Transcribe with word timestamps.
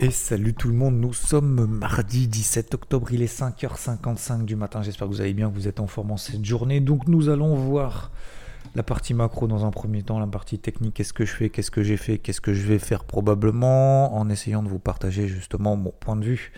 Et 0.00 0.10
salut 0.10 0.54
tout 0.54 0.66
le 0.66 0.74
monde, 0.74 0.96
nous 0.96 1.12
sommes 1.12 1.66
mardi 1.66 2.26
17 2.26 2.74
octobre, 2.74 3.12
il 3.12 3.22
est 3.22 3.32
5h55 3.32 4.44
du 4.44 4.56
matin, 4.56 4.82
j'espère 4.82 5.06
que 5.06 5.12
vous 5.12 5.20
allez 5.20 5.34
bien, 5.34 5.48
que 5.48 5.54
vous 5.54 5.68
êtes 5.68 5.78
en 5.78 5.86
forme 5.86 6.10
en 6.10 6.16
cette 6.16 6.44
journée. 6.44 6.80
Donc 6.80 7.06
nous 7.06 7.28
allons 7.28 7.54
voir 7.54 8.10
la 8.74 8.82
partie 8.82 9.14
macro 9.14 9.46
dans 9.46 9.64
un 9.64 9.70
premier 9.70 10.02
temps, 10.02 10.18
la 10.18 10.26
partie 10.26 10.58
technique, 10.58 10.94
qu'est-ce 10.94 11.12
que 11.12 11.24
je 11.24 11.32
fais, 11.32 11.48
qu'est-ce 11.48 11.70
que 11.70 11.84
j'ai 11.84 11.96
fait, 11.96 12.18
qu'est-ce 12.18 12.40
que 12.40 12.52
je 12.52 12.66
vais 12.66 12.80
faire 12.80 13.04
probablement, 13.04 14.16
en 14.16 14.28
essayant 14.28 14.64
de 14.64 14.68
vous 14.68 14.80
partager 14.80 15.28
justement 15.28 15.76
mon 15.76 15.92
point 15.92 16.16
de 16.16 16.24
vue 16.24 16.52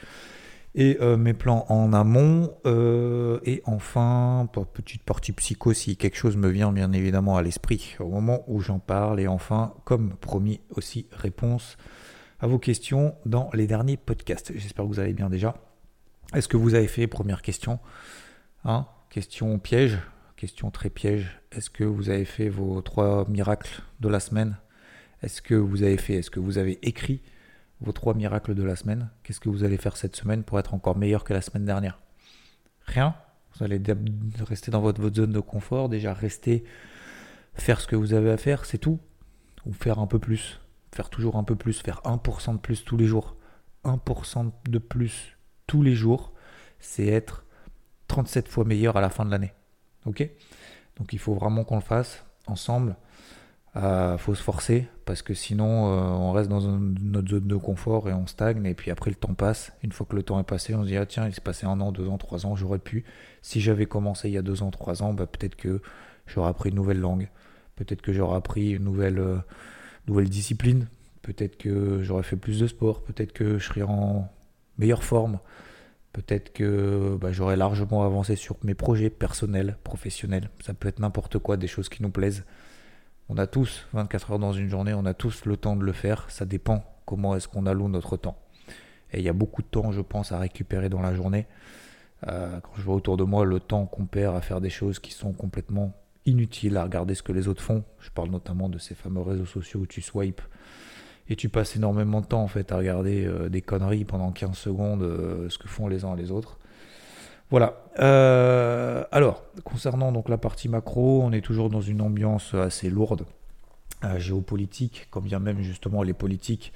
et 0.75 0.97
euh, 1.03 1.19
mes 1.19 1.35
plans 1.35 1.67
en 1.69 1.93
amont. 1.93 2.55
Euh, 2.65 3.39
et 3.45 3.63
enfin, 3.67 4.49
petite 4.73 5.03
partie 5.03 5.33
psycho, 5.33 5.75
si 5.75 5.99
quelque 5.99 6.17
chose 6.17 6.39
me 6.39 6.49
vient 6.49 6.73
bien 6.73 6.91
évidemment 6.93 7.37
à 7.37 7.43
l'esprit 7.43 7.97
au 8.01 8.09
moment 8.09 8.45
où 8.47 8.61
j'en 8.61 8.79
parle. 8.79 9.21
Et 9.21 9.29
enfin, 9.29 9.75
comme 9.85 10.15
promis 10.17 10.61
aussi, 10.75 11.07
réponse 11.13 11.77
à 12.41 12.47
vos 12.47 12.59
questions 12.59 13.15
dans 13.25 13.51
les 13.55 13.67
derniers 13.67 13.97
podcasts. 13.97 14.53
J'espère 14.55 14.85
que 14.85 14.91
vous 14.91 15.01
allez 15.01 15.15
bien 15.15 15.31
déjà. 15.31 15.55
Est-ce 16.35 16.49
que 16.49 16.57
vous 16.57 16.75
avez 16.75 16.89
fait, 16.89 17.07
première 17.07 17.43
question, 17.43 17.79
hein, 18.65 18.87
question 19.11 19.59
piège, 19.59 19.99
question 20.37 20.71
très 20.71 20.91
piège, 20.91 21.41
est-ce 21.53 21.71
que 21.71 21.85
vous 21.85 22.11
avez 22.11 22.25
fait 22.25 22.49
vos 22.49 22.83
trois 22.83 23.27
miracles 23.29 23.83
de 24.01 24.09
la 24.09 24.21
semaine? 24.21 24.59
Est-ce 25.23 25.41
que 25.41 25.55
vous 25.55 25.83
avez 25.83 25.97
fait, 25.97 26.15
est-ce 26.15 26.31
que 26.31 26.41
vous 26.41 26.59
avez 26.59 26.79
écrit 26.87 27.23
vos 27.81 27.93
trois 27.93 28.15
miracles 28.15 28.55
de 28.55 28.63
la 28.63 28.77
semaine? 28.77 29.09
Qu'est-ce 29.23 29.41
que 29.41 29.49
vous 29.49 29.65
allez 29.65 29.79
faire 29.79 29.97
cette 29.97 30.17
semaine 30.17 30.43
pour 30.43 30.59
être 30.59 30.75
encore 30.75 30.97
meilleur 30.97 31.25
que 31.25 31.33
la 31.33 31.41
semaine 31.41 31.65
dernière? 31.65 31.99
Rien. 32.87 33.15
Vous 33.55 33.65
allez 33.65 33.81
rester 34.41 34.71
dans 34.71 34.83
votre, 34.83 35.01
votre 35.01 35.17
zone 35.17 35.33
de 35.33 35.41
confort, 35.41 35.89
déjà 35.89 36.13
rester, 36.13 36.65
faire 37.55 37.81
ce 37.81 37.87
que 37.87 37.97
vous 37.97 38.13
avez 38.13 38.31
à 38.31 38.37
faire, 38.37 38.67
c'est 38.67 38.79
tout. 38.79 38.99
Ou 39.65 39.73
faire 39.73 39.99
un 39.99 40.07
peu 40.07 40.19
plus 40.19 40.61
faire 40.97 41.11
toujours 41.11 41.37
un 41.37 41.45
peu 41.45 41.55
plus, 41.55 41.81
faire 41.81 42.01
1% 42.05 42.55
de 42.55 42.59
plus 42.59 42.85
tous 42.85 42.97
les 42.97 43.07
jours. 43.07 43.37
1% 43.85 44.51
de 44.69 44.79
plus 44.79 45.37
tous 45.67 45.83
les 45.83 45.95
jours, 45.95 46.33
c'est 46.81 47.07
être 47.07 47.45
37 48.09 48.49
fois 48.49 48.65
meilleur 48.65 48.97
à 48.97 49.01
la 49.01 49.11
fin 49.11 49.25
de 49.25 49.31
l'année. 49.31 49.53
Ok? 50.07 50.29
Donc 50.97 51.13
il 51.13 51.19
faut 51.19 51.35
vraiment 51.35 51.65
qu'on 51.65 51.77
le 51.77 51.83
fasse 51.83 52.25
ensemble. 52.47 52.97
Il 53.75 53.83
euh, 53.83 54.17
faut 54.17 54.35
se 54.35 54.43
forcer 54.43 54.89
parce 55.05 55.21
que 55.21 55.35
sinon 55.35 55.93
euh, 55.93 56.01
on 56.01 56.33
reste 56.33 56.49
dans 56.49 56.63
notre 56.63 57.29
zone 57.29 57.47
de 57.47 57.57
confort 57.57 58.09
et 58.09 58.15
on 58.15 58.27
stagne 58.27 58.65
et 58.65 58.75
puis 58.75 58.91
après 58.91 59.11
le 59.11 59.17
temps 59.17 59.35
passe. 59.35 59.73
Une 59.83 59.93
fois 59.93 60.07
que 60.09 60.17
le 60.17 60.23
temps 60.23 60.41
est 60.41 60.45
passé, 60.45 60.75
on 60.75 60.83
se 60.83 60.89
dit 60.89 60.97
ah 60.97 61.05
tiens 61.05 61.27
il 61.27 61.35
s'est 61.35 61.43
passé 61.43 61.67
un 61.67 61.79
an, 61.81 61.93
deux 61.93 62.09
ans, 62.09 62.17
trois 62.17 62.47
ans, 62.47 62.57
j'aurais 62.57 62.79
pu. 62.79 63.05
Si 63.43 63.61
j'avais 63.61 63.85
commencé 63.85 64.29
il 64.29 64.35
y 64.35 64.39
a 64.39 64.43
deux 64.43 64.63
ans, 64.63 64.71
trois 64.71 65.03
ans, 65.03 65.13
bah, 65.13 65.27
peut-être 65.27 65.57
que 65.57 65.83
j'aurais 66.27 66.49
appris 66.49 66.71
une 66.71 66.77
nouvelle 66.77 67.01
langue, 67.01 67.29
peut-être 67.75 68.01
que 68.01 68.15
j'aurais 68.15 68.37
appris 68.37 68.71
une 68.71 68.85
nouvelle 68.85 69.19
euh, 69.19 69.37
nouvelle 70.09 70.31
discipline. 70.31 70.89
Peut-être 71.27 71.59
que 71.59 72.05
j'aurais 72.05 72.23
fait 72.23 72.37
plus 72.37 72.61
de 72.61 72.69
sport, 72.69 73.03
peut-être 73.03 73.33
que 73.33 73.59
je 73.59 73.67
serais 73.67 73.83
en 73.83 74.31
meilleure 74.79 75.03
forme, 75.03 75.41
peut-être 76.13 76.53
que 76.53 77.19
bah, 77.21 77.33
j'aurais 77.33 77.57
largement 77.57 78.05
avancé 78.05 78.37
sur 78.37 78.55
mes 78.63 78.75
projets 78.75 79.11
personnels, 79.11 79.77
professionnels. 79.83 80.51
Ça 80.65 80.73
peut 80.73 80.87
être 80.87 81.01
n'importe 81.01 81.41
quoi, 81.41 81.57
des 81.57 81.67
choses 81.67 81.89
qui 81.89 82.01
nous 82.01 82.11
plaisent. 82.11 82.45
On 83.29 83.39
a 83.39 83.49
tous 83.49 83.89
24 83.93 84.31
heures 84.31 84.39
dans 84.39 84.53
une 84.53 84.69
journée, 84.69 84.95
on 84.95 85.05
a 85.05 85.15
tous 85.15 85.47
le 85.47 85.57
temps 85.57 85.75
de 85.75 85.83
le 85.83 85.91
faire. 85.91 86.31
Ça 86.31 86.45
dépend 86.45 86.85
comment 87.07 87.35
est-ce 87.35 87.49
qu'on 87.49 87.67
alloue 87.67 87.89
notre 87.89 88.17
temps. 88.17 88.39
Et 89.13 89.19
il 89.19 89.25
y 89.25 89.29
a 89.29 89.33
beaucoup 89.33 89.63
de 89.63 89.67
temps, 89.67 89.91
je 89.91 90.03
pense, 90.03 90.31
à 90.31 90.39
récupérer 90.39 90.89
dans 90.89 91.03
la 91.03 91.13
journée. 91.13 91.49
Euh, 92.29 92.61
quand 92.61 92.71
je 92.77 92.83
vois 92.83 92.95
autour 92.95 93.17
de 93.17 93.25
moi 93.25 93.45
le 93.45 93.59
temps 93.59 93.87
qu'on 93.87 94.07
perd 94.07 94.37
à 94.37 94.41
faire 94.43 94.61
des 94.61 94.71
choses 94.71 95.01
qui 95.01 95.11
sont 95.11 95.33
complètement 95.33 95.93
inutile 96.25 96.77
à 96.77 96.85
regarder 96.85 97.17
ce 97.17 97.25
que 97.25 97.33
les 97.33 97.49
autres 97.49 97.65
font. 97.65 97.83
Je 97.99 98.11
parle 98.11 98.31
notamment 98.31 98.69
de 98.69 98.79
ces 98.79 98.95
fameux 98.95 99.23
réseaux 99.23 99.45
sociaux 99.45 99.81
où 99.81 99.87
tu 99.87 100.03
swipes 100.03 100.43
et 101.29 101.37
tu 101.37 101.49
passes 101.49 101.77
énormément 101.77 102.21
de 102.21 102.27
temps 102.27 102.43
en 102.43 102.49
fait 102.49 102.73
à 102.73 102.77
regarder 102.77 103.25
euh, 103.25 103.49
des 103.49 103.63
conneries 103.63 104.05
pendant 104.05 104.31
15 104.31 104.57
secondes, 104.57 105.03
euh, 105.03 105.49
ce 105.51 105.59
que 105.59 105.69
font 105.69 105.89
les 105.89 106.05
uns 106.05 106.15
les 106.15 106.31
autres. 106.31 106.59
Voilà. 107.51 107.85
Euh, 108.01 109.05
alors, 109.13 109.45
concernant 109.65 110.13
donc 110.13 110.29
la 110.29 110.39
partie 110.39 110.69
macro, 110.69 111.23
on 111.23 111.33
est 111.33 111.41
toujours 111.41 111.71
dans 111.71 111.81
une 111.81 112.01
ambiance 112.01 112.55
assez 112.55 112.91
lourde, 112.91 113.25
géopolitique, 114.19 115.09
quand 115.11 115.21
bien 115.21 115.39
même 115.39 115.63
justement 115.63 116.03
les 116.03 116.13
politiques 116.13 116.73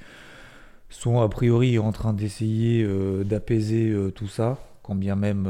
sont 0.89 1.21
a 1.21 1.29
priori 1.29 1.79
en 1.79 1.93
train 1.93 2.13
d'essayer 2.13 2.85
d'apaiser 3.25 3.95
tout 4.15 4.27
ça, 4.27 4.59
quand 4.83 4.97
bien 4.97 5.15
même 5.15 5.47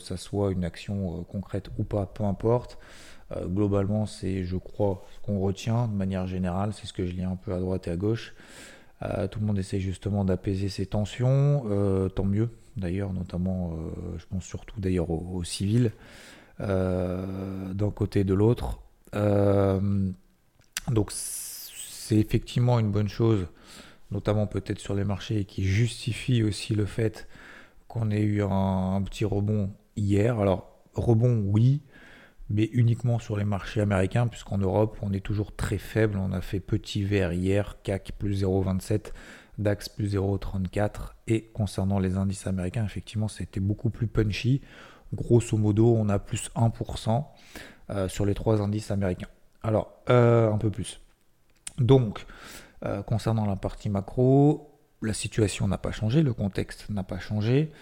ça 0.00 0.16
soit 0.16 0.50
une 0.50 0.64
action 0.64 1.24
concrète 1.24 1.70
ou 1.78 1.84
pas, 1.84 2.06
peu 2.06 2.24
importe. 2.24 2.78
Euh, 3.32 3.46
globalement, 3.46 4.06
c'est, 4.06 4.44
je 4.44 4.56
crois, 4.56 5.04
ce 5.14 5.26
qu'on 5.26 5.40
retient 5.40 5.88
de 5.88 5.94
manière 5.94 6.26
générale, 6.26 6.72
c'est 6.72 6.86
ce 6.86 6.92
que 6.92 7.06
je 7.06 7.12
lis 7.12 7.24
un 7.24 7.36
peu 7.36 7.52
à 7.52 7.58
droite 7.58 7.88
et 7.88 7.90
à 7.90 7.96
gauche. 7.96 8.34
Euh, 9.02 9.26
tout 9.28 9.40
le 9.40 9.46
monde 9.46 9.58
essaie 9.58 9.80
justement 9.80 10.24
d'apaiser 10.24 10.68
ses 10.68 10.86
tensions, 10.86 11.64
euh, 11.66 12.08
tant 12.08 12.24
mieux 12.24 12.50
d'ailleurs, 12.76 13.12
notamment, 13.14 13.74
je 14.18 14.26
pense 14.26 14.44
surtout 14.44 14.78
d'ailleurs 14.82 15.08
aux, 15.08 15.42
civils, 15.44 15.92
d'un 16.58 17.90
côté 17.94 18.20
et 18.20 18.24
de 18.24 18.34
l'autre. 18.34 18.80
donc 19.14 21.10
c'est 21.10 22.18
effectivement 22.18 22.78
une 22.78 22.90
bonne 22.90 23.08
chose, 23.08 23.46
notamment 24.10 24.46
peut-être 24.46 24.78
sur 24.78 24.94
les 24.94 25.04
marchés, 25.04 25.46
qui 25.46 25.64
justifie 25.64 26.42
aussi 26.42 26.74
le 26.74 26.84
fait 26.84 27.28
qu'on 27.88 28.10
ait 28.10 28.20
eu 28.20 28.42
un 28.42 29.00
petit 29.06 29.24
rebond 29.24 29.70
hier. 29.96 30.38
Alors, 30.38 30.78
rebond, 30.92 31.44
oui, 31.46 31.80
mais 32.48 32.70
uniquement 32.72 33.18
sur 33.18 33.36
les 33.36 33.44
marchés 33.44 33.80
américains, 33.80 34.26
puisqu'en 34.26 34.58
Europe, 34.58 34.96
on 35.02 35.12
est 35.12 35.20
toujours 35.20 35.54
très 35.54 35.78
faible. 35.78 36.18
On 36.18 36.32
a 36.32 36.40
fait 36.40 36.60
petit 36.60 37.02
vert 37.02 37.32
hier, 37.32 37.76
CAC 37.82 38.12
plus 38.18 38.42
0,27, 38.42 39.12
DAX 39.58 39.88
plus 39.88 40.14
0,34. 40.14 41.14
Et 41.26 41.42
concernant 41.52 41.98
les 41.98 42.16
indices 42.16 42.46
américains, 42.46 42.84
effectivement, 42.84 43.28
c'était 43.28 43.60
beaucoup 43.60 43.90
plus 43.90 44.06
punchy. 44.06 44.60
Grosso 45.12 45.56
modo, 45.56 45.94
on 45.96 46.08
a 46.08 46.18
plus 46.18 46.50
1% 46.56 47.24
euh, 47.90 48.08
sur 48.08 48.26
les 48.26 48.34
trois 48.34 48.60
indices 48.60 48.90
américains. 48.90 49.28
Alors, 49.62 49.92
euh, 50.10 50.52
un 50.52 50.58
peu 50.58 50.70
plus. 50.70 51.00
Donc, 51.78 52.26
euh, 52.84 53.02
concernant 53.02 53.46
la 53.46 53.56
partie 53.56 53.88
macro, 53.88 54.70
la 55.02 55.12
situation 55.12 55.66
n'a 55.66 55.78
pas 55.78 55.92
changé, 55.92 56.22
le 56.22 56.32
contexte 56.32 56.88
n'a 56.90 57.02
pas 57.02 57.18
changé. 57.18 57.72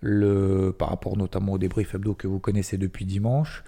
Le, 0.00 0.72
par 0.78 0.90
rapport 0.90 1.16
notamment 1.16 1.54
au 1.54 1.58
débrief 1.58 1.92
hebdo 1.92 2.14
que 2.14 2.28
vous 2.28 2.38
connaissez 2.38 2.78
depuis 2.78 3.04
dimanche. 3.04 3.64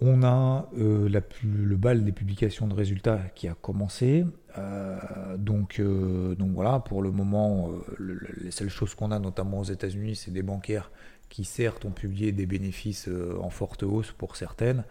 On 0.00 0.22
a 0.22 0.68
euh, 0.78 1.08
le 1.42 1.76
bal 1.76 2.04
des 2.04 2.12
publications 2.12 2.68
de 2.68 2.74
résultats 2.74 3.20
qui 3.34 3.48
a 3.48 3.54
commencé. 3.54 4.24
Euh, 4.56 5.36
donc, 5.36 5.80
euh, 5.80 6.36
donc 6.36 6.52
voilà, 6.52 6.78
pour 6.78 7.02
le 7.02 7.10
moment, 7.10 7.70
les 7.98 8.52
seules 8.52 8.70
choses 8.70 8.94
qu'on 8.94 9.10
a, 9.10 9.18
notamment 9.18 9.58
aux 9.58 9.64
États-Unis, 9.64 10.14
c'est 10.14 10.30
des 10.30 10.42
bancaires 10.42 10.92
qui 11.28 11.44
certes 11.44 11.84
ont 11.84 11.90
publié 11.90 12.30
des 12.30 12.46
bénéfices 12.46 13.08
en 13.40 13.50
forte 13.50 13.82
hausse 13.82 14.12
pour 14.12 14.36
certaines. 14.36 14.84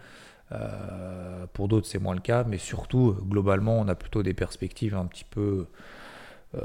pour 1.54 1.68
d'autres, 1.68 1.88
c'est 1.88 2.00
moins 2.00 2.14
le 2.14 2.22
cas, 2.22 2.44
mais 2.44 2.58
surtout, 2.58 3.16
globalement, 3.28 3.80
on 3.80 3.88
a 3.88 3.96
plutôt 3.96 4.24
des 4.24 4.34
perspectives 4.34 4.94
un 4.94 5.06
petit 5.06 5.26
peu 5.26 5.68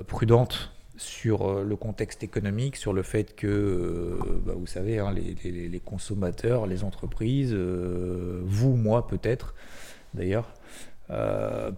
prudentes 0.09 0.73
sur 0.97 1.49
euh, 1.49 1.65
le 1.65 1.77
contexte 1.77 2.23
économique, 2.23 2.77
sur 2.77 2.93
le 2.93 3.03
fait 3.03 3.35
que, 3.35 3.47
euh, 3.47 4.19
bah, 4.45 4.55
vous 4.57 4.67
savez, 4.67 4.99
hein, 4.99 5.13
les, 5.13 5.81
consommateurs, 5.81 6.67
les 6.67 6.85
entreprises, 6.85 7.53
euh, 7.55 8.41
vous, 8.45 8.77
moi 8.77 9.07
peut-être 9.07 9.55
d'ailleurs, 10.15 10.55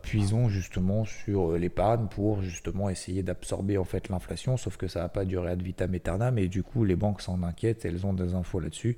puisons 0.03 0.49
justement 0.49 1.05
sur 1.05 1.59
l'épargne 1.59 2.07
pour 2.07 2.41
justement 2.43 2.89
essayer 2.89 3.25
d'absorber 3.25 3.79
en 3.79 3.85
fait 3.85 4.09
l'inflation, 4.09 4.57
sauf 4.57 4.77
que 4.77 4.87
ça 4.87 5.01
n'a 5.01 5.09
pas 5.09 5.25
duré 5.25 5.51
ad 5.51 5.61
vitam 5.61 5.93
aeternam 5.93 6.39
et 6.39 6.47
du 6.47 6.63
coup 6.63 6.85
les 6.85 6.95
banques 6.95 7.21
s'en 7.21 7.43
inquiètent, 7.43 7.85
elles 7.85 8.07
ont 8.07 8.13
des 8.13 8.35
infos 8.35 8.61
là-dessus. 8.61 8.97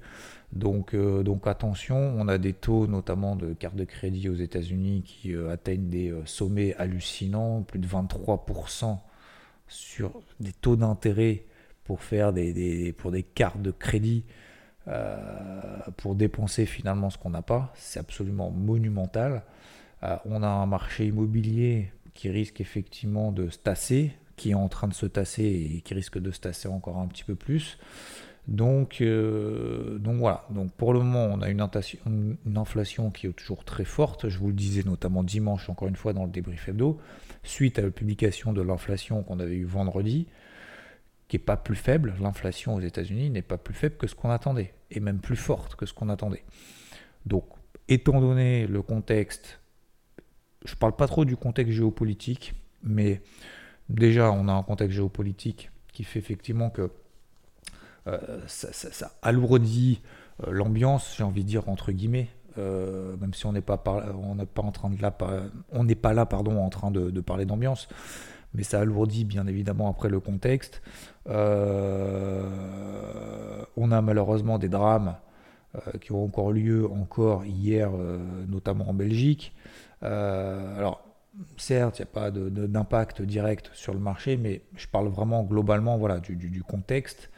Donc, 0.53 0.95
attention, 1.47 1.97
on 2.19 2.29
a 2.29 2.37
des 2.37 2.53
taux 2.53 2.87
notamment 2.87 3.35
de 3.35 3.55
cartes 3.55 3.77
de 3.77 3.85
crédit 3.85 4.29
aux 4.29 4.35
États-Unis 4.35 5.05
qui 5.07 5.35
atteignent 5.35 5.89
des 5.89 6.13
sommets 6.27 6.75
hallucinants, 6.77 7.63
plus 7.63 7.79
de 7.79 7.87
23% 7.87 8.99
sur 9.69 10.21
des 10.41 10.53
taux 10.53 10.77
d'intérêt 10.77 11.45
pour 11.85 12.03
faire 12.03 12.33
des, 12.33 12.93
pour 12.97 13.11
des 13.11 13.23
cartes 13.23 13.63
de 13.63 13.71
crédit, 13.71 14.25
pour 15.97 16.15
dépenser 16.15 16.67
finalement 16.67 17.11
ce 17.11 17.19
qu'on 17.19 17.31
n'a 17.31 17.43
pas. 17.43 17.73
C'est 17.77 18.01
absolument 18.01 18.51
monumental. 18.51 19.43
on 20.25 20.43
a 20.43 20.49
un 20.49 20.67
marché 20.67 21.07
immobilier 21.07 21.93
qui 22.15 22.31
risque 22.31 22.61
effectivement 22.61 23.31
de 23.31 23.51
se 23.51 23.59
tasser, 23.59 24.13
qui 24.37 24.51
est 24.51 24.55
en 24.55 24.69
train 24.69 24.89
de 24.89 24.95
se 24.95 25.07
tasser 25.07 25.45
et 25.45 25.81
qui 25.83 25.95
risque 25.95 26.19
de 26.19 26.31
se 26.31 26.41
tasser 26.41 26.69
encore 26.69 26.99
un 26.99 27.07
petit 27.07 27.25
peu 27.25 27.35
plus. 27.35 27.79
Donc, 28.49 29.01
euh, 29.01 29.99
donc 29.99 30.17
voilà. 30.17 30.45
Donc 30.51 30.73
pour 30.73 30.93
le 30.93 31.01
moment, 31.01 31.25
on 31.25 31.43
a 31.43 31.49
une, 31.49 31.67
une, 32.47 32.57
inflation 32.57 33.11
qui 33.11 33.27
est 33.27 33.33
toujours 33.33 33.65
très 33.65 33.85
forte. 33.85 34.29
Je 34.29 34.39
vous 34.39 34.49
le 34.49 34.55
disais 34.55 34.83
notamment 34.85 35.25
dimanche, 35.25 35.69
encore 35.69 35.89
une 35.89 35.97
fois, 35.97 36.13
dans 36.13 36.25
le 36.25 36.31
débrief 36.31 36.69
hebdo, 36.69 36.99
suite 37.47 37.79
à 37.79 37.83
la 37.83 37.91
publication 37.91 38.53
de 38.53 38.63
l'inflation 38.63 39.23
qu'on 39.23 39.41
avait 39.41 39.57
eu 39.57 39.65
vendredi, 39.65 40.27
qui 41.29 41.37
n'est 41.37 41.43
pas 41.43 41.57
plus 41.57 41.77
faible. 41.77 42.15
L'inflation 42.21 42.75
aux 42.75 42.81
États-Unis 42.81 43.31
n'est 43.31 43.43
pas 43.43 43.59
plus 43.59 43.75
faible 43.75 43.97
que 43.97 44.07
ce 44.07 44.15
qu'on 44.15 44.31
attendait, 44.31 44.75
et 44.91 45.01
même 45.01 45.19
plus 45.19 45.37
forte 45.37 45.75
que 45.75 45.87
ce 45.87 45.93
qu'on 45.93 46.09
attendait. 46.09 46.45
Donc, 47.25 47.45
étant 47.89 48.21
donné 48.21 48.67
le 48.67 48.83
contexte, 48.83 49.61
je 50.65 50.73
ne 50.73 50.79
parle 50.79 50.97
pas 50.97 51.07
trop 51.07 51.25
du 51.25 51.37
contexte 51.37 51.73
géopolitique, 51.73 52.55
mais 52.83 53.23
déjà, 53.89 54.31
on 54.33 54.49
a 54.49 54.53
un 54.53 54.63
contexte 54.63 54.97
géopolitique 54.97 55.71
qui 55.93 56.05
fait 56.05 56.19
effectivement 56.19 56.71
que 56.71 56.91
euh, 58.07 58.41
ça, 58.47 59.13
alourdit 59.23 60.01
euh, 60.47 60.53
l'ambiance, 60.53 61.15
j'ai 61.17 61.25
envie 61.25 61.43
de 61.43 61.49
dire 61.49 61.69
entre 61.69 61.91
guillemets, 61.91 62.29
euh, 62.59 63.17
même 63.21 63.35
si 63.35 63.47
on 63.47 63.53
n'est 63.53 63.61
pas, 63.61 63.77
pas 63.79 64.03
en 64.03 64.73
train 64.73 64.91
de 64.91 65.01
là, 65.01 65.17
on 65.71 65.85
n'est 65.85 65.95
pas 65.95 66.13
là, 66.13 66.27
pardon, 66.27 66.59
en 66.59 66.69
train 66.71 66.91
de, 66.91 67.21
parler 67.21 67.45
d'ambiance, 67.45 67.89
mais 68.55 68.63
ça 68.63 68.81
alourdit 68.81 69.25
bien 69.25 69.47
évidemment 69.47 69.89
après 69.89 70.09
le 70.09 70.21
contexte. 70.21 70.83
on 71.27 71.33
a 73.93 74.01
malheureusement 74.03 74.59
des 74.59 74.69
drames 74.69 75.17
qui 76.01 76.13
ont 76.13 76.25
encore 76.25 76.53
lieu 76.53 76.91
encore 76.91 77.45
hier, 77.45 77.91
notamment 78.49 78.89
en 78.89 78.95
Belgique. 78.95 79.55
alors 80.01 81.03
certes, 81.59 81.99
il 81.99 82.03
n'y 82.03 82.09
a 82.09 82.13
pas 82.13 82.31
d'impact 82.31 83.21
direct 83.23 83.71
sur 83.75 83.93
le 83.93 84.01
marché, 84.01 84.37
mais 84.39 84.63
je 84.77 84.87
parle 84.87 85.09
vraiment 85.09 85.43
globalement 85.43 85.99
voilà, 85.99 86.19
du 86.21 86.63
contexte. 86.63 87.31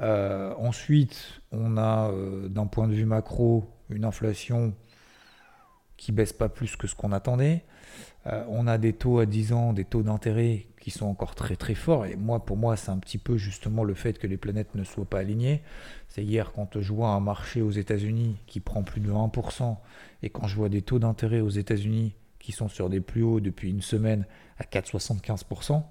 Euh, 0.00 0.54
ensuite, 0.58 1.40
on 1.50 1.76
a 1.76 2.10
euh, 2.10 2.48
d'un 2.48 2.66
point 2.66 2.88
de 2.88 2.94
vue 2.94 3.04
macro 3.04 3.68
une 3.90 4.04
inflation 4.04 4.74
qui 5.96 6.12
baisse 6.12 6.32
pas 6.32 6.48
plus 6.48 6.76
que 6.76 6.86
ce 6.86 6.94
qu'on 6.94 7.12
attendait. 7.12 7.64
Euh, 8.26 8.44
on 8.48 8.66
a 8.66 8.78
des 8.78 8.92
taux 8.92 9.18
à 9.18 9.26
10 9.26 9.52
ans, 9.52 9.72
des 9.72 9.84
taux 9.84 10.02
d'intérêt 10.02 10.66
qui 10.80 10.90
sont 10.90 11.06
encore 11.06 11.34
très 11.34 11.56
très 11.56 11.74
forts. 11.74 12.06
Et 12.06 12.16
moi, 12.16 12.44
pour 12.44 12.56
moi, 12.56 12.76
c'est 12.76 12.90
un 12.90 12.98
petit 12.98 13.18
peu 13.18 13.36
justement 13.36 13.84
le 13.84 13.94
fait 13.94 14.18
que 14.18 14.26
les 14.26 14.36
planètes 14.36 14.74
ne 14.74 14.84
soient 14.84 15.04
pas 15.04 15.18
alignées. 15.18 15.62
C'est 16.08 16.24
hier 16.24 16.52
quand 16.52 16.80
je 16.80 16.92
vois 16.92 17.10
un 17.10 17.20
marché 17.20 17.62
aux 17.62 17.70
États-Unis 17.70 18.36
qui 18.46 18.60
prend 18.60 18.82
plus 18.82 19.00
de 19.00 19.10
1%, 19.10 19.76
et 20.22 20.30
quand 20.30 20.46
je 20.46 20.56
vois 20.56 20.68
des 20.68 20.82
taux 20.82 20.98
d'intérêt 20.98 21.40
aux 21.40 21.48
États-Unis 21.48 22.14
qui 22.38 22.52
sont 22.52 22.68
sur 22.68 22.88
des 22.88 23.00
plus 23.00 23.22
hauts 23.22 23.40
depuis 23.40 23.70
une 23.70 23.82
semaine 23.82 24.24
à 24.58 24.64
4,75%, 24.64 25.82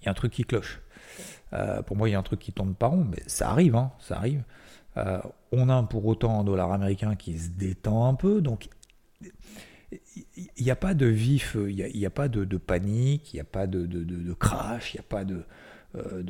il 0.00 0.06
y 0.06 0.08
a 0.08 0.10
un 0.10 0.14
truc 0.14 0.32
qui 0.32 0.44
cloche. 0.44 0.80
Euh, 1.52 1.82
pour 1.82 1.96
moi, 1.96 2.08
il 2.08 2.12
y 2.12 2.14
a 2.14 2.18
un 2.18 2.22
truc 2.22 2.40
qui 2.40 2.52
tourne 2.52 2.74
pas 2.74 2.86
rond, 2.86 3.04
mais 3.04 3.22
ça 3.26 3.50
arrive, 3.50 3.76
hein, 3.76 3.92
ça 3.98 4.16
arrive. 4.16 4.42
Euh, 4.96 5.20
on 5.52 5.68
a 5.68 5.82
pour 5.82 6.06
autant 6.06 6.40
un 6.40 6.44
dollar 6.44 6.72
américain 6.72 7.14
qui 7.16 7.38
se 7.38 7.50
détend 7.50 8.06
un 8.06 8.14
peu, 8.14 8.40
donc 8.40 8.68
il 10.36 10.64
n'y 10.64 10.70
a 10.70 10.76
pas 10.76 10.94
de 10.94 11.06
vif, 11.06 11.56
il 11.56 11.74
n'y 11.74 12.06
a, 12.06 12.10
pas 12.10 12.28
de, 12.28 12.56
panique, 12.56 13.32
il 13.32 13.36
n'y 13.36 13.40
a 13.40 13.44
pas 13.44 13.66
de, 13.66 14.32
crash, 14.34 14.94
il 14.94 14.96
n'y 14.96 15.00
a 15.00 15.08
pas 15.08 15.24
euh, 15.96 16.22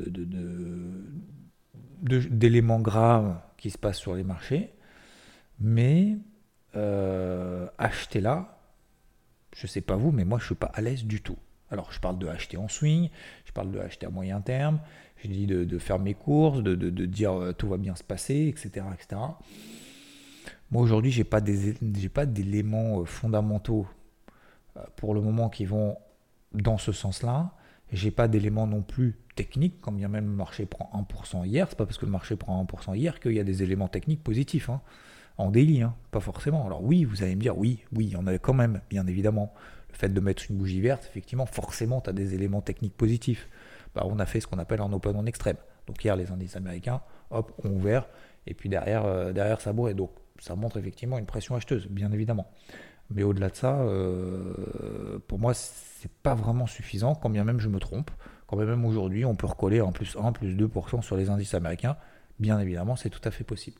d'éléments 2.01 2.79
graves 2.79 3.39
qui 3.57 3.69
se 3.69 3.77
passent 3.77 3.99
sur 3.99 4.15
les 4.15 4.23
marchés, 4.23 4.73
mais 5.59 6.17
acheter 7.77 8.21
là, 8.21 8.59
je 9.55 9.65
ne 9.65 9.67
sais 9.67 9.81
pas 9.81 9.95
vous, 9.95 10.11
mais 10.11 10.25
moi 10.25 10.39
je 10.39 10.43
ne 10.43 10.47
suis 10.47 10.55
pas 10.55 10.71
à 10.73 10.81
l'aise 10.81 11.05
du 11.05 11.21
tout. 11.21 11.37
Alors 11.69 11.91
je 11.91 11.99
parle 11.99 12.17
de 12.17 12.27
acheter 12.27 12.57
en 12.57 12.67
swing, 12.67 13.09
je 13.45 13.51
parle 13.51 13.71
de 13.71 13.79
acheter 13.79 14.05
à 14.05 14.09
moyen 14.09 14.41
terme, 14.41 14.79
j'ai 15.23 15.29
dit 15.29 15.47
de, 15.47 15.77
faire 15.77 15.99
mes 15.99 16.13
courses, 16.13 16.61
de, 16.63 16.75
dire 17.05 17.33
euh, 17.33 17.53
tout 17.53 17.67
va 17.67 17.77
bien 17.77 17.95
se 17.95 18.03
passer, 18.03 18.47
etc. 18.47 18.85
etc. 18.93 19.21
Moi 20.71 20.81
aujourd'hui, 20.81 21.11
j'ai 21.11 21.23
pas 21.23 21.41
pas 22.13 22.25
d'éléments 22.25 23.01
euh, 23.01 23.05
fondamentaux 23.05 23.87
euh, 24.77 24.81
pour 24.95 25.13
le 25.13 25.21
moment 25.21 25.49
qui 25.49 25.65
vont 25.65 25.97
dans 26.53 26.77
ce 26.77 26.91
sens-là. 26.91 27.51
J'ai 27.91 28.11
pas 28.11 28.27
d'éléments 28.27 28.67
non 28.67 28.81
plus 28.81 29.17
techniques, 29.35 29.81
quand 29.81 29.91
bien 29.91 30.07
même 30.07 30.25
le 30.25 30.35
marché 30.35 30.65
prend 30.65 30.89
1% 30.93 31.45
hier. 31.45 31.67
C'est 31.69 31.77
pas 31.77 31.85
parce 31.85 31.97
que 31.97 32.05
le 32.05 32.11
marché 32.11 32.35
prend 32.37 32.63
1% 32.63 32.95
hier 32.95 33.19
qu'il 33.19 33.33
y 33.33 33.39
a 33.39 33.43
des 33.43 33.63
éléments 33.63 33.89
techniques 33.89 34.23
positifs. 34.23 34.69
Hein. 34.69 34.81
En 35.37 35.51
daily, 35.51 35.81
hein. 35.81 35.95
pas 36.11 36.19
forcément. 36.19 36.65
Alors 36.65 36.83
oui, 36.83 37.03
vous 37.03 37.23
allez 37.23 37.35
me 37.35 37.41
dire, 37.41 37.57
oui, 37.57 37.83
oui, 37.93 38.05
il 38.05 38.11
y 38.11 38.15
en 38.15 38.27
avait 38.27 38.39
quand 38.39 38.53
même, 38.53 38.81
bien 38.89 39.07
évidemment. 39.07 39.53
Le 39.91 39.97
fait 39.97 40.09
de 40.09 40.19
mettre 40.21 40.43
une 40.49 40.57
bougie 40.57 40.79
verte, 40.79 41.05
effectivement, 41.09 41.45
forcément, 41.45 41.99
tu 41.99 42.09
as 42.09 42.13
des 42.13 42.33
éléments 42.33 42.61
techniques 42.61 42.95
positifs. 42.95 43.49
Bah, 43.95 44.03
on 44.05 44.19
a 44.19 44.25
fait 44.25 44.39
ce 44.39 44.47
qu'on 44.47 44.59
appelle 44.59 44.81
un 44.81 44.91
open 44.93 45.15
en 45.15 45.25
extrême. 45.25 45.57
Donc 45.87 46.03
hier, 46.03 46.15
les 46.15 46.31
indices 46.31 46.55
américains, 46.55 47.01
hop, 47.29 47.51
ont 47.63 47.69
ouvert, 47.69 48.07
et 48.47 48.53
puis 48.53 48.69
derrière, 48.69 49.05
euh, 49.05 49.33
derrière 49.33 49.61
ça 49.61 49.73
bourre. 49.73 49.93
donc 49.93 50.11
ça 50.39 50.55
montre 50.55 50.77
effectivement 50.77 51.17
une 51.17 51.25
pression 51.25 51.55
acheteuse, 51.55 51.87
bien 51.87 52.11
évidemment. 52.11 52.47
Mais 53.13 53.23
au-delà 53.23 53.49
de 53.49 53.55
ça, 53.55 53.79
euh, 53.81 55.19
pour 55.27 55.37
moi, 55.37 55.53
c'est 55.53 56.11
pas 56.23 56.33
vraiment 56.33 56.65
suffisant, 56.65 57.13
quand 57.13 57.29
bien 57.29 57.43
même 57.43 57.59
je 57.59 57.67
me 57.67 57.79
trompe. 57.79 58.09
Quand 58.47 58.57
bien 58.57 58.65
même 58.65 58.85
aujourd'hui, 58.85 59.25
on 59.25 59.35
peut 59.35 59.47
recoller 59.47 59.81
en 59.81 59.91
plus 59.91 60.17
1, 60.19 60.31
plus 60.31 60.55
2% 60.55 61.01
sur 61.01 61.17
les 61.17 61.29
indices 61.29 61.53
américains. 61.53 61.97
Bien 62.39 62.59
évidemment, 62.59 62.95
c'est 62.95 63.09
tout 63.09 63.21
à 63.23 63.31
fait 63.31 63.43
possible. 63.43 63.77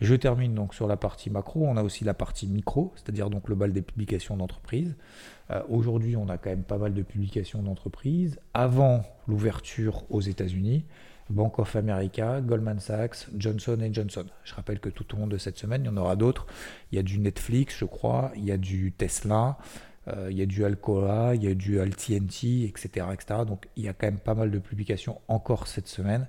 Je 0.00 0.14
termine 0.14 0.54
donc 0.54 0.74
sur 0.74 0.86
la 0.86 0.96
partie 0.96 1.30
macro. 1.30 1.64
On 1.64 1.76
a 1.76 1.82
aussi 1.82 2.04
la 2.04 2.14
partie 2.14 2.46
micro, 2.46 2.92
c'est-à-dire 2.96 3.30
donc 3.30 3.48
le 3.48 3.54
bal 3.54 3.72
des 3.72 3.82
publications 3.82 4.36
d'entreprise. 4.36 4.94
Euh, 5.50 5.62
aujourd'hui, 5.68 6.16
on 6.16 6.28
a 6.28 6.36
quand 6.36 6.50
même 6.50 6.64
pas 6.64 6.78
mal 6.78 6.92
de 6.92 7.02
publications 7.02 7.62
d'entreprises. 7.62 8.38
Avant 8.52 9.04
l'ouverture 9.26 10.04
aux 10.10 10.20
États-Unis, 10.20 10.84
Bank 11.30 11.58
of 11.58 11.74
America, 11.76 12.40
Goldman 12.40 12.78
Sachs, 12.78 13.26
Johnson 13.36 13.78
Johnson. 13.90 14.26
Je 14.44 14.54
rappelle 14.54 14.80
que 14.80 14.90
tout 14.90 15.14
au 15.14 15.18
long 15.18 15.26
de 15.26 15.38
cette 15.38 15.58
semaine, 15.58 15.82
il 15.84 15.86
y 15.86 15.88
en 15.90 15.96
aura 15.96 16.14
d'autres. 16.14 16.46
Il 16.92 16.96
y 16.96 16.98
a 16.98 17.02
du 17.02 17.18
Netflix, 17.18 17.76
je 17.78 17.84
crois, 17.84 18.32
il 18.36 18.44
y 18.44 18.52
a 18.52 18.58
du 18.58 18.92
Tesla, 18.92 19.58
euh, 20.08 20.28
il 20.30 20.36
y 20.36 20.42
a 20.42 20.46
du 20.46 20.64
Alcoa, 20.64 21.34
il 21.34 21.42
y 21.42 21.48
a 21.48 21.54
du 21.54 21.80
AlTNT, 21.80 22.64
etc., 22.64 23.06
etc. 23.12 23.40
Donc 23.46 23.66
il 23.76 23.84
y 23.84 23.88
a 23.88 23.92
quand 23.92 24.06
même 24.06 24.18
pas 24.18 24.34
mal 24.34 24.50
de 24.50 24.58
publications 24.58 25.20
encore 25.26 25.66
cette 25.66 25.88
semaine 25.88 26.28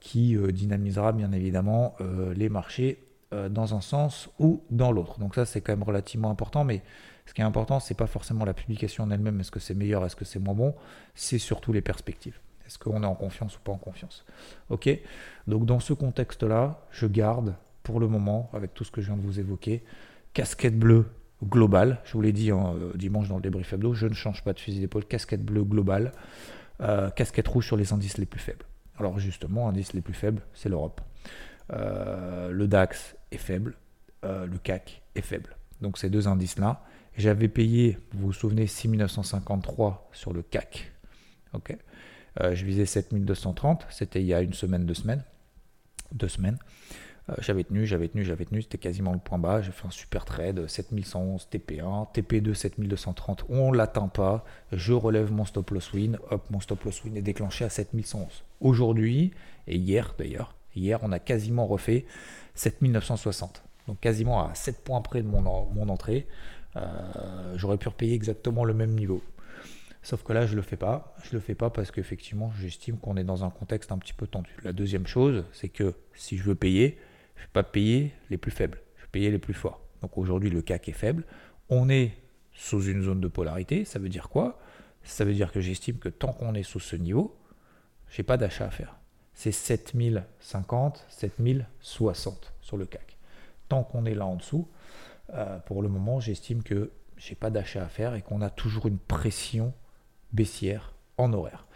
qui 0.00 0.36
dynamisera 0.52 1.12
bien 1.12 1.32
évidemment 1.32 1.96
les 2.34 2.48
marchés 2.48 3.02
dans 3.32 3.74
un 3.74 3.80
sens 3.80 4.28
ou 4.38 4.62
dans 4.70 4.92
l'autre. 4.92 5.18
Donc 5.18 5.34
ça 5.34 5.46
c'est 5.46 5.60
quand 5.60 5.72
même 5.72 5.82
relativement 5.82 6.30
important, 6.30 6.64
mais 6.64 6.82
ce 7.30 7.32
qui 7.32 7.42
est 7.42 7.44
important, 7.44 7.78
c'est 7.78 7.94
pas 7.94 8.08
forcément 8.08 8.44
la 8.44 8.54
publication 8.54 9.04
en 9.04 9.10
elle-même, 9.12 9.38
est-ce 9.38 9.52
que 9.52 9.60
c'est 9.60 9.74
meilleur, 9.74 10.04
est-ce 10.04 10.16
que 10.16 10.24
c'est 10.24 10.40
moins 10.40 10.54
bon, 10.54 10.74
c'est 11.14 11.38
surtout 11.38 11.72
les 11.72 11.80
perspectives. 11.80 12.40
Est-ce 12.66 12.76
qu'on 12.76 13.04
est 13.04 13.06
en 13.06 13.14
confiance 13.14 13.56
ou 13.56 13.60
pas 13.60 13.70
en 13.70 13.78
confiance 13.78 14.24
Ok? 14.68 14.88
Donc 15.46 15.64
dans 15.64 15.78
ce 15.78 15.92
contexte-là, 15.92 16.80
je 16.90 17.06
garde 17.06 17.54
pour 17.84 18.00
le 18.00 18.08
moment, 18.08 18.50
avec 18.52 18.74
tout 18.74 18.82
ce 18.82 18.90
que 18.90 19.00
je 19.00 19.06
viens 19.06 19.16
de 19.16 19.22
vous 19.22 19.38
évoquer, 19.38 19.84
casquette 20.34 20.76
bleue 20.76 21.06
globale. 21.44 21.98
Je 22.04 22.12
vous 22.14 22.20
l'ai 22.20 22.32
dit 22.32 22.50
hein, 22.50 22.74
euh, 22.76 22.92
dimanche 22.96 23.28
dans 23.28 23.36
le 23.36 23.42
débrief 23.42 23.72
hebdo, 23.72 23.94
je 23.94 24.06
ne 24.06 24.14
change 24.14 24.42
pas 24.42 24.52
de 24.52 24.58
fusil 24.58 24.80
d'épaule, 24.80 25.04
casquette 25.04 25.44
bleue 25.44 25.62
globale, 25.62 26.10
euh, 26.80 27.10
casquette 27.10 27.46
rouge 27.46 27.66
sur 27.66 27.76
les 27.76 27.92
indices 27.92 28.18
les 28.18 28.26
plus 28.26 28.40
faibles. 28.40 28.64
Alors 29.00 29.18
justement, 29.18 29.68
indices 29.68 29.92
les 29.92 30.00
plus 30.00 30.14
faibles, 30.14 30.42
c'est 30.54 30.68
l'Europe. 30.68 31.00
Euh, 31.72 32.50
le 32.50 32.68
DAX 32.68 33.16
est 33.32 33.38
faible, 33.38 33.76
le 34.22 34.58
CAC 34.62 35.02
est 35.14 35.22
faible. 35.22 35.56
Donc 35.80 35.98
ces 35.98 36.10
deux 36.10 36.28
indices-là, 36.28 36.84
j'avais 37.16 37.48
payé, 37.48 37.98
vous 38.12 38.26
vous 38.26 38.32
souvenez, 38.32 38.66
6953 38.66 40.10
sur 40.12 40.32
le 40.32 40.42
CAC. 40.42 40.92
Ok. 41.52 41.76
Euh, 42.40 42.54
je 42.54 42.64
visais 42.64 42.86
7230, 42.86 43.86
c'était 43.90 44.20
il 44.20 44.26
y 44.26 44.34
a 44.34 44.40
une 44.40 44.52
semaine, 44.52 44.86
deux 44.86 44.94
semaines. 44.94 45.24
Deux 46.12 46.28
semaines. 46.28 46.58
Euh, 47.30 47.34
j'avais 47.40 47.64
tenu, 47.64 47.86
j'avais 47.86 48.08
tenu, 48.08 48.24
j'avais 48.24 48.44
tenu, 48.44 48.62
c'était 48.62 48.78
quasiment 48.78 49.12
le 49.12 49.18
point 49.18 49.38
bas. 49.38 49.62
J'ai 49.62 49.72
fait 49.72 49.86
un 49.86 49.90
super 49.90 50.24
trade, 50.24 50.66
7111 50.66 51.48
TP1, 51.50 52.12
TP2 52.12 52.54
7230, 52.54 53.44
on 53.48 53.72
l'atteint 53.72 54.08
pas. 54.08 54.44
Je 54.72 54.92
relève 54.92 55.32
mon 55.32 55.44
stop 55.44 55.70
loss 55.70 55.92
win, 55.92 56.18
hop, 56.30 56.48
mon 56.50 56.60
stop 56.60 56.84
loss 56.84 57.04
win 57.04 57.16
est 57.16 57.22
déclenché 57.22 57.64
à 57.64 57.70
7111. 57.70 58.44
Aujourd'hui, 58.60 59.32
et 59.66 59.76
hier 59.76 60.14
d'ailleurs, 60.18 60.54
hier 60.74 60.98
on 61.02 61.12
a 61.12 61.18
quasiment 61.18 61.66
refait 61.66 62.06
7960. 62.54 63.62
Donc 63.86 64.00
quasiment 64.00 64.46
à 64.46 64.54
7 64.54 64.84
points 64.84 65.00
près 65.00 65.22
de 65.22 65.28
mon, 65.28 65.88
entrée. 65.88 66.26
Euh, 66.76 66.80
j'aurais 67.56 67.78
pu 67.78 67.88
repayer 67.88 68.14
exactement 68.14 68.64
le 68.64 68.74
même 68.74 68.94
niveau. 68.94 69.22
Sauf 70.02 70.22
que 70.22 70.32
là, 70.32 70.46
je 70.46 70.52
ne 70.52 70.56
le 70.56 70.62
fais 70.62 70.76
pas. 70.76 71.14
Je 71.24 71.32
le 71.34 71.40
fais 71.40 71.54
pas 71.54 71.68
parce 71.68 71.90
qu'effectivement, 71.90 72.52
j'estime 72.58 72.96
qu'on 72.96 73.16
est 73.16 73.24
dans 73.24 73.44
un 73.44 73.50
contexte 73.50 73.92
un 73.92 73.98
petit 73.98 74.14
peu 74.14 74.26
tendu. 74.26 74.50
La 74.62 74.72
deuxième 74.72 75.06
chose, 75.06 75.44
c'est 75.52 75.68
que 75.68 75.94
si 76.14 76.38
je 76.38 76.44
veux 76.44 76.54
payer, 76.54 76.98
je 77.40 77.44
ne 77.44 77.48
vais 77.48 77.52
pas 77.52 77.62
payer 77.62 78.12
les 78.28 78.36
plus 78.36 78.50
faibles. 78.50 78.80
Je 78.96 79.02
vais 79.02 79.08
payer 79.10 79.30
les 79.30 79.38
plus 79.38 79.54
forts. 79.54 79.80
Donc 80.02 80.16
aujourd'hui, 80.18 80.50
le 80.50 80.62
CAC 80.62 80.88
est 80.88 80.92
faible. 80.92 81.24
On 81.68 81.88
est 81.88 82.12
sous 82.52 82.82
une 82.84 83.02
zone 83.02 83.20
de 83.20 83.28
polarité. 83.28 83.84
Ça 83.84 83.98
veut 83.98 84.08
dire 84.08 84.28
quoi? 84.28 84.60
Ça 85.02 85.24
veut 85.24 85.32
dire 85.32 85.50
que 85.50 85.60
j'estime 85.60 85.98
que 85.98 86.08
tant 86.08 86.32
qu'on 86.32 86.54
est 86.54 86.62
sous 86.62 86.80
ce 86.80 86.96
niveau, 86.96 87.36
j'ai 88.10 88.22
pas 88.22 88.36
d'achat 88.36 88.66
à 88.66 88.70
faire. 88.70 88.96
C'est 89.34 89.52
7050, 89.52 91.06
7060 91.08 92.52
sur 92.60 92.76
le 92.76 92.84
CAC. 92.84 93.16
Tant 93.68 93.82
qu'on 93.82 94.04
est 94.04 94.14
là 94.14 94.26
en 94.26 94.36
dessous, 94.36 94.68
euh, 95.32 95.58
pour 95.60 95.82
le 95.82 95.88
moment, 95.88 96.20
j'estime 96.20 96.62
que 96.62 96.90
j'ai 97.16 97.34
pas 97.34 97.50
d'achat 97.50 97.82
à 97.82 97.88
faire 97.88 98.14
et 98.14 98.22
qu'on 98.22 98.42
a 98.42 98.50
toujours 98.50 98.86
une 98.86 98.98
pression 98.98 99.72
baissière 100.32 100.92
en 101.16 101.32
horaire. 101.32 101.66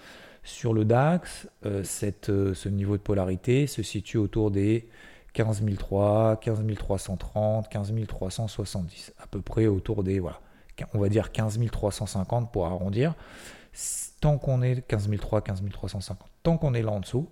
Sur 0.43 0.75
le 0.75 0.85
DAX, 0.85 1.49
euh, 1.65 1.83
euh, 2.29 2.55
ce 2.55 2.69
niveau 2.69 2.97
de 2.97 3.03
polarité 3.03 3.67
se 3.67 3.83
situe 3.83 4.19
autour 4.19 4.51
des 4.51 4.89
15 5.35 5.63
300, 5.79 6.37
15 6.37 6.65
330, 6.77 7.69
15 7.69 7.93
370, 8.07 9.13
à 9.19 9.27
peu 9.27 9.41
près 9.43 9.67
autour 9.67 10.03
des, 10.03 10.21
voilà, 10.21 10.41
on 10.95 10.99
va 10.99 11.09
dire 11.09 11.33
15 11.33 11.59
350 11.71 12.53
pour 12.53 12.67
arrondir. 12.67 13.15
Tant 14.21 14.39
qu'on 14.39 14.63
est 14.63 14.87
15 14.87 15.11
300, 15.19 15.41
15 15.43 15.63
350, 15.71 16.29
tant 16.43 16.57
qu'on 16.57 16.73
est 16.73 16.83
là 16.83 16.93
en 16.93 17.01
dessous, 17.01 17.29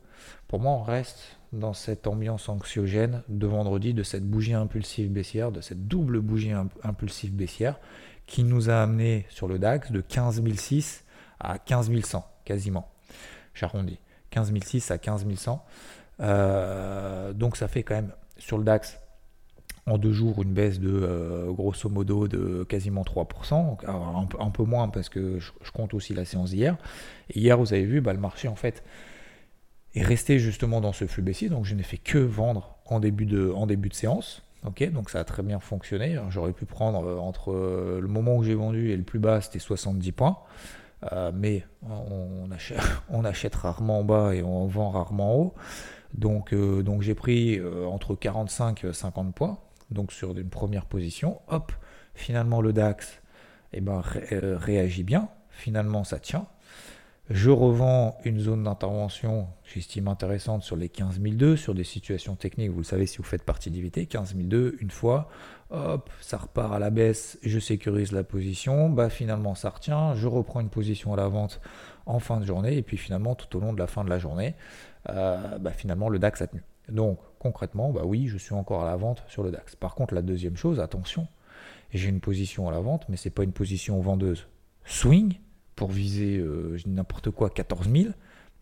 pour 0.48 0.60
moi, 0.60 0.72
on 0.72 0.82
reste 0.82 1.38
dans 1.52 1.72
cette 1.72 2.06
ambiance 2.06 2.48
anxiogène 2.48 3.22
de 3.28 3.46
vendredi, 3.46 3.94
de 3.94 4.02
cette 4.02 4.24
bougie 4.24 4.54
impulsive 4.54 5.10
baissière, 5.10 5.52
de 5.52 5.60
cette 5.60 5.86
double 5.86 6.20
bougie 6.20 6.52
impulsive 6.82 7.34
baissière 7.34 7.78
qui 8.26 8.44
nous 8.44 8.70
a 8.70 8.82
amené 8.82 9.26
sur 9.28 9.48
le 9.48 9.58
DAX 9.58 9.92
de 9.92 10.00
15 10.00 10.42
600 10.54 11.02
à 11.40 11.58
15 11.58 11.90
100 12.02 12.26
quasiment. 12.44 12.88
J'arrondis. 13.54 13.98
15 14.30 14.52
600 14.64 14.94
à 14.94 14.98
15 14.98 15.26
100. 15.34 15.64
Euh, 16.22 17.32
donc 17.32 17.56
ça 17.56 17.68
fait 17.68 17.82
quand 17.82 17.94
même 17.94 18.12
sur 18.38 18.58
le 18.58 18.64
DAX 18.64 18.98
en 19.86 19.98
deux 19.98 20.12
jours 20.12 20.40
une 20.42 20.52
baisse 20.52 20.78
de 20.78 20.90
euh, 20.92 21.50
grosso 21.50 21.88
modo 21.88 22.28
de 22.28 22.64
quasiment 22.64 23.02
3%, 23.02 23.78
un, 24.38 24.50
peu 24.50 24.62
moins 24.62 24.88
parce 24.88 25.08
que 25.08 25.40
je, 25.40 25.50
compte 25.72 25.92
aussi 25.94 26.14
la 26.14 26.24
séance 26.24 26.50
d'hier. 26.50 26.76
Hier, 27.34 27.58
vous 27.58 27.72
avez 27.72 27.84
vu, 27.84 28.00
bah, 28.00 28.12
le 28.12 28.20
marché 28.20 28.46
en 28.46 28.54
fait 28.54 28.84
est 29.94 30.02
resté 30.02 30.38
justement 30.38 30.80
dans 30.80 30.92
ce 30.92 31.06
flux 31.06 31.22
baissier, 31.22 31.48
donc 31.48 31.64
je 31.64 31.74
n'ai 31.74 31.82
fait 31.82 31.98
que 31.98 32.18
vendre 32.18 32.76
en 32.86 33.00
début 33.00 33.26
de, 33.26 33.50
en 33.50 33.66
début 33.66 33.88
de 33.88 33.94
séance. 33.94 34.42
Donc 34.62 35.10
ça 35.10 35.18
a 35.18 35.24
très 35.24 35.42
bien 35.42 35.58
fonctionné. 35.58 36.16
J'aurais 36.30 36.52
pu 36.52 36.66
prendre 36.66 37.04
euh, 37.04 37.16
entre 37.18 37.52
le 38.00 38.06
moment 38.06 38.36
où 38.36 38.44
j'ai 38.44 38.54
vendu 38.54 38.92
et 38.92 38.96
le 38.96 39.02
plus 39.02 39.18
bas, 39.18 39.40
c'était 39.40 39.58
70 39.58 40.12
points. 40.12 40.38
mais 41.34 41.66
on 41.82 42.48
achète, 42.52 42.78
on 43.10 43.24
achète, 43.24 43.56
rarement 43.56 43.98
en 43.98 44.04
bas 44.04 44.32
et 44.32 44.44
on 44.44 44.68
vend 44.68 44.90
rarement 44.90 45.34
en 45.34 45.38
haut. 45.40 45.54
Donc, 46.14 46.52
euh, 46.52 46.82
donc 46.82 47.02
j'ai 47.02 47.14
pris 47.14 47.58
euh, 47.58 47.86
entre 47.86 48.14
45 48.14 48.84
et 48.84 48.92
50 48.92 49.34
points, 49.34 49.58
donc 49.90 50.12
sur 50.12 50.36
une 50.36 50.50
première 50.50 50.86
position. 50.86 51.40
Hop, 51.48 51.72
finalement 52.14 52.60
le 52.60 52.72
DAX 52.72 53.22
eh 53.72 53.80
ben, 53.80 54.02
euh, 54.32 54.56
réagit 54.58 55.04
bien, 55.04 55.28
finalement 55.50 56.04
ça 56.04 56.18
tient. 56.18 56.46
Je 57.30 57.50
revends 57.50 58.18
une 58.24 58.40
zone 58.40 58.64
d'intervention, 58.64 59.46
j'estime 59.64 60.08
intéressante, 60.08 60.64
sur 60.64 60.76
les 60.76 60.88
15002, 60.88 61.56
sur 61.56 61.72
des 61.72 61.84
situations 61.84 62.34
techniques, 62.34 62.70
vous 62.70 62.80
le 62.80 62.84
savez 62.84 63.06
si 63.06 63.18
vous 63.18 63.24
faites 63.24 63.44
partie 63.44 63.70
d'IVT, 63.70 64.06
15002, 64.06 64.76
une 64.80 64.90
fois, 64.90 65.30
hop, 65.70 66.10
ça 66.20 66.36
repart 66.36 66.74
à 66.74 66.78
la 66.78 66.90
baisse, 66.90 67.38
je 67.42 67.58
sécurise 67.60 68.12
la 68.12 68.24
position, 68.24 68.90
bah 68.90 69.08
finalement 69.08 69.54
ça 69.54 69.70
retient, 69.70 70.14
je 70.14 70.26
reprends 70.26 70.60
une 70.60 70.68
position 70.68 71.14
à 71.14 71.16
la 71.16 71.28
vente 71.28 71.60
en 72.06 72.18
fin 72.18 72.40
de 72.40 72.44
journée, 72.44 72.76
et 72.76 72.82
puis 72.82 72.96
finalement 72.96 73.36
tout 73.36 73.56
au 73.56 73.60
long 73.60 73.72
de 73.72 73.78
la 73.78 73.86
fin 73.86 74.04
de 74.04 74.10
la 74.10 74.18
journée, 74.18 74.54
euh, 75.08 75.58
bah, 75.58 75.72
finalement 75.72 76.08
le 76.08 76.18
DAX 76.18 76.42
a 76.42 76.46
tenu. 76.46 76.62
Donc 76.88 77.18
concrètement, 77.38 77.90
bah 77.90 78.02
oui, 78.04 78.28
je 78.28 78.38
suis 78.38 78.54
encore 78.54 78.82
à 78.82 78.86
la 78.86 78.96
vente 78.96 79.22
sur 79.28 79.42
le 79.42 79.50
DAX. 79.50 79.76
Par 79.76 79.94
contre, 79.94 80.14
la 80.14 80.22
deuxième 80.22 80.56
chose, 80.56 80.80
attention, 80.80 81.28
j'ai 81.90 82.08
une 82.08 82.20
position 82.20 82.68
à 82.68 82.72
la 82.72 82.80
vente, 82.80 83.08
mais 83.08 83.16
ce 83.16 83.28
n'est 83.28 83.32
pas 83.32 83.44
une 83.44 83.52
position 83.52 84.00
vendeuse 84.00 84.46
swing 84.84 85.38
pour 85.76 85.90
viser 85.90 86.38
euh, 86.38 86.78
n'importe 86.86 87.30
quoi 87.30 87.50
14 87.50 87.90
000, 87.90 88.12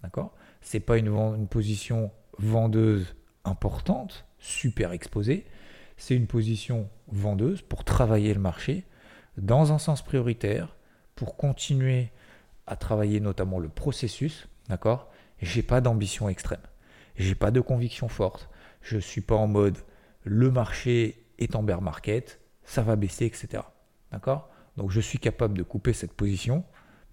d'accord? 0.03 0.35
C'est 0.61 0.81
pas 0.81 0.99
une, 0.99 1.09
une 1.09 1.49
position 1.49 2.11
vendeuse 2.39 3.15
importante, 3.45 4.27
super 4.39 4.93
exposée. 4.93 5.47
C'est 5.97 6.15
une 6.15 6.27
position 6.27 6.89
vendeuse 7.09 7.63
pour 7.63 7.85
travailler 7.85 8.33
le 8.33 8.41
marché 8.41 8.85
dans 9.37 9.73
un 9.73 9.79
sens 9.79 10.03
prioritaire, 10.03 10.77
pour 11.15 11.37
continuer 11.37 12.11
à 12.67 12.77
travailler 12.77 13.21
notamment 13.21 13.59
le 13.59 13.69
processus, 13.69 14.49
d'accord? 14.69 15.10
J'ai 15.41 15.63
pas 15.63 15.81
d'ambition 15.81 16.29
extrême. 16.29 16.61
J'ai 17.17 17.35
pas 17.35 17.51
de 17.51 17.61
conviction 17.61 18.09
forte. 18.09 18.49
Je 18.83 18.99
suis 18.99 19.21
pas 19.21 19.35
en 19.35 19.47
mode 19.47 19.79
le 20.25 20.51
marché 20.51 21.27
est 21.39 21.57
en 21.57 21.63
bear 21.63 21.81
market, 21.81 22.41
ça 22.65 22.83
va 22.83 22.97
baisser, 22.97 23.25
etc. 23.25 23.63
D'accord? 24.13 24.51
Donc 24.77 24.91
je 24.91 25.01
suis 25.01 25.19
capable 25.19 25.57
de 25.57 25.63
couper 25.63 25.93
cette 25.93 26.13
position 26.13 26.65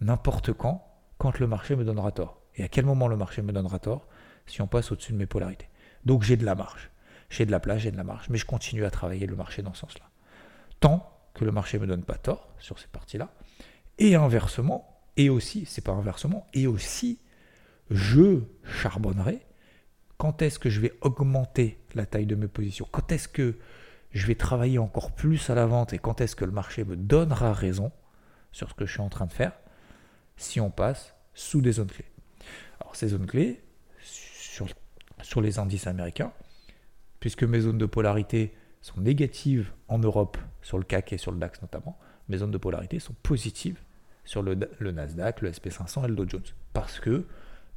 n'importe 0.01 0.53
quand, 0.53 0.85
quand 1.17 1.39
le 1.39 1.47
marché 1.47 1.75
me 1.75 1.83
donnera 1.83 2.11
tort. 2.11 2.41
Et 2.55 2.63
à 2.63 2.67
quel 2.67 2.85
moment 2.85 3.07
le 3.07 3.17
marché 3.17 3.41
me 3.41 3.51
donnera 3.51 3.79
tort? 3.79 4.07
Si 4.45 4.61
on 4.61 4.67
passe 4.67 4.91
au-dessus 4.91 5.13
de 5.13 5.17
mes 5.17 5.25
polarités. 5.25 5.69
Donc 6.05 6.23
j'ai 6.23 6.37
de 6.37 6.45
la 6.45 6.55
marge. 6.55 6.91
J'ai 7.29 7.45
de 7.45 7.51
la 7.51 7.59
place, 7.59 7.79
j'ai 7.79 7.91
de 7.91 7.97
la 7.97 8.03
marge. 8.03 8.29
Mais 8.29 8.37
je 8.37 8.45
continue 8.45 8.85
à 8.85 8.91
travailler 8.91 9.27
le 9.27 9.35
marché 9.35 9.61
dans 9.61 9.73
ce 9.73 9.81
sens-là. 9.81 10.05
Tant 10.79 11.11
que 11.33 11.43
le 11.43 11.51
marché 11.51 11.77
ne 11.77 11.83
me 11.83 11.87
donne 11.87 12.03
pas 12.03 12.17
tort 12.17 12.49
sur 12.59 12.79
ces 12.79 12.87
parties-là. 12.87 13.29
Et 13.99 14.15
inversement, 14.15 15.01
et 15.17 15.29
aussi, 15.29 15.65
c'est 15.65 15.83
pas 15.83 15.91
inversement, 15.91 16.47
et 16.53 16.67
aussi 16.67 17.19
je 17.89 18.41
charbonnerai, 18.63 19.45
quand 20.17 20.41
est-ce 20.41 20.59
que 20.59 20.69
je 20.69 20.81
vais 20.81 20.93
augmenter 21.01 21.77
la 21.93 22.05
taille 22.05 22.25
de 22.25 22.35
mes 22.35 22.47
positions? 22.47 22.87
Quand 22.91 23.11
est-ce 23.11 23.27
que 23.27 23.55
je 24.11 24.25
vais 24.25 24.35
travailler 24.35 24.79
encore 24.79 25.11
plus 25.11 25.49
à 25.49 25.55
la 25.55 25.65
vente 25.65 25.93
et 25.93 25.99
quand 25.99 26.21
est-ce 26.21 26.35
que 26.35 26.45
le 26.45 26.51
marché 26.51 26.83
me 26.83 26.95
donnera 26.95 27.53
raison 27.53 27.91
sur 28.51 28.69
ce 28.69 28.73
que 28.73 28.85
je 28.85 28.93
suis 28.93 29.01
en 29.01 29.09
train 29.09 29.25
de 29.25 29.33
faire 29.33 29.53
si 30.37 30.59
on 30.59 30.71
passe 30.71 31.13
sous 31.33 31.61
des 31.61 31.73
zones 31.73 31.87
clés? 31.87 32.11
Alors 32.79 32.95
ces 32.95 33.09
zones 33.09 33.27
clés, 33.27 33.61
sur, 34.01 35.41
les 35.41 35.59
indices 35.59 35.87
américains, 35.87 36.31
puisque 37.19 37.43
mes 37.43 37.59
zones 37.61 37.77
de 37.77 37.85
polarité 37.85 38.55
sont 38.81 39.01
négatives 39.01 39.71
en 39.87 39.99
Europe, 39.99 40.37
sur 40.61 40.77
le 40.77 40.83
CAC 40.83 41.13
et 41.13 41.17
sur 41.17 41.31
le 41.31 41.37
DAX 41.37 41.61
notamment, 41.61 41.97
mes 42.29 42.37
zones 42.37 42.51
de 42.51 42.57
polarité 42.57 42.99
sont 42.99 43.15
positives 43.23 43.79
sur 44.23 44.41
le, 44.41 44.57
le 44.79 44.91
Nasdaq, 44.91 45.41
le 45.41 45.51
SP500 45.51 46.05
et 46.05 46.07
le 46.07 46.15
Dow 46.15 46.27
Jones. 46.27 46.43
Parce 46.73 46.99
que 46.99 47.25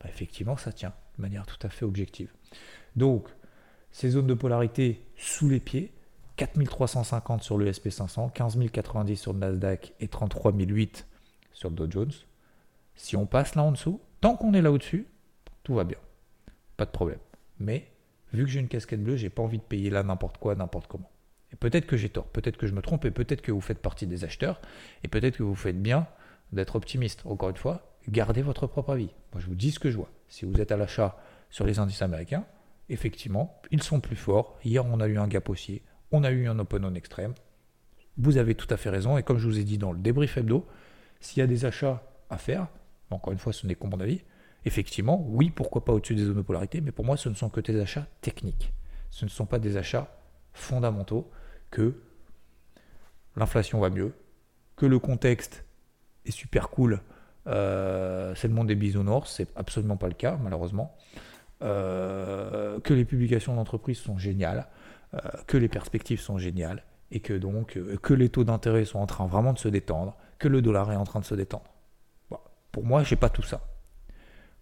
bah, 0.01 0.09
effectivement, 0.09 0.57
ça 0.57 0.73
tient 0.73 0.93
de 1.17 1.23
manière 1.23 1.47
tout 1.47 1.59
à 1.67 1.71
fait 1.71 1.85
objective. 1.85 2.33
Donc, 2.97 3.29
ces 3.93 4.11
zones 4.11 4.27
de 4.27 4.35
polarité 4.35 5.05
sous 5.17 5.49
les 5.49 5.61
pieds, 5.61 5.93
4350 6.37 7.43
sur 7.43 7.59
le 7.59 7.71
SP500, 7.71 8.33
15090 8.33 9.17
sur 9.17 9.33
le 9.33 9.41
Nasdaq 9.41 9.95
et 10.01 10.09
33008 10.09 11.07
sur 11.53 11.71
le 11.71 11.77
Dow 11.77 11.91
Jones. 11.91 12.13
Si 12.95 13.17
on 13.17 13.27
passe 13.27 13.55
là 13.55 13.63
en 13.63 13.73
dessous, 13.73 14.01
tant 14.21 14.37
qu'on 14.37 14.55
est 14.55 14.63
là 14.63 14.73
au-dessus, 14.73 15.07
tout 15.63 15.75
va 15.75 15.85
bien. 15.85 15.99
Pas 16.77 16.87
de 16.87 16.91
problème. 16.91 17.19
Mais 17.59 17.91
vu 18.33 18.45
que 18.45 18.51
j'ai 18.51 18.61
une 18.61 18.69
casquette 18.69 19.03
bleue, 19.03 19.17
j'ai 19.17 19.29
pas 19.29 19.43
envie 19.43 19.59
de 19.59 19.63
payer 19.63 19.91
là 19.91 20.03
n'importe 20.03 20.39
quoi, 20.39 20.55
n'importe 20.55 20.87
comment. 20.87 21.11
Et 21.53 21.57
peut-être 21.57 21.87
que 21.87 21.97
j'ai 21.97 22.09
tort, 22.09 22.27
peut-être 22.27 22.57
que 22.57 22.67
je 22.67 22.73
me 22.73 22.81
trompe, 22.81 23.05
et 23.05 23.11
peut-être 23.11 23.43
que 23.43 23.53
vous 23.53 23.61
faites 23.61 23.81
partie 23.81 24.07
des 24.07 24.25
acheteurs, 24.25 24.61
et 25.03 25.09
peut-être 25.09 25.37
que 25.37 25.43
vous 25.43 25.55
faites 25.57 25.81
bien 25.81 26.07
d'être 26.53 26.77
optimiste. 26.77 27.27
Encore 27.27 27.51
une 27.51 27.57
fois, 27.57 27.90
gardez 28.09 28.43
votre 28.43 28.67
propre 28.67 28.93
avis. 28.93 29.11
Moi, 29.33 29.41
je 29.41 29.47
vous 29.47 29.55
dis 29.55 29.71
ce 29.71 29.79
que 29.79 29.91
je 29.91 29.97
vois. 29.97 30.11
Si 30.29 30.45
vous 30.45 30.61
êtes 30.61 30.73
à 30.73 30.77
l'achat 30.77 31.19
sur 31.51 31.67
les 31.67 31.79
indices 31.79 32.03
américains, 32.03 32.45
effectivement, 32.89 33.61
ils 33.71 33.83
sont 33.83 34.01
plus 34.01 34.17
forts. 34.17 34.59
Hier, 34.65 34.85
on 34.85 35.01
a 35.01 35.07
eu 35.07 35.19
un 35.19 35.29
gap 35.29 35.49
haussier, 35.49 35.83
on 36.13 36.25
a 36.25 36.31
eu 36.31 36.49
un 36.49 36.59
open 36.59 36.85
on 36.85 36.95
extrême. 36.95 37.35
Vous 38.17 38.37
avez 38.37 38.55
tout 38.55 38.67
à 38.71 38.77
fait 38.77 38.91
raison. 38.91 39.17
Et 39.19 39.23
comme 39.23 39.39
je 39.39 39.47
vous 39.47 39.59
ai 39.59 39.65
dit 39.65 39.79
dans 39.79 39.93
le 39.93 39.99
débrief 39.99 40.37
hebdo, 40.37 40.67
s'il 41.21 41.41
y 41.41 41.43
a 41.43 41.47
des 41.47 41.65
achats 41.65 42.03
à 42.29 42.39
faire, 42.39 42.69
encore 43.11 43.33
une 43.33 43.39
fois, 43.39 43.53
ce 43.53 43.67
n'est 43.67 43.75
que 43.75 43.87
mon 43.87 44.01
avis, 44.01 44.23
effectivement, 44.65 45.25
oui, 45.29 45.51
pourquoi 45.51 45.85
pas 45.85 45.93
au-dessus 45.93 46.15
des 46.15 46.25
zones 46.25 46.37
de 46.37 46.43
polarité, 46.43 46.81
mais 46.81 46.93
pour 46.93 47.05
moi, 47.05 47.17
ce 47.17 47.29
ne 47.29 47.35
sont 47.35 47.49
que 47.49 47.61
des 47.61 47.81
achats 47.81 48.07
techniques. 48.21 48.73
Ce 49.11 49.25
ne 49.25 49.31
sont 49.31 49.47
pas 49.47 49.59
des 49.59 49.77
achats 49.77 50.17
fondamentaux 50.53 51.31
que 51.71 52.01
l'inflation 53.37 53.81
va 53.81 53.91
mieux, 53.91 54.15
que 54.77 54.87
le 54.87 54.99
contexte 54.99 55.65
est 56.25 56.31
super 56.31 56.69
cool 56.69 57.01
euh, 57.51 58.35
c'est 58.35 58.49
le 58.49 58.55
monde 58.55 58.69
des 58.69 58.75
bisounours, 58.75 59.31
c'est 59.31 59.49
absolument 59.57 59.97
pas 59.97 60.09
le 60.09 60.15
cas, 60.15 60.39
malheureusement. 60.43 60.97
Euh, 61.63 62.81
que 62.81 62.95
les 62.95 63.05
publications 63.05 63.55
d'entreprise 63.55 63.99
sont 63.99 64.19
géniales, 64.19 64.69
euh, 65.15 65.19
que 65.47 65.57
les 65.57 65.69
perspectives 65.69 66.21
sont 66.21 66.39
géniales, 66.39 66.85
et 67.11 67.21
que 67.21 67.35
donc 67.35 67.79
que 68.03 68.15
les 68.15 68.29
taux 68.29 68.45
d'intérêt 68.45 68.85
sont 68.85 69.01
en 69.01 69.07
train 69.07 69.27
vraiment 69.27 69.53
de 69.53 69.59
se 69.59 69.69
détendre, 69.69 70.17
que 70.39 70.49
le 70.49 70.63
dollar 70.63 70.91
est 70.93 70.97
en 70.97 71.05
train 71.05 71.21
de 71.21 71.25
se 71.25 71.35
détendre. 71.35 71.65
Pour 72.73 72.85
moi, 72.85 73.03
j'ai 73.03 73.17
pas 73.17 73.29
tout 73.29 73.43
ça. 73.43 73.61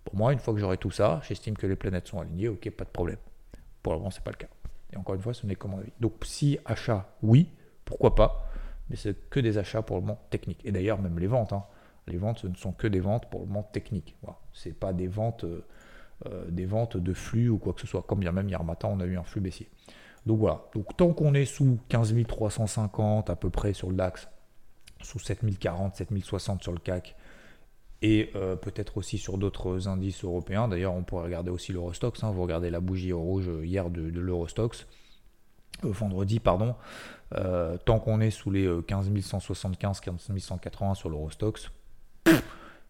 Pour 0.05 0.17
moi, 0.17 0.33
une 0.33 0.39
fois 0.39 0.55
que 0.55 0.61
j'aurai 0.61 0.79
tout 0.79 0.91
ça, 0.91 1.21
j'estime 1.29 1.57
que 1.57 1.67
les 1.67 1.77
planètes 1.77 2.09
sont 2.09 2.21
alignées, 2.21 2.49
ok, 2.49 2.71
pas 2.71 2.85
de 2.85 2.91
problème. 2.91 3.19
Pour 3.83 3.93
le 3.93 3.99
moment, 3.99 4.11
c'est 4.11 4.25
pas 4.25 4.31
le 4.31 4.39
cas. 4.39 4.49
Et 4.93 4.97
encore 4.97 5.15
une 5.15 5.21
fois, 5.21 5.35
ce 5.35 5.47
n'est 5.47 5.57
que 5.57 5.67
mon 5.67 5.79
avis. 5.79 5.93
Donc, 6.01 6.15
si 6.25 6.59
achat, 6.65 7.07
oui, 7.23 7.51
pourquoi 7.85 8.15
pas, 8.15 8.51
mais 8.89 8.97
c'est 8.97 9.29
que 9.29 9.41
des 9.41 9.59
achats 9.59 9.83
pour 9.83 9.97
le 9.97 10.03
moment 10.03 10.19
techniques. 10.31 10.65
Et 10.65 10.73
d'ailleurs, 10.73 10.99
même 10.99 11.19
les 11.19 11.27
ventes. 11.27 11.53
Hein. 11.53 11.65
Les 12.09 12.19
ventes, 12.19 12.39
ce 12.39 12.47
ne 12.47 12.55
sont 12.55 12.73
que 12.73 12.87
des 12.87 13.01
ventes 13.01 13.31
pour 13.31 13.41
le 13.41 13.47
moment 13.47 13.63
techniques. 13.63 14.17
Voilà. 14.23 14.39
Ce 14.53 14.69
n'est 14.69 14.75
pas 14.75 14.93
des 14.93 15.07
ventes, 15.07 15.45
euh, 15.45 15.65
euh, 16.27 16.45
des 16.51 16.67
ventes 16.67 16.97
de 16.97 17.13
flux 17.13 17.49
ou 17.49 17.59
quoi 17.59 17.73
que 17.73 17.81
ce 17.81 17.87
soit. 17.87 18.03
Comme 18.03 18.21
bien 18.21 18.33
même 18.33 18.49
hier 18.49 18.63
matin, 18.65 18.89
on 18.91 19.01
a 19.01 19.05
eu 19.05 19.17
un 19.17 19.23
flux 19.23 19.41
baissier. 19.41 19.69
Donc 20.27 20.39
voilà. 20.41 20.63
Donc 20.75 20.97
tant 20.97 21.13
qu'on 21.13 21.35
est 21.35 21.45
sous 21.45 21.79
15 21.89 22.15
350 22.27 23.31
à 23.31 23.37
peu 23.37 23.51
près 23.51 23.73
sur 23.73 23.89
le 23.89 23.97
DAX, 23.97 24.29
sous 25.03 25.19
7040, 25.19 25.97
7060 25.97 26.63
sur 26.63 26.73
le 26.73 26.79
CAC, 26.79 27.17
et 28.03 28.31
euh, 28.37 28.57
peut-être 28.57 28.97
aussi 28.97 29.19
sur 29.19 29.39
d'autres 29.39 29.89
indices 29.89 30.25
européens. 30.25 30.69
D'ailleurs, 30.69 30.95
on 30.95 31.03
pourrait 31.03 31.25
regarder 31.25 31.51
aussi 31.51 31.73
l'Eurostox. 31.73 32.23
Hein. 32.23 32.31
Vous 32.31 32.43
regardez 32.43 32.71
la 32.71 32.81
bougie 32.81 33.13
rouge 33.13 33.51
hier 33.63 33.91
de, 33.91 34.03
l'Eurostox, 34.03 34.87
euh, 35.85 35.91
vendredi, 35.91 36.41
pardon. 36.41 36.75
Tant 37.85 37.99
qu'on 37.99 38.21
est 38.21 38.31
sous 38.31 38.51
les 38.51 38.69
15 38.87 39.11
175, 39.21 40.01
15 40.01 40.31
180 40.39 40.95
sur 40.95 41.11
l'Eurostox, 41.11 41.71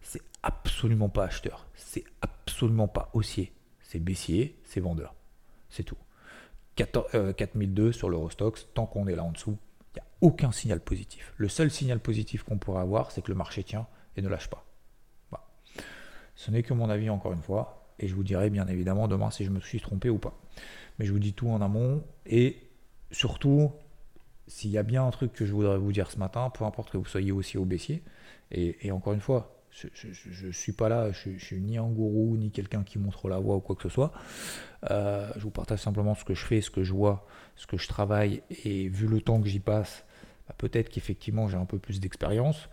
c'est 0.00 0.22
absolument 0.42 1.08
pas 1.08 1.24
acheteur. 1.24 1.66
C'est 1.74 2.04
absolument 2.20 2.88
pas 2.88 3.10
haussier. 3.12 3.52
C'est 3.82 3.98
baissier, 3.98 4.58
c'est 4.64 4.80
vendeur. 4.80 5.14
C'est 5.68 5.84
tout. 5.84 5.98
4002 6.76 7.92
sur 7.92 8.08
l'Eurostox, 8.08 8.68
tant 8.74 8.86
qu'on 8.86 9.08
est 9.08 9.16
là 9.16 9.24
en 9.24 9.32
dessous, 9.32 9.58
il 9.94 9.96
n'y 9.96 10.00
a 10.00 10.06
aucun 10.20 10.52
signal 10.52 10.80
positif. 10.80 11.34
Le 11.36 11.48
seul 11.48 11.70
signal 11.70 11.98
positif 11.98 12.44
qu'on 12.44 12.58
pourrait 12.58 12.82
avoir, 12.82 13.10
c'est 13.10 13.22
que 13.22 13.30
le 13.30 13.34
marché 13.34 13.64
tient 13.64 13.86
et 14.16 14.22
ne 14.22 14.28
lâche 14.28 14.48
pas. 14.48 14.64
Ce 16.36 16.52
n'est 16.52 16.62
que 16.62 16.72
mon 16.72 16.88
avis 16.88 17.10
encore 17.10 17.32
une 17.32 17.42
fois, 17.42 17.88
et 17.98 18.06
je 18.06 18.14
vous 18.14 18.22
dirai 18.22 18.48
bien 18.48 18.68
évidemment 18.68 19.08
demain 19.08 19.32
si 19.32 19.44
je 19.44 19.50
me 19.50 19.58
suis 19.58 19.80
trompé 19.80 20.08
ou 20.08 20.18
pas. 20.18 20.38
Mais 20.98 21.04
je 21.04 21.12
vous 21.12 21.18
dis 21.18 21.32
tout 21.32 21.48
en 21.48 21.60
amont, 21.60 22.04
et 22.26 22.62
surtout, 23.10 23.72
s'il 24.46 24.70
y 24.70 24.78
a 24.78 24.84
bien 24.84 25.04
un 25.04 25.10
truc 25.10 25.32
que 25.32 25.44
je 25.44 25.52
voudrais 25.52 25.78
vous 25.78 25.90
dire 25.90 26.12
ce 26.12 26.16
matin, 26.16 26.48
peu 26.50 26.64
importe 26.64 26.90
que 26.90 26.96
vous 26.96 27.06
soyez 27.06 27.32
aussi 27.32 27.58
au 27.58 27.64
baissier, 27.64 28.04
et, 28.50 28.90
encore 28.90 29.12
une 29.12 29.20
fois, 29.20 29.54
je 29.70 30.46
ne 30.46 30.52
suis 30.52 30.72
pas 30.72 30.88
là, 30.88 31.12
je, 31.12 31.30
ne 31.30 31.38
suis 31.38 31.60
ni 31.60 31.78
un 31.78 31.88
gourou, 31.88 32.36
ni 32.36 32.50
quelqu'un 32.50 32.82
qui 32.82 32.98
montre 32.98 33.28
la 33.28 33.38
voie 33.38 33.56
ou 33.56 33.60
quoi 33.60 33.76
que 33.76 33.82
ce 33.82 33.88
soit. 33.88 34.12
Euh, 34.90 35.30
je 35.36 35.42
vous 35.42 35.50
partage 35.50 35.80
simplement 35.80 36.14
ce 36.14 36.24
que 36.24 36.34
je 36.34 36.44
fais, 36.44 36.60
ce 36.60 36.70
que 36.70 36.82
je 36.82 36.92
vois, 36.92 37.26
ce 37.56 37.66
que 37.66 37.76
je 37.76 37.88
travaille, 37.88 38.42
et 38.64 38.88
vu 38.88 39.06
le 39.06 39.20
temps 39.20 39.40
que 39.40 39.48
j'y 39.48 39.60
passe, 39.60 40.04
bah, 40.48 40.54
peut-être 40.56 40.88
qu'effectivement 40.88 41.48
j'ai 41.48 41.56
un 41.56 41.66
peu 41.66 41.78
plus 41.78 42.00
d'expérience 42.00 42.68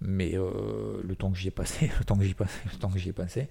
mais 0.00 0.34
euh, 0.34 1.00
le 1.02 1.14
temps 1.14 1.30
que 1.30 1.38
j'y 1.38 1.48
ai 1.48 1.52
passé, 1.52 1.90
le 1.98 2.04
temps 2.04 2.16
que 2.16 2.24
j'y 2.24 2.34
passé, 2.34 2.58
le 2.72 2.78
temps 2.78 2.88
que 2.88 2.98
j'y 2.98 3.10
ai 3.10 3.12
passé. 3.12 3.48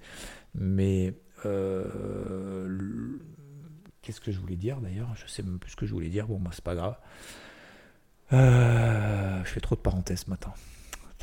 Mais 0.55 1.13
euh, 1.45 3.17
qu'est-ce 4.01 4.21
que 4.21 4.31
je 4.31 4.39
voulais 4.39 4.55
dire 4.55 4.79
d'ailleurs? 4.81 5.15
Je 5.15 5.27
sais 5.27 5.43
même 5.43 5.59
plus 5.59 5.71
ce 5.71 5.75
que 5.75 5.85
je 5.85 5.93
voulais 5.93 6.09
dire. 6.09 6.27
Bon, 6.27 6.39
moi, 6.39 6.51
c'est 6.53 6.63
pas 6.63 6.75
grave. 6.75 6.97
Euh, 8.33 9.43
je 9.43 9.49
fais 9.49 9.59
trop 9.59 9.75
de 9.75 9.81
parenthèses 9.81 10.21
ce 10.21 10.29
matin. 10.29 10.53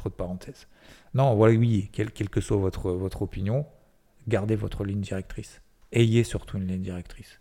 De 0.08 0.14
parenthèses. 0.14 0.66
Non, 1.14 1.34
voilà, 1.34 1.56
oui, 1.56 1.90
quelle, 1.92 2.10
que 2.10 2.40
soit 2.40 2.56
votre, 2.56 2.90
votre 2.92 3.22
opinion, 3.22 3.66
gardez 4.28 4.56
votre 4.56 4.84
ligne 4.84 5.00
directrice. 5.00 5.60
Ayez 5.92 6.24
surtout 6.24 6.58
une 6.58 6.66
ligne 6.66 6.82
directrice. 6.82 7.40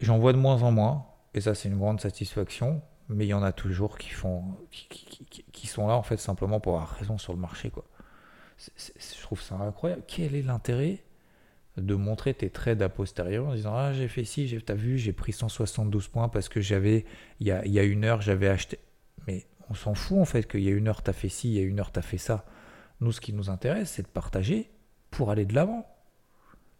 J'en 0.00 0.18
vois 0.18 0.32
de 0.32 0.38
moins 0.38 0.62
en 0.62 0.72
moins, 0.72 1.06
et 1.34 1.40
ça, 1.40 1.54
c'est 1.54 1.68
une 1.68 1.78
grande 1.78 2.00
satisfaction 2.00 2.82
mais 3.10 3.26
il 3.26 3.28
y 3.28 3.34
en 3.34 3.42
a 3.42 3.52
toujours 3.52 3.98
qui 3.98 4.10
font 4.10 4.56
qui, 4.70 5.66
sont 5.66 5.88
là 5.88 5.94
en 5.94 6.02
fait 6.02 6.16
simplement 6.16 6.60
pour 6.60 6.74
avoir 6.74 6.90
raison 6.90 7.18
sur 7.18 7.32
le 7.32 7.40
marché 7.40 7.70
quoi. 7.70 7.84
je 8.58 9.22
trouve 9.22 9.42
ça 9.42 9.56
incroyable. 9.56 10.02
Quel 10.06 10.34
est 10.34 10.42
l'intérêt 10.42 11.02
de 11.76 11.94
montrer 11.94 12.34
tes 12.34 12.50
trades 12.50 12.82
a 12.82 12.88
posteriori 12.88 13.46
en 13.46 13.54
disant 13.54 13.74
ah 13.74 13.92
j'ai 13.92 14.08
fait 14.08 14.24
ci, 14.24 14.56
t'as 14.64 14.74
vu 14.74 14.96
j'ai 14.96 15.12
pris 15.12 15.32
172 15.32 16.08
points 16.08 16.28
parce 16.28 16.48
que 16.48 16.60
j'avais 16.60 17.04
il 17.40 17.48
y 17.48 17.50
a, 17.50 17.66
y 17.66 17.78
a 17.78 17.82
une 17.82 18.04
heure 18.04 18.20
j'avais 18.22 18.48
acheté. 18.48 18.78
Mais 19.26 19.46
on 19.70 19.74
s'en 19.74 19.94
fout 19.94 20.18
en 20.18 20.24
fait 20.24 20.46
qu'il 20.48 20.60
y 20.60 20.68
a 20.68 20.72
une 20.72 20.88
heure 20.88 21.02
t'as 21.02 21.12
fait 21.12 21.28
ci, 21.28 21.48
il 21.48 21.54
y 21.54 21.60
a 21.60 21.62
une 21.62 21.80
heure 21.80 21.92
t'as 21.92 22.02
fait 22.02 22.18
ça. 22.18 22.44
Nous 23.00 23.12
ce 23.12 23.20
qui 23.20 23.32
nous 23.32 23.48
intéresse 23.48 23.90
c'est 23.90 24.02
de 24.02 24.08
partager 24.08 24.70
pour 25.10 25.30
aller 25.30 25.46
de 25.46 25.54
l'avant. 25.54 25.86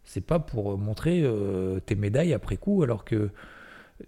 C'est 0.03 0.21
pas 0.21 0.39
pour 0.39 0.77
montrer 0.77 1.21
euh, 1.23 1.79
tes 1.79 1.95
médailles 1.95 2.33
après 2.33 2.57
coup 2.57 2.83
alors 2.83 3.05
que 3.05 3.31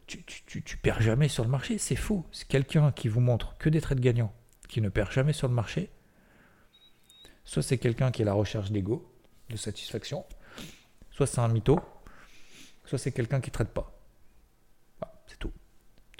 tu, 0.07 0.23
tu, 0.23 0.77
perds 0.77 1.01
jamais 1.01 1.27
sur 1.27 1.43
le 1.43 1.49
marché, 1.49 1.77
c'est 1.77 1.95
faux. 1.95 2.25
C'est 2.31 2.47
quelqu'un 2.47 2.91
qui 2.91 3.07
vous 3.07 3.19
montre 3.19 3.55
que 3.57 3.69
des 3.69 3.81
trades 3.81 3.99
gagnants, 3.99 4.33
qui 4.67 4.81
ne 4.81 4.89
perd 4.89 5.11
jamais 5.11 5.33
sur 5.33 5.47
le 5.47 5.53
marché. 5.53 5.89
Soit 7.45 7.61
c'est 7.61 7.77
quelqu'un 7.77 8.11
qui 8.11 8.21
est 8.21 8.25
à 8.25 8.27
la 8.27 8.33
recherche 8.33 8.71
d'ego, 8.71 9.07
de 9.49 9.55
satisfaction, 9.57 10.25
soit 11.11 11.27
c'est 11.27 11.39
un 11.39 11.47
mytho, 11.47 11.79
soit 12.85 12.97
c'est 12.97 13.11
quelqu'un 13.11 13.41
qui 13.41 13.49
ne 13.49 13.53
traite 13.53 13.73
pas. 13.73 13.99
c'est 15.27 15.37
tout. 15.37 15.51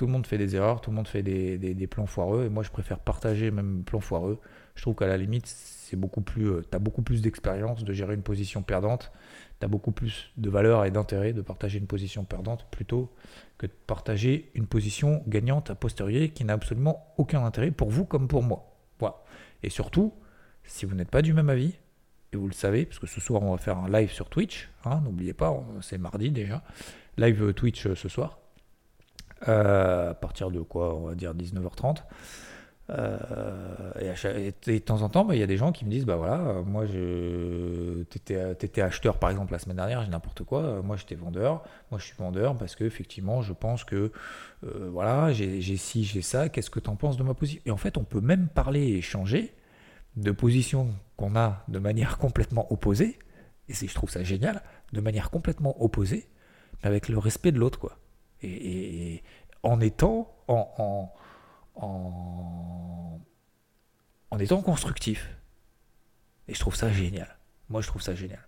Tout 0.04 0.08
le 0.08 0.12
monde 0.12 0.28
fait 0.28 0.38
des 0.38 0.54
erreurs, 0.58 0.82
tout 0.82 0.90
le 0.90 0.98
monde 0.98 1.08
fait 1.08 1.24
des, 1.24 1.88
plans 1.88 2.08
foireux, 2.08 2.44
et 2.44 2.50
moi 2.50 2.62
je 2.62 2.70
préfère 2.72 3.00
partager 3.00 3.52
même 3.52 3.86
plans 3.86 4.02
foireux. 4.02 4.38
Je 4.76 4.82
trouve 4.82 4.96
qu'à 4.96 5.08
la 5.08 5.16
limite, 5.16 5.46
c'est 5.48 5.96
beaucoup 5.96 6.20
plus, 6.20 6.46
euh, 6.46 6.62
tu 6.70 6.76
as 6.76 6.80
beaucoup 6.80 7.04
plus 7.04 7.22
d'expérience 7.22 7.86
de 7.86 7.94
gérer 7.94 8.14
une 8.14 8.22
position 8.22 8.64
perdante 8.64 9.14
tu 9.62 9.66
as 9.66 9.70
beaucoup 9.70 9.94
plus 9.94 10.34
de 10.36 10.50
valeur 10.50 10.84
et 10.84 10.92
d'intérêt 10.92 11.32
de 11.32 11.42
partager 11.42 11.80
une 11.80 11.88
position 11.88 12.26
perdante 12.26 12.68
plutôt 12.70 13.14
que 13.58 13.66
de 13.66 13.72
partager 13.72 14.52
une 14.56 14.68
position 14.68 15.24
gagnante 15.26 15.70
a 15.70 15.76
posteriori 15.76 16.32
qui 16.32 16.44
n'a 16.44 16.52
absolument 16.52 17.14
aucun 17.18 17.46
intérêt 17.46 17.72
pour 17.72 17.90
vous 17.90 18.04
comme 18.04 18.28
pour 18.28 18.44
moi. 18.44 18.76
Voilà. 19.00 19.24
Et 19.64 19.70
surtout, 19.70 20.14
si 20.66 20.86
vous 20.86 20.96
n'êtes 20.96 21.12
pas 21.12 21.22
du 21.22 21.34
même 21.34 21.50
avis, 21.50 21.78
et 22.34 22.36
vous 22.36 22.48
le 22.48 22.54
savez, 22.54 22.86
parce 22.86 23.00
que 23.00 23.08
ce 23.08 23.22
soir 23.22 23.42
on 23.42 23.52
va 23.52 23.58
faire 23.58 23.78
un 23.78 23.90
live 23.90 24.12
sur 24.12 24.28
Twitch, 24.28 24.70
hein, 24.84 25.00
n'oubliez 25.06 25.34
pas, 25.34 25.58
c'est 25.80 25.98
mardi 25.98 26.30
déjà, 26.30 26.62
live 27.16 27.54
Twitch 27.54 27.88
euh, 27.88 27.96
ce 27.96 28.10
soir, 28.10 28.40
euh, 28.40 28.43
à 29.46 30.14
partir 30.14 30.52
de 30.52 30.62
quoi, 30.62 30.96
on 30.96 31.08
va 31.08 31.16
dire 31.16 31.34
19h30. 31.34 32.04
Euh, 32.90 33.94
et, 34.02 34.72
de 34.72 34.78
temps 34.80 35.02
en 35.04 35.10
temps, 35.10 35.24
bah, 35.24 35.36
il 35.36 35.40
y 35.40 35.44
a 35.44 35.48
des 35.48 35.56
gens 35.56 35.72
qui 35.72 35.86
me 35.86 35.90
disent 35.90 36.06
Bah 36.06 36.18
voilà, 36.18 36.40
euh, 36.42 36.64
moi, 36.64 36.86
t'étais 38.10 38.82
acheteur 38.82 39.18
par 39.18 39.30
exemple 39.30 39.54
la 39.54 39.60
semaine 39.60 39.78
dernière, 39.78 40.04
j'ai 40.04 40.10
n'importe 40.10 40.44
quoi. 40.44 40.62
Euh, 40.62 40.82
moi, 40.82 40.98
j'étais 40.98 41.16
vendeur. 41.16 41.64
Moi, 41.92 42.00
je 42.00 42.06
suis 42.06 42.16
vendeur 42.18 42.58
parce 42.58 42.76
que 42.76 42.84
effectivement, 42.84 43.42
je 43.42 43.54
pense 43.54 43.84
que 43.84 44.12
voilà, 44.62 45.32
j'ai 45.34 45.78
ci, 45.78 46.04
j'ai 46.04 46.22
ça. 46.22 46.50
Qu'est-ce 46.50 46.70
que 46.70 46.80
tu 46.80 46.90
en 46.90 46.96
penses 46.96 47.18
de 47.18 47.24
ma 47.24 47.34
position 47.34 47.62
Et 47.66 47.72
en 47.72 47.78
fait, 47.78 47.98
on 47.98 48.04
peut 48.04 48.22
même 48.22 48.48
parler 48.48 48.82
et 48.82 48.98
échanger 48.98 49.54
de 50.16 50.32
positions 50.32 50.90
qu'on 51.18 51.36
a 51.36 51.64
de 51.68 51.80
manière 51.80 52.18
complètement 52.18 52.72
opposée. 52.72 53.20
Et 53.70 53.74
je 53.74 53.94
trouve 53.94 54.10
ça 54.10 54.24
génial, 54.24 54.62
de 54.92 55.02
manière 55.02 55.32
complètement 55.32 55.82
opposée, 55.82 56.28
mais 56.82 56.90
avec 56.90 57.08
le 57.08 57.18
respect 57.18 57.52
de 57.52 57.60
l'autre, 57.60 57.80
quoi. 57.80 57.98
Et, 58.44 59.24
en 59.64 59.80
étant 59.80 60.36
en 60.48 61.12
en, 61.76 63.20
en 64.32 64.40
étant 64.40 64.62
constructif. 64.62 65.30
Et 66.48 66.54
je 66.54 66.60
trouve 66.60 66.76
ça 66.76 66.92
génial. 66.92 67.38
Moi, 67.70 67.82
je 67.82 67.88
trouve 67.88 68.02
ça 68.02 68.14
génial. 68.14 68.46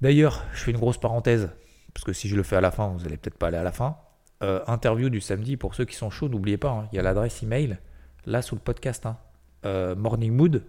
D'ailleurs, 0.00 0.44
je 0.52 0.62
fais 0.62 0.70
une 0.70 0.78
grosse 0.78 0.98
parenthèse, 0.98 1.50
parce 1.94 2.04
que 2.04 2.12
si 2.12 2.28
je 2.28 2.36
le 2.36 2.42
fais 2.42 2.56
à 2.56 2.60
la 2.60 2.70
fin, 2.70 2.88
vous 2.88 3.00
n'allez 3.00 3.16
peut-être 3.16 3.38
pas 3.38 3.48
aller 3.48 3.56
à 3.56 3.62
la 3.62 3.72
fin. 3.72 3.96
Euh, 4.42 4.62
interview 4.66 5.08
du 5.08 5.20
samedi, 5.20 5.56
pour 5.56 5.74
ceux 5.74 5.86
qui 5.86 5.96
sont 5.96 6.10
chauds, 6.10 6.28
n'oubliez 6.28 6.58
pas, 6.58 6.70
hein, 6.70 6.88
il 6.92 6.96
y 6.96 6.98
a 6.98 7.02
l'adresse 7.02 7.42
email, 7.42 7.78
là 8.26 8.42
sous 8.42 8.54
le 8.54 8.60
podcast, 8.60 9.06
hein, 9.06 9.18
euh, 9.64 9.94
morningmood, 9.96 10.64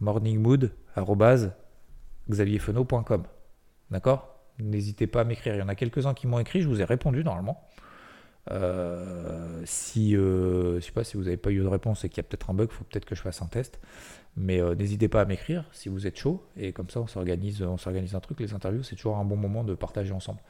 morningmood, 0.00 0.72
xavierfenot.com. 2.30 3.24
D'accord? 3.90 4.39
N'hésitez 4.62 5.06
pas 5.06 5.22
à 5.22 5.24
m'écrire. 5.24 5.54
Il 5.54 5.58
y 5.58 5.62
en 5.62 5.68
a 5.68 5.74
quelques-uns 5.74 6.14
qui 6.14 6.26
m'ont 6.26 6.38
écrit, 6.38 6.62
je 6.62 6.68
vous 6.68 6.80
ai 6.80 6.84
répondu 6.84 7.24
normalement. 7.24 7.62
Euh, 8.50 9.62
si 9.64 10.16
euh, 10.16 10.76
je 10.76 10.80
sais 10.80 10.92
pas 10.92 11.04
si 11.04 11.16
vous 11.16 11.24
n'avez 11.24 11.36
pas 11.36 11.50
eu 11.50 11.60
de 11.60 11.66
réponse 11.66 12.04
et 12.04 12.08
qu'il 12.08 12.18
y 12.18 12.20
a 12.20 12.22
peut-être 12.24 12.50
un 12.50 12.54
bug, 12.54 12.68
il 12.70 12.74
faut 12.74 12.84
peut-être 12.84 13.04
que 13.04 13.14
je 13.14 13.22
fasse 13.22 13.42
un 13.42 13.46
test. 13.46 13.80
Mais 14.36 14.60
euh, 14.60 14.74
n'hésitez 14.74 15.08
pas 15.08 15.20
à 15.20 15.24
m'écrire 15.24 15.64
si 15.72 15.88
vous 15.88 16.06
êtes 16.06 16.16
chaud 16.16 16.44
et 16.56 16.72
comme 16.72 16.88
ça 16.88 17.00
on 17.00 17.06
s'organise, 17.06 17.62
on 17.62 17.76
s'organise 17.76 18.14
un 18.14 18.20
truc. 18.20 18.40
Les 18.40 18.54
interviews 18.54 18.82
c'est 18.82 18.96
toujours 18.96 19.18
un 19.18 19.24
bon 19.24 19.36
moment 19.36 19.64
de 19.64 19.74
partager 19.74 20.12
ensemble. 20.12 20.40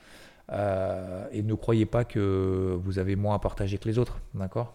et 0.51 1.43
ne 1.43 1.55
croyez 1.55 1.87
pas 1.87 2.05
que 2.05 2.79
vous 2.83 2.99
avez 2.99 3.17
moins 3.17 3.35
à 3.35 3.39
partager 3.39 3.79
que 3.79 3.89
les 3.89 3.99
autres, 3.99 4.21
d'accord? 4.35 4.75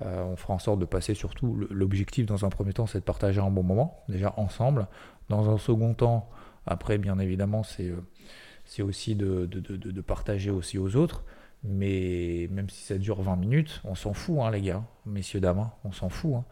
On 0.00 0.36
fera 0.36 0.54
en 0.54 0.58
sorte 0.58 0.80
de 0.80 0.84
passer 0.86 1.14
surtout. 1.14 1.66
L'objectif 1.70 2.26
dans 2.26 2.44
un 2.44 2.48
premier 2.48 2.72
temps 2.72 2.86
c'est 2.86 2.98
de 2.98 3.04
partager 3.04 3.40
un 3.40 3.50
bon 3.50 3.62
moment 3.62 4.02
déjà 4.08 4.34
ensemble. 4.36 4.88
Dans 5.28 5.50
un 5.50 5.58
second 5.58 5.94
temps, 5.94 6.28
après 6.66 6.98
bien 6.98 7.18
évidemment 7.18 7.62
c'est 7.62 7.92
c'est 8.64 8.82
aussi 8.82 9.14
de, 9.14 9.46
de, 9.46 9.60
de, 9.60 10.00
partager 10.00 10.50
aussi 10.50 10.78
aux 10.78 10.96
autres. 10.96 11.24
Mais 11.62 12.48
même 12.50 12.68
si 12.68 12.84
ça 12.84 12.98
dure 12.98 13.22
20 13.22 13.36
minutes, 13.36 13.80
on 13.84 13.94
s'en 13.94 14.12
fout, 14.12 14.38
hein, 14.40 14.50
les 14.50 14.60
gars, 14.60 14.84
messieurs, 15.06 15.40
dames, 15.40 15.60
hein, 15.60 15.72
on 15.84 15.92
s'en 15.92 16.10
fout. 16.10 16.34
Hein. 16.34 16.44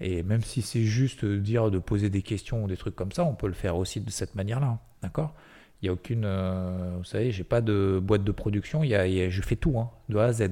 Et 0.00 0.22
même 0.22 0.42
si 0.42 0.62
c'est 0.62 0.82
juste 0.82 1.24
dire 1.24 1.70
de 1.70 1.78
poser 1.78 2.10
des 2.10 2.22
questions 2.22 2.64
ou 2.64 2.68
des 2.68 2.76
trucs 2.76 2.96
comme 2.96 3.12
ça, 3.12 3.24
on 3.24 3.34
peut 3.34 3.46
le 3.46 3.54
faire 3.54 3.76
aussi 3.76 4.00
de 4.00 4.10
cette 4.10 4.34
manière-là. 4.34 4.78
D'accord? 5.02 5.34
Il 5.80 5.86
n'y 5.86 5.88
a 5.90 5.92
aucune. 5.92 6.24
Euh, 6.24 6.94
vous 6.98 7.04
savez, 7.04 7.32
j'ai 7.32 7.44
pas 7.44 7.60
de 7.60 8.00
boîte 8.02 8.24
de 8.24 8.32
production, 8.32 8.82
y 8.82 8.94
a, 8.94 9.30
je 9.30 9.42
fais 9.42 9.56
tout, 9.56 9.74
de 10.08 10.16
A 10.16 10.24
à 10.24 10.32
Z. 10.32 10.50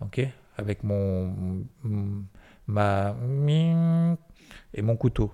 Ok? 0.00 0.20
Avec 0.56 0.82
mon. 0.82 1.64
ma. 2.66 3.16
et 4.74 4.82
mon 4.82 4.96
couteau. 4.96 5.32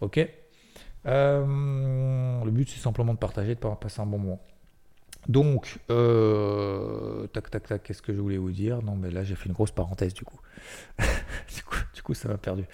Ok? 0.00 0.28
Euh, 1.06 2.44
Le 2.44 2.50
but, 2.50 2.68
c'est 2.68 2.80
simplement 2.80 3.14
de 3.14 3.18
partager, 3.18 3.54
de 3.54 3.60
passer 3.60 4.00
un 4.00 4.06
bon 4.06 4.18
moment. 4.18 4.40
Donc, 5.28 5.80
euh, 5.90 7.26
tac, 7.28 7.50
tac, 7.50 7.66
tac, 7.66 7.82
qu'est-ce 7.82 8.02
que 8.02 8.14
je 8.14 8.20
voulais 8.20 8.36
vous 8.36 8.52
dire? 8.52 8.82
Non, 8.82 8.94
mais 8.94 9.10
là, 9.10 9.24
j'ai 9.24 9.34
fait 9.34 9.48
une 9.48 9.54
grosse 9.54 9.72
parenthèse, 9.72 10.14
du 10.14 10.24
coup. 10.24 10.38
du, 11.94 12.02
coup 12.02 12.14
ça 12.14 12.28
m'a 12.28 12.38
perdu. 12.38 12.64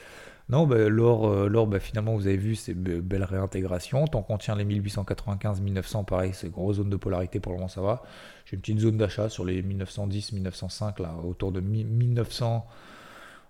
Non, 0.50 0.66
bah, 0.66 0.88
l'or, 0.88 1.28
euh, 1.28 1.66
bah, 1.66 1.80
finalement, 1.80 2.14
vous 2.14 2.26
avez 2.26 2.36
vu, 2.36 2.54
c'est 2.54 2.74
belle 2.74 3.24
réintégration. 3.24 4.06
Tant 4.06 4.22
qu'on 4.22 4.36
tient 4.36 4.54
les 4.54 4.66
1895-1900, 4.66 6.04
pareil, 6.04 6.32
c'est 6.34 6.50
grosse 6.50 6.76
zone 6.76 6.90
de 6.90 6.96
polarité, 6.96 7.40
pour 7.40 7.52
le 7.52 7.58
moment, 7.58 7.68
ça 7.68 7.80
va. 7.80 8.02
J'ai 8.44 8.56
une 8.56 8.60
petite 8.60 8.80
zone 8.80 8.98
d'achat 8.98 9.30
sur 9.30 9.46
les 9.46 9.62
1910-1905, 9.62 11.00
là, 11.00 11.14
autour 11.24 11.52
de 11.52 11.60
1900, 11.60 12.66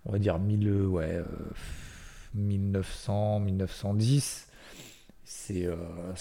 on 0.04 0.12
va 0.12 0.18
dire 0.18 0.38
1000, 0.38 0.70
ouais, 0.86 1.20
1900, 2.34 3.40
1910. 3.40 4.51
C'est 5.34 5.68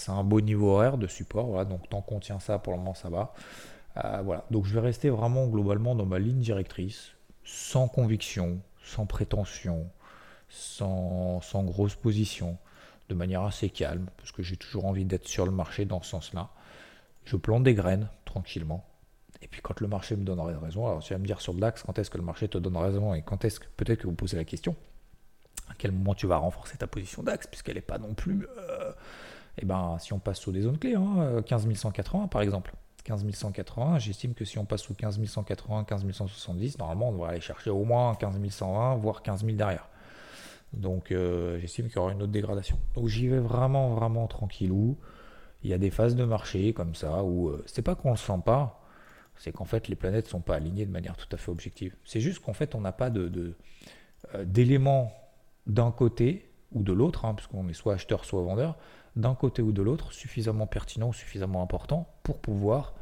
un 0.08 0.24
beau 0.24 0.40
niveau 0.40 0.70
horaire 0.70 0.98
de 0.98 1.06
support. 1.06 1.64
Donc 1.66 1.88
tant 1.88 2.00
qu'on 2.00 2.20
tient 2.20 2.40
ça, 2.40 2.58
pour 2.58 2.72
le 2.72 2.78
moment, 2.78 2.94
ça 2.94 3.10
va. 3.10 3.32
voilà. 4.22 4.44
Donc 4.50 4.66
je 4.66 4.74
vais 4.74 4.80
rester 4.80 5.10
vraiment 5.10 5.46
globalement 5.46 5.94
dans 5.94 6.06
ma 6.06 6.18
ligne 6.18 6.40
directrice, 6.40 7.12
sans 7.44 7.88
conviction, 7.88 8.60
sans 8.82 9.06
prétention, 9.06 9.88
sans, 10.48 11.40
grosse 11.64 11.94
position, 11.94 12.58
de 13.08 13.14
manière 13.14 13.42
assez 13.42 13.70
calme, 13.70 14.06
parce 14.16 14.32
que 14.32 14.42
j'ai 14.42 14.56
toujours 14.56 14.86
envie 14.86 15.04
d'être 15.04 15.28
sur 15.28 15.44
le 15.44 15.52
marché 15.52 15.84
dans 15.84 16.02
ce 16.02 16.10
sens-là. 16.10 16.50
Je 17.24 17.36
plante 17.36 17.64
des 17.64 17.74
graines 17.74 18.08
tranquillement. 18.24 18.84
Et 19.40 19.48
puis 19.48 19.60
quand 19.60 19.80
le 19.80 19.88
marché 19.88 20.16
me 20.16 20.24
donnerait 20.24 20.54
raison, 20.54 20.86
alors 20.86 21.02
tu 21.02 21.12
vas 21.12 21.18
me 21.18 21.26
dire 21.26 21.40
sur 21.40 21.52
le 21.52 21.60
quand 21.60 21.98
est-ce 21.98 22.10
que 22.10 22.18
le 22.18 22.24
marché 22.24 22.48
te 22.48 22.58
donne 22.58 22.76
raison 22.76 23.14
et 23.14 23.22
quand 23.22 23.44
est-ce 23.44 23.60
que 23.60 23.66
peut-être 23.76 24.00
que 24.00 24.06
vous 24.06 24.14
posez 24.14 24.36
la 24.36 24.44
question, 24.44 24.76
à 25.68 25.74
quel 25.76 25.92
moment 25.92 26.14
tu 26.14 26.26
vas 26.26 26.36
renforcer 26.36 26.76
ta 26.76 26.86
position 26.86 27.22
DAX, 27.22 27.46
puisqu'elle 27.46 27.76
n'est 27.76 27.80
pas 27.80 27.98
non 27.98 28.14
plus... 28.14 28.46
Euh, 28.58 28.92
eh 29.58 29.66
ben, 29.66 29.96
si 29.98 30.12
on 30.12 30.18
passe 30.18 30.38
sous 30.38 30.52
des 30.52 30.62
zones 30.62 30.78
clés, 30.78 30.94
hein, 30.94 31.42
15 31.44 31.66
euh, 31.66 31.74
180 31.74 32.28
par 32.28 32.40
exemple, 32.40 32.72
15 33.04 33.28
180, 33.30 33.98
j'estime 33.98 34.34
que 34.34 34.44
si 34.44 34.58
on 34.58 34.64
passe 34.64 34.82
sous 34.82 34.94
15 34.94 35.22
180, 35.24 35.84
15 35.84 36.10
170, 36.10 36.78
normalement 36.78 37.08
on 37.08 37.12
devrait 37.12 37.30
aller 37.30 37.40
chercher 37.40 37.70
au 37.70 37.84
moins 37.84 38.14
15 38.14 38.38
120, 38.48 38.96
voire 38.96 39.22
15 39.22 39.44
000 39.44 39.56
derrière. 39.56 39.88
Donc 40.72 41.12
euh, 41.12 41.58
j'estime 41.58 41.88
qu'il 41.88 41.96
y 41.96 41.98
aura 41.98 42.12
une 42.12 42.22
autre 42.22 42.32
dégradation. 42.32 42.78
Donc 42.94 43.08
j'y 43.08 43.28
vais 43.28 43.40
vraiment, 43.40 43.94
vraiment 43.94 44.26
tranquillou. 44.26 44.96
Il 45.64 45.70
y 45.70 45.74
a 45.74 45.78
des 45.78 45.90
phases 45.90 46.16
de 46.16 46.24
marché 46.24 46.72
comme 46.72 46.94
ça 46.94 47.22
où 47.22 47.48
euh, 47.48 47.62
c'est 47.66 47.82
pas 47.82 47.94
qu'on 47.94 48.12
le 48.12 48.16
sent 48.16 48.40
pas, 48.44 48.80
c'est 49.36 49.52
qu'en 49.52 49.64
fait 49.64 49.88
les 49.88 49.96
planètes 49.96 50.28
sont 50.28 50.40
pas 50.40 50.56
alignées 50.56 50.86
de 50.86 50.90
manière 50.90 51.16
tout 51.16 51.28
à 51.32 51.36
fait 51.36 51.50
objective. 51.50 51.94
C'est 52.04 52.20
juste 52.20 52.40
qu'en 52.42 52.54
fait 52.54 52.74
on 52.74 52.80
n'a 52.80 52.92
pas 52.92 53.10
de, 53.10 53.54
d'éléments 54.44 55.12
d'un 55.66 55.90
côté 55.90 56.50
ou 56.72 56.82
de 56.82 56.92
l'autre, 56.92 57.24
hein, 57.24 57.34
parce 57.34 57.46
qu'on 57.46 57.68
est 57.68 57.74
soit 57.74 57.94
acheteur 57.94 58.24
soit 58.24 58.42
vendeur, 58.42 58.76
d'un 59.16 59.34
côté 59.34 59.62
ou 59.62 59.72
de 59.72 59.82
l'autre 59.82 60.12
suffisamment 60.12 60.66
pertinent 60.66 61.08
ou 61.08 61.12
suffisamment 61.12 61.62
important 61.62 62.08
pour 62.22 62.40
pouvoir 62.40 62.94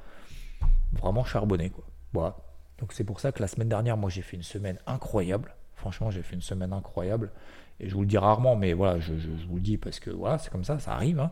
vraiment 0.92 1.24
charbonner. 1.24 1.70
Quoi. 1.70 1.84
Voilà. 2.12 2.36
Donc 2.78 2.92
c'est 2.92 3.04
pour 3.04 3.20
ça 3.20 3.32
que 3.32 3.40
la 3.40 3.48
semaine 3.48 3.68
dernière, 3.68 3.96
moi 3.96 4.10
j'ai 4.10 4.22
fait 4.22 4.36
une 4.36 4.42
semaine 4.42 4.78
incroyable. 4.86 5.54
Franchement, 5.76 6.10
j'ai 6.10 6.22
fait 6.22 6.34
une 6.34 6.42
semaine 6.42 6.72
incroyable. 6.72 7.30
Et 7.78 7.88
je 7.88 7.94
vous 7.94 8.02
le 8.02 8.06
dis 8.06 8.18
rarement, 8.18 8.56
mais 8.56 8.74
voilà, 8.74 9.00
je, 9.00 9.12
vous 9.48 9.56
le 9.56 9.62
dis 9.62 9.78
parce 9.78 10.00
que 10.00 10.10
voilà, 10.10 10.38
c'est 10.38 10.50
comme 10.50 10.64
ça, 10.64 10.78
ça 10.78 10.92
arrive. 10.92 11.20
Hein. 11.20 11.30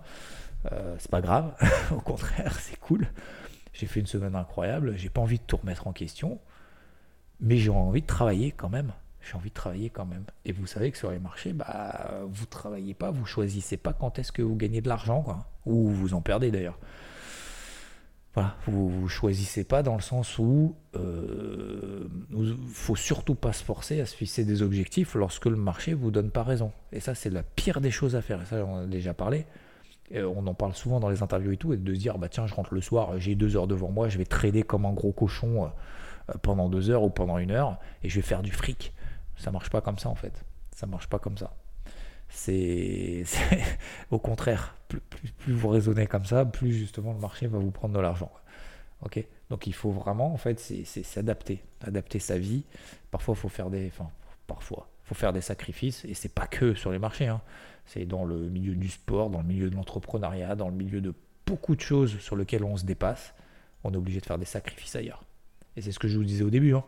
Euh, 0.73 0.97
c'est 0.99 1.11
pas 1.11 1.21
grave, 1.21 1.55
au 1.91 2.01
contraire, 2.01 2.55
c'est 2.61 2.79
cool. 2.79 3.09
J'ai 3.73 3.87
fait 3.87 4.01
une 4.01 4.07
semaine 4.07 4.35
incroyable, 4.35 4.97
j'ai 4.97 5.11
pas 5.11 5.21
envie 5.21 5.38
de 5.38 5.45
tout 5.45 5.59
remettre 5.59 5.87
en 5.87 5.93
question, 5.93 6.41
mais 7.41 7.59
j'ai 7.59 7.71
envie 7.71 8.01
de 8.01 8.07
travailler 8.07 8.53
quand 8.53 8.71
même. 8.71 8.93
J'ai 9.21 9.35
envie 9.35 9.51
de 9.51 9.55
travailler 9.55 9.91
quand 9.91 10.07
même. 10.07 10.25
Et 10.45 10.53
vous 10.53 10.67
savez 10.67 10.91
que 10.91 10.99
sur 10.99 11.11
les 11.11 11.19
marchés, 11.19 11.53
bah, 11.53 12.21
vous 12.31 12.47
travaillez 12.47 12.95
pas, 12.95 13.11
vous 13.11 13.27
choisissez 13.27 13.77
pas 13.77 13.93
quand 13.93 14.19
est-ce 14.19 14.33
que 14.33 14.43
vous 14.43 14.57
gagnez 14.57 14.81
de 14.81 14.89
l'argent, 14.89 15.23
quoi. 15.23 15.47
Ou 15.67 15.89
vous 15.89 16.15
en 16.15 16.21
perdez 16.21 16.51
d'ailleurs 16.51 16.79
vous, 18.67 19.03
ne 19.03 19.09
choisissez 19.09 19.65
pas 19.65 19.83
dans 19.83 19.95
le 19.95 20.01
sens 20.01 20.39
où 20.39 20.75
il 20.95 21.01
euh, 21.01 22.55
faut 22.73 22.97
surtout 22.97 23.35
pas 23.35 23.53
se 23.53 23.65
forcer 23.65 24.01
à 24.01 24.07
se 24.07 24.15
fixer 24.15 24.45
des 24.45 24.63
objectifs 24.63 25.15
lorsque 25.15 25.47
le 25.47 25.57
marché 25.57 25.95
vous 25.95 26.11
donne 26.11 26.31
pas 26.31 26.43
raison. 26.43 26.73
Et 26.93 27.01
ça, 27.01 27.15
c'est 27.15 27.31
la 27.31 27.43
pire 27.43 27.81
des 27.81 27.91
choses 27.91 28.17
à 28.17 28.23
faire. 28.23 28.43
Et 28.43 28.47
ça, 28.47 28.65
on 28.65 28.79
a 28.79 28.87
déjà 28.87 29.15
parlé. 29.15 29.47
on 30.15 30.47
en 30.47 30.55
parle 30.55 30.75
souvent 30.75 31.01
dans 31.01 31.09
les 31.09 31.23
interviews 31.23 31.53
et 31.53 31.57
tout, 31.57 31.73
et 31.73 31.77
de 31.77 31.95
se 31.95 31.99
dire, 31.99 32.19
bah 32.19 32.29
tiens, 32.29 32.47
je 32.47 32.55
rentre 32.55 32.75
le 32.75 32.81
soir, 32.81 33.19
j'ai 33.19 33.35
deux 33.35 33.57
heures 33.57 33.67
devant 33.67 33.91
moi, 33.91 34.09
je 34.09 34.19
vais 34.19 34.27
trader 34.27 34.63
comme 34.63 34.87
un 34.87 34.93
gros 34.93 35.13
cochon 35.13 35.65
euh, 35.65 36.35
pendant 36.43 36.69
deux 36.69 36.91
heures 36.91 37.03
ou 37.03 37.11
pendant 37.11 37.39
une 37.39 37.51
heure, 37.51 37.79
et 38.03 38.09
je 38.09 38.17
vais 38.17 38.27
faire 38.27 38.43
du 38.43 38.53
fric. 38.53 38.93
Ça 39.38 39.51
marche 39.51 39.70
pas 39.70 39.81
comme 39.81 39.98
ça 39.98 40.09
en 40.09 40.14
fait. 40.14 40.44
Ça 40.74 40.87
marche 40.87 41.09
pas 41.09 41.18
comme 41.18 41.38
ça. 41.38 41.55
C'est 42.29 43.24
au 44.11 44.18
contraire, 44.18 44.77
plus, 44.88 45.01
vous 45.48 45.68
raisonnez 45.68 46.07
comme 46.07 46.27
ça, 46.27 46.44
plus 46.44 46.72
justement 46.72 47.12
le 47.12 47.20
marché 47.20 47.46
va 47.46 47.59
vous 47.59 47.70
prendre 47.70 47.94
de 47.94 48.01
l'argent. 48.01 48.31
Ok, 49.03 49.24
donc 49.48 49.66
il 49.66 49.74
faut 49.74 49.92
vraiment 49.92 50.33
en 50.33 50.37
fait 50.37 50.61
s'adapter, 50.85 51.62
adapter 51.83 52.18
sa 52.18 52.38
vie. 52.38 52.64
Parfois 53.11 53.35
il 53.35 53.40
faut 53.40 53.48
faire 53.48 53.70
des, 53.70 53.87
enfin 53.88 54.11
parfois 54.46 54.88
faut 55.09 55.14
faire 55.14 55.33
des 55.33 55.40
sacrifices 55.40 56.05
et 56.05 56.12
c'est 56.12 56.29
pas 56.29 56.46
que 56.46 56.74
sur 56.74 56.92
les 56.92 56.98
marchés. 56.98 57.27
Hein. 57.27 57.40
C'est 57.87 58.05
dans 58.05 58.24
le 58.24 58.37
milieu 58.37 58.74
du 58.74 58.88
sport, 58.88 59.31
dans 59.31 59.40
le 59.40 59.46
milieu 59.46 59.70
de 59.70 59.74
l'entrepreneuriat, 59.74 60.55
dans 60.55 60.68
le 60.68 60.74
milieu 60.74 61.01
de 61.01 61.14
beaucoup 61.46 61.74
de 61.74 61.81
choses 61.81 62.18
sur 62.18 62.37
lesquelles 62.37 62.64
on 62.64 62.77
se 62.77 62.85
dépasse. 62.85 63.35
On 63.85 63.92
est 63.94 63.96
obligé 63.96 64.20
de 64.20 64.27
faire 64.27 64.38
des 64.38 64.44
sacrifices 64.44 64.94
ailleurs. 64.96 65.24
Et 65.77 65.81
c'est 65.81 65.92
ce 65.92 65.98
que 65.98 66.09
je 66.09 66.18
vous 66.18 66.24
disais 66.24 66.44
au 66.44 66.51
début. 66.51 66.74
Hein. 66.74 66.85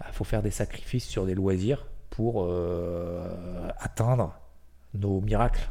Ah, 0.00 0.12
faut 0.12 0.24
faire 0.24 0.42
des 0.42 0.50
sacrifices 0.50 1.06
sur 1.06 1.26
des 1.26 1.34
loisirs 1.34 1.86
pour 2.10 2.44
euh, 2.44 3.68
atteindre 3.78 4.34
nos 4.94 5.20
miracles. 5.20 5.70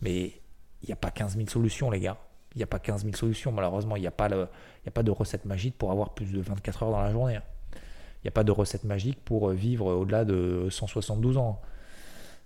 Mais 0.00 0.40
il 0.82 0.86
n'y 0.86 0.92
a 0.92 0.96
pas 0.96 1.10
15 1.10 1.36
000 1.36 1.48
solutions, 1.48 1.90
les 1.90 2.00
gars. 2.00 2.18
Il 2.54 2.58
n'y 2.58 2.64
a 2.64 2.66
pas 2.66 2.78
15 2.78 3.04
000 3.04 3.16
solutions, 3.16 3.52
malheureusement. 3.52 3.96
Il 3.96 4.00
n'y 4.00 4.06
a, 4.06 4.12
pas 4.12 4.28
a 4.28 4.90
pas 4.90 5.02
de 5.02 5.10
recette 5.10 5.44
magique 5.44 5.76
pour 5.76 5.90
avoir 5.90 6.14
plus 6.14 6.32
de 6.32 6.40
24 6.40 6.84
heures 6.84 6.90
dans 6.90 7.02
la 7.02 7.12
journée. 7.12 7.38
Il 7.74 8.24
n'y 8.24 8.28
a 8.28 8.32
pas 8.32 8.44
de 8.44 8.52
recette 8.52 8.84
magique 8.84 9.24
pour 9.24 9.50
vivre 9.50 9.86
au-delà 9.86 10.24
de 10.24 10.68
172 10.70 11.36
ans. 11.36 11.60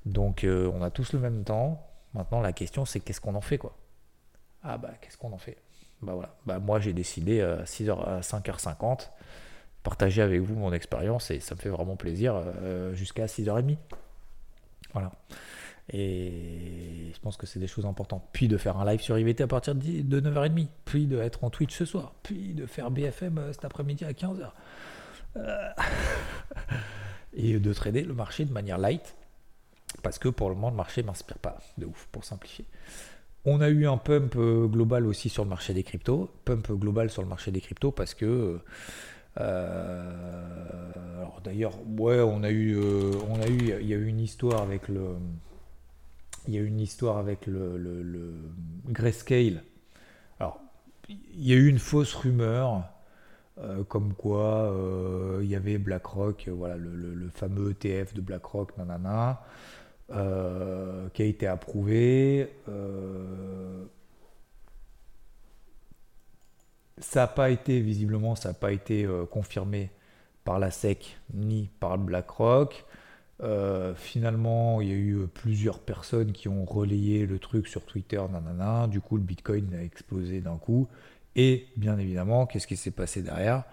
Donc 0.06 0.44
euh, 0.44 0.70
on 0.74 0.82
a 0.82 0.90
tous 0.90 1.12
le 1.12 1.18
même 1.18 1.44
temps. 1.44 1.86
Maintenant, 2.14 2.40
la 2.40 2.52
question, 2.52 2.84
c'est 2.84 3.00
qu'est-ce 3.00 3.20
qu'on 3.20 3.34
en 3.34 3.40
fait, 3.40 3.58
quoi? 3.58 3.76
Ah 4.62 4.78
bah, 4.78 4.90
qu'est-ce 5.00 5.16
qu'on 5.16 5.32
en 5.32 5.38
fait? 5.38 5.58
Bah 6.02 6.14
voilà. 6.14 6.34
Bah 6.44 6.58
moi, 6.58 6.80
j'ai 6.80 6.92
décidé 6.92 7.40
à 7.40 7.64
6h, 7.64 8.02
à 8.04 8.20
5h50 8.20 9.10
partager 9.82 10.22
avec 10.22 10.40
vous 10.40 10.54
mon 10.54 10.72
expérience 10.72 11.30
et 11.30 11.40
ça 11.40 11.54
me 11.54 11.60
fait 11.60 11.68
vraiment 11.68 11.96
plaisir 11.96 12.34
euh, 12.36 12.94
jusqu'à 12.94 13.26
6h30. 13.26 13.76
Voilà. 14.92 15.12
Et 15.92 17.10
je 17.12 17.18
pense 17.20 17.36
que 17.36 17.46
c'est 17.46 17.58
des 17.58 17.66
choses 17.66 17.86
importantes. 17.86 18.24
Puis 18.32 18.48
de 18.48 18.56
faire 18.56 18.76
un 18.76 18.84
live 18.84 19.00
sur 19.00 19.18
IVT 19.18 19.42
à 19.42 19.46
partir 19.46 19.74
de 19.74 20.20
9h30. 20.20 20.68
Puis 20.84 21.06
de 21.06 21.18
être 21.18 21.44
en 21.44 21.50
Twitch 21.50 21.76
ce 21.76 21.84
soir. 21.84 22.12
Puis 22.22 22.54
de 22.54 22.66
faire 22.66 22.90
BFM 22.90 23.38
euh, 23.38 23.52
cet 23.52 23.64
après-midi 23.64 24.04
à 24.04 24.12
15h. 24.12 24.50
Euh, 25.36 25.68
et 27.32 27.58
de 27.58 27.72
trader 27.72 28.02
le 28.02 28.14
marché 28.14 28.44
de 28.44 28.52
manière 28.52 28.78
light. 28.78 29.16
Parce 30.02 30.18
que 30.18 30.28
pour 30.28 30.48
le 30.48 30.54
moment, 30.54 30.70
le 30.70 30.76
marché 30.76 31.02
ne 31.02 31.08
m'inspire 31.08 31.38
pas 31.38 31.58
de 31.78 31.86
ouf, 31.86 32.08
pour 32.12 32.24
simplifier. 32.24 32.64
On 33.44 33.60
a 33.60 33.68
eu 33.68 33.86
un 33.86 33.96
pump 33.96 34.36
global 34.36 35.06
aussi 35.06 35.28
sur 35.28 35.42
le 35.44 35.50
marché 35.50 35.72
des 35.72 35.82
cryptos. 35.82 36.30
Pump 36.44 36.70
global 36.72 37.10
sur 37.10 37.22
le 37.22 37.28
marché 37.28 37.50
des 37.50 37.60
cryptos 37.60 37.90
parce 37.90 38.14
que 38.14 38.60
alors 39.36 40.90
d'ailleurs, 41.42 41.74
ouais, 41.98 42.20
on 42.20 42.42
a 42.42 42.50
eu, 42.50 42.76
euh, 42.76 43.12
on 43.28 43.40
a 43.40 43.46
eu, 43.46 43.74
il 43.80 43.86
y 43.86 43.94
a 43.94 43.96
eu 43.96 44.06
une 44.06 44.20
histoire 44.20 44.62
avec 44.62 44.88
le, 44.88 45.16
il 46.48 46.54
y 46.54 46.58
a 46.58 46.60
une 46.60 46.80
histoire 46.80 47.18
avec 47.18 47.46
le, 47.46 47.76
le, 47.76 48.34
Grayscale. 48.88 49.62
Alors, 50.38 50.60
il 51.08 51.46
y 51.46 51.52
a 51.52 51.56
eu 51.56 51.68
une 51.68 51.78
fausse 51.78 52.14
rumeur. 52.14 52.84
Euh, 53.58 53.84
comme 53.84 54.14
quoi 54.14 54.74
il 55.42 55.46
y 55.46 55.54
avait 55.54 55.76
BlackRock, 55.76 56.48
voilà 56.48 56.76
le, 56.76 57.28
fameux 57.34 57.72
ETF 57.72 58.14
de 58.14 58.22
BlackRock, 58.22 58.76
nanana, 58.78 59.42
qui 60.08 61.22
a 61.22 61.24
été 61.24 61.46
approuvé. 61.46 62.48
Ça 67.00 67.20
n'a 67.20 67.26
pas 67.26 67.50
été, 67.50 67.80
visiblement, 67.80 68.34
ça 68.34 68.50
n'a 68.50 68.54
pas 68.54 68.72
été 68.72 69.04
euh, 69.04 69.24
confirmé 69.24 69.90
par 70.44 70.58
la 70.58 70.70
SEC 70.70 71.16
ni 71.32 71.70
par 71.80 71.98
BlackRock. 71.98 72.84
Euh, 73.42 73.94
finalement, 73.94 74.80
il 74.82 74.88
y 74.88 74.92
a 74.92 74.96
eu 74.96 75.14
euh, 75.16 75.26
plusieurs 75.26 75.78
personnes 75.78 76.32
qui 76.32 76.48
ont 76.48 76.64
relayé 76.64 77.24
le 77.24 77.38
truc 77.38 77.68
sur 77.68 77.84
Twitter, 77.86 78.20
nanana. 78.30 78.86
Du 78.86 79.00
coup, 79.00 79.16
le 79.16 79.22
Bitcoin 79.22 79.74
a 79.74 79.82
explosé 79.82 80.40
d'un 80.40 80.58
coup. 80.58 80.88
Et 81.36 81.68
bien 81.76 81.98
évidemment, 81.98 82.46
qu'est-ce 82.46 82.66
qui 82.66 82.76
s'est 82.76 82.90
passé 82.90 83.22
derrière? 83.22 83.64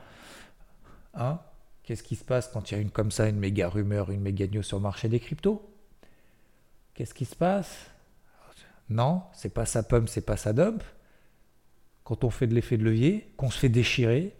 Hein? 1.14 1.40
Qu'est-ce 1.84 2.04
qui 2.04 2.16
se 2.16 2.24
passe 2.24 2.48
quand 2.48 2.72
il 2.72 2.76
y 2.76 2.78
a 2.78 2.82
une 2.82 2.92
comme 2.92 3.12
ça, 3.12 3.28
une 3.28 3.40
méga 3.40 3.68
rumeur, 3.68 4.12
une 4.12 4.22
méga 4.22 4.48
news 4.48 4.64
sur 4.64 4.78
le 4.78 4.84
marché 4.84 5.10
des 5.10 5.20
cryptos? 5.20 5.70
Qu'est-ce 6.94 7.14
qui 7.14 7.26
se 7.26 7.36
passe? 7.36 7.88
Non, 8.90 9.24
c'est 9.34 9.54
pas 9.54 9.66
ça 9.66 9.84
pump, 9.84 10.08
c'est 10.08 10.26
pas 10.26 10.38
ça 10.38 10.54
dump 10.54 10.82
quand 12.08 12.24
on 12.24 12.30
fait 12.30 12.48
de 12.48 12.56
l'effet 12.56 12.78
de 12.78 12.86
levier, 12.86 13.30
qu'on 13.36 13.50
se 13.50 13.60
fait 13.60 13.68
déchirer, 13.68 14.34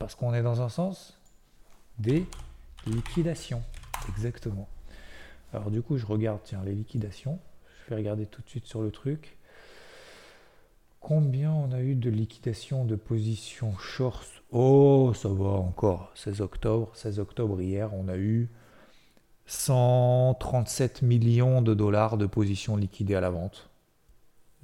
parce 0.00 0.16
qu'on 0.16 0.34
est 0.34 0.42
dans 0.42 0.62
un 0.62 0.68
sens 0.68 1.16
des 2.00 2.26
liquidations. 2.88 3.62
Exactement. 4.08 4.68
Alors 5.52 5.70
du 5.70 5.80
coup, 5.80 5.96
je 5.96 6.06
regarde, 6.06 6.40
tiens, 6.42 6.60
les 6.64 6.74
liquidations. 6.74 7.38
Je 7.84 7.90
vais 7.90 7.96
regarder 8.00 8.26
tout 8.26 8.42
de 8.42 8.48
suite 8.48 8.66
sur 8.66 8.82
le 8.82 8.90
truc. 8.90 9.36
Combien 10.98 11.52
on 11.52 11.70
a 11.70 11.82
eu 11.82 11.94
de 11.94 12.10
liquidations 12.10 12.84
de 12.84 12.96
positions 12.96 13.78
short 13.78 14.42
Oh, 14.50 15.12
ça 15.14 15.28
va 15.28 15.50
encore. 15.50 16.10
16 16.16 16.40
octobre. 16.40 16.90
16 16.94 17.20
octobre 17.20 17.62
hier, 17.62 17.94
on 17.94 18.08
a 18.08 18.16
eu 18.16 18.50
137 19.46 21.02
millions 21.02 21.62
de 21.62 21.74
dollars 21.74 22.18
de 22.18 22.26
positions 22.26 22.76
liquidées 22.76 23.14
à 23.14 23.20
la 23.20 23.30
vente. 23.30 23.70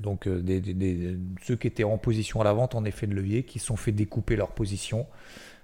Donc 0.01 0.27
euh, 0.27 0.43
ceux 1.43 1.57
qui 1.57 1.67
étaient 1.67 1.85
en 1.85 1.99
position 1.99 2.41
à 2.41 2.45
la 2.45 2.53
vente 2.53 2.75
en 2.75 2.85
effet 2.85 3.07
de 3.07 3.15
levier, 3.15 3.45
qui 3.45 3.59
sont 3.59 3.77
fait 3.77 3.93
découper 3.93 4.37
leur 4.37 4.53
position 4.53 5.07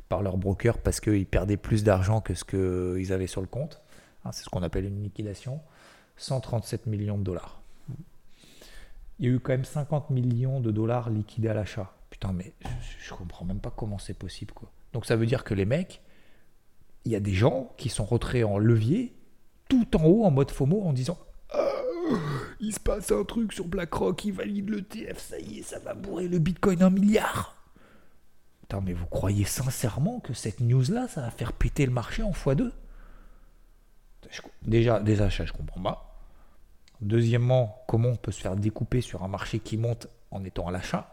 par 0.08 0.22
leur 0.22 0.36
broker 0.36 0.78
parce 0.78 1.00
qu'ils 1.00 1.26
perdaient 1.26 1.56
plus 1.56 1.82
d'argent 1.82 2.20
que 2.20 2.34
ce 2.34 2.44
qu'ils 2.44 3.12
avaient 3.12 3.26
sur 3.26 3.40
le 3.40 3.46
compte. 3.46 3.82
Hein, 4.24 4.32
c'est 4.32 4.44
ce 4.44 4.48
qu'on 4.48 4.62
appelle 4.62 4.84
une 4.84 5.02
liquidation. 5.02 5.60
137 6.16 6.86
millions 6.86 7.18
de 7.18 7.24
dollars. 7.24 7.60
Il 9.18 9.26
y 9.26 9.28
a 9.28 9.32
eu 9.32 9.40
quand 9.40 9.52
même 9.52 9.64
50 9.64 10.10
millions 10.10 10.60
de 10.60 10.70
dollars 10.70 11.10
liquidés 11.10 11.48
à 11.48 11.54
l'achat. 11.54 11.92
Putain, 12.10 12.32
mais 12.32 12.52
je, 12.62 13.06
je 13.06 13.14
comprends 13.14 13.44
même 13.44 13.60
pas 13.60 13.72
comment 13.74 13.98
c'est 13.98 14.14
possible, 14.14 14.52
quoi. 14.52 14.70
Donc 14.92 15.06
ça 15.06 15.16
veut 15.16 15.26
dire 15.26 15.44
que 15.44 15.54
les 15.54 15.64
mecs, 15.64 16.02
il 17.04 17.12
y 17.12 17.16
a 17.16 17.20
des 17.20 17.34
gens 17.34 17.72
qui 17.76 17.88
sont 17.88 18.04
rentrés 18.04 18.44
en 18.44 18.58
levier, 18.58 19.14
tout 19.68 19.96
en 19.96 20.04
haut, 20.04 20.24
en 20.24 20.30
mode 20.30 20.50
FOMO, 20.50 20.82
en 20.82 20.92
disant 20.92 21.18
il 22.60 22.72
se 22.72 22.80
passe 22.80 23.10
un 23.12 23.24
truc 23.24 23.52
sur 23.52 23.66
BlackRock, 23.66 24.24
il 24.24 24.32
valide 24.32 24.68
le 24.70 24.82
TF, 24.82 25.18
ça 25.18 25.38
y 25.38 25.58
est, 25.58 25.62
ça 25.62 25.78
va 25.78 25.94
bourrer 25.94 26.28
le 26.28 26.38
Bitcoin 26.38 26.82
un 26.82 26.90
milliard. 26.90 27.54
Putain, 28.62 28.80
mais 28.80 28.92
vous 28.92 29.06
croyez 29.06 29.44
sincèrement 29.44 30.20
que 30.20 30.32
cette 30.34 30.60
news-là, 30.60 31.08
ça 31.08 31.20
va 31.22 31.30
faire 31.30 31.52
péter 31.52 31.86
le 31.86 31.92
marché 31.92 32.22
en 32.22 32.32
x2 32.32 32.72
Je- 34.30 34.40
Déjà, 34.62 35.00
des 35.00 35.22
achats, 35.22 35.44
je 35.44 35.52
comprends 35.52 35.80
pas. 35.82 36.18
Deuxièmement, 37.00 37.84
comment 37.86 38.08
on 38.08 38.16
peut 38.16 38.32
se 38.32 38.40
faire 38.40 38.56
découper 38.56 39.00
sur 39.00 39.22
un 39.22 39.28
marché 39.28 39.60
qui 39.60 39.76
monte 39.76 40.08
en 40.30 40.44
étant 40.44 40.66
à 40.66 40.72
l'achat? 40.72 41.12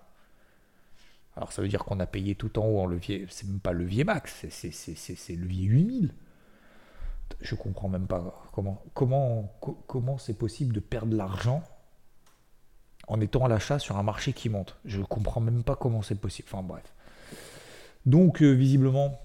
Alors 1.36 1.52
ça 1.52 1.62
veut 1.62 1.68
dire 1.68 1.84
qu'on 1.84 2.00
a 2.00 2.06
payé 2.06 2.36
tout 2.36 2.58
en 2.60 2.66
haut 2.66 2.80
en 2.80 2.86
levier, 2.86 3.26
c'est 3.30 3.48
même 3.48 3.60
pas 3.60 3.74
levier 3.74 4.04
max, 4.04 4.46
c'est 4.50 5.36
levier 5.36 5.66
8000. 5.66 6.14
Je 7.42 7.56
comprends 7.56 7.90
même 7.90 8.08
pas 8.08 8.42
comment 8.54 8.82
comment 8.94 9.54
co- 9.60 9.78
comment 9.88 10.18
c'est 10.18 10.38
possible 10.38 10.74
de 10.74 10.80
perdre 10.80 11.12
de 11.12 11.18
l'argent 11.18 11.64
en 13.08 13.20
étant 13.20 13.44
à 13.44 13.50
l'achat 13.50 13.80
sur 13.80 13.98
un 13.98 14.04
marché 14.04 14.32
qui 14.34 14.48
monte. 14.50 14.78
Je 14.86 15.02
comprends 15.02 15.42
même 15.42 15.64
pas 15.64 15.76
comment 15.76 16.02
c'est 16.02 16.16
possible. 16.16 16.48
Enfin 16.52 16.64
bref. 16.64 16.94
Donc 18.06 18.42
euh, 18.42 18.52
visiblement 18.52 19.20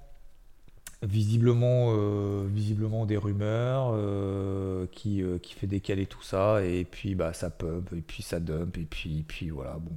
visiblement, 1.01 1.93
euh, 1.93 2.45
visiblement 2.53 3.07
des 3.07 3.17
rumeurs 3.17 3.93
euh, 3.93 4.87
qui, 4.91 5.23
qui 5.45 5.55
fait 5.55 5.69
décaler 5.69 6.07
tout 6.07 6.23
ça 6.23 6.65
et 6.65 6.85
puis 6.85 7.15
bah 7.15 7.33
ça 7.33 7.51
pump 7.51 7.93
et 7.93 8.01
puis 8.01 8.25
ça 8.25 8.41
dump 8.41 8.77
et 8.79 8.85
puis, 8.85 9.23
puis 9.29 9.51
voilà 9.51 9.79
bon 9.79 9.93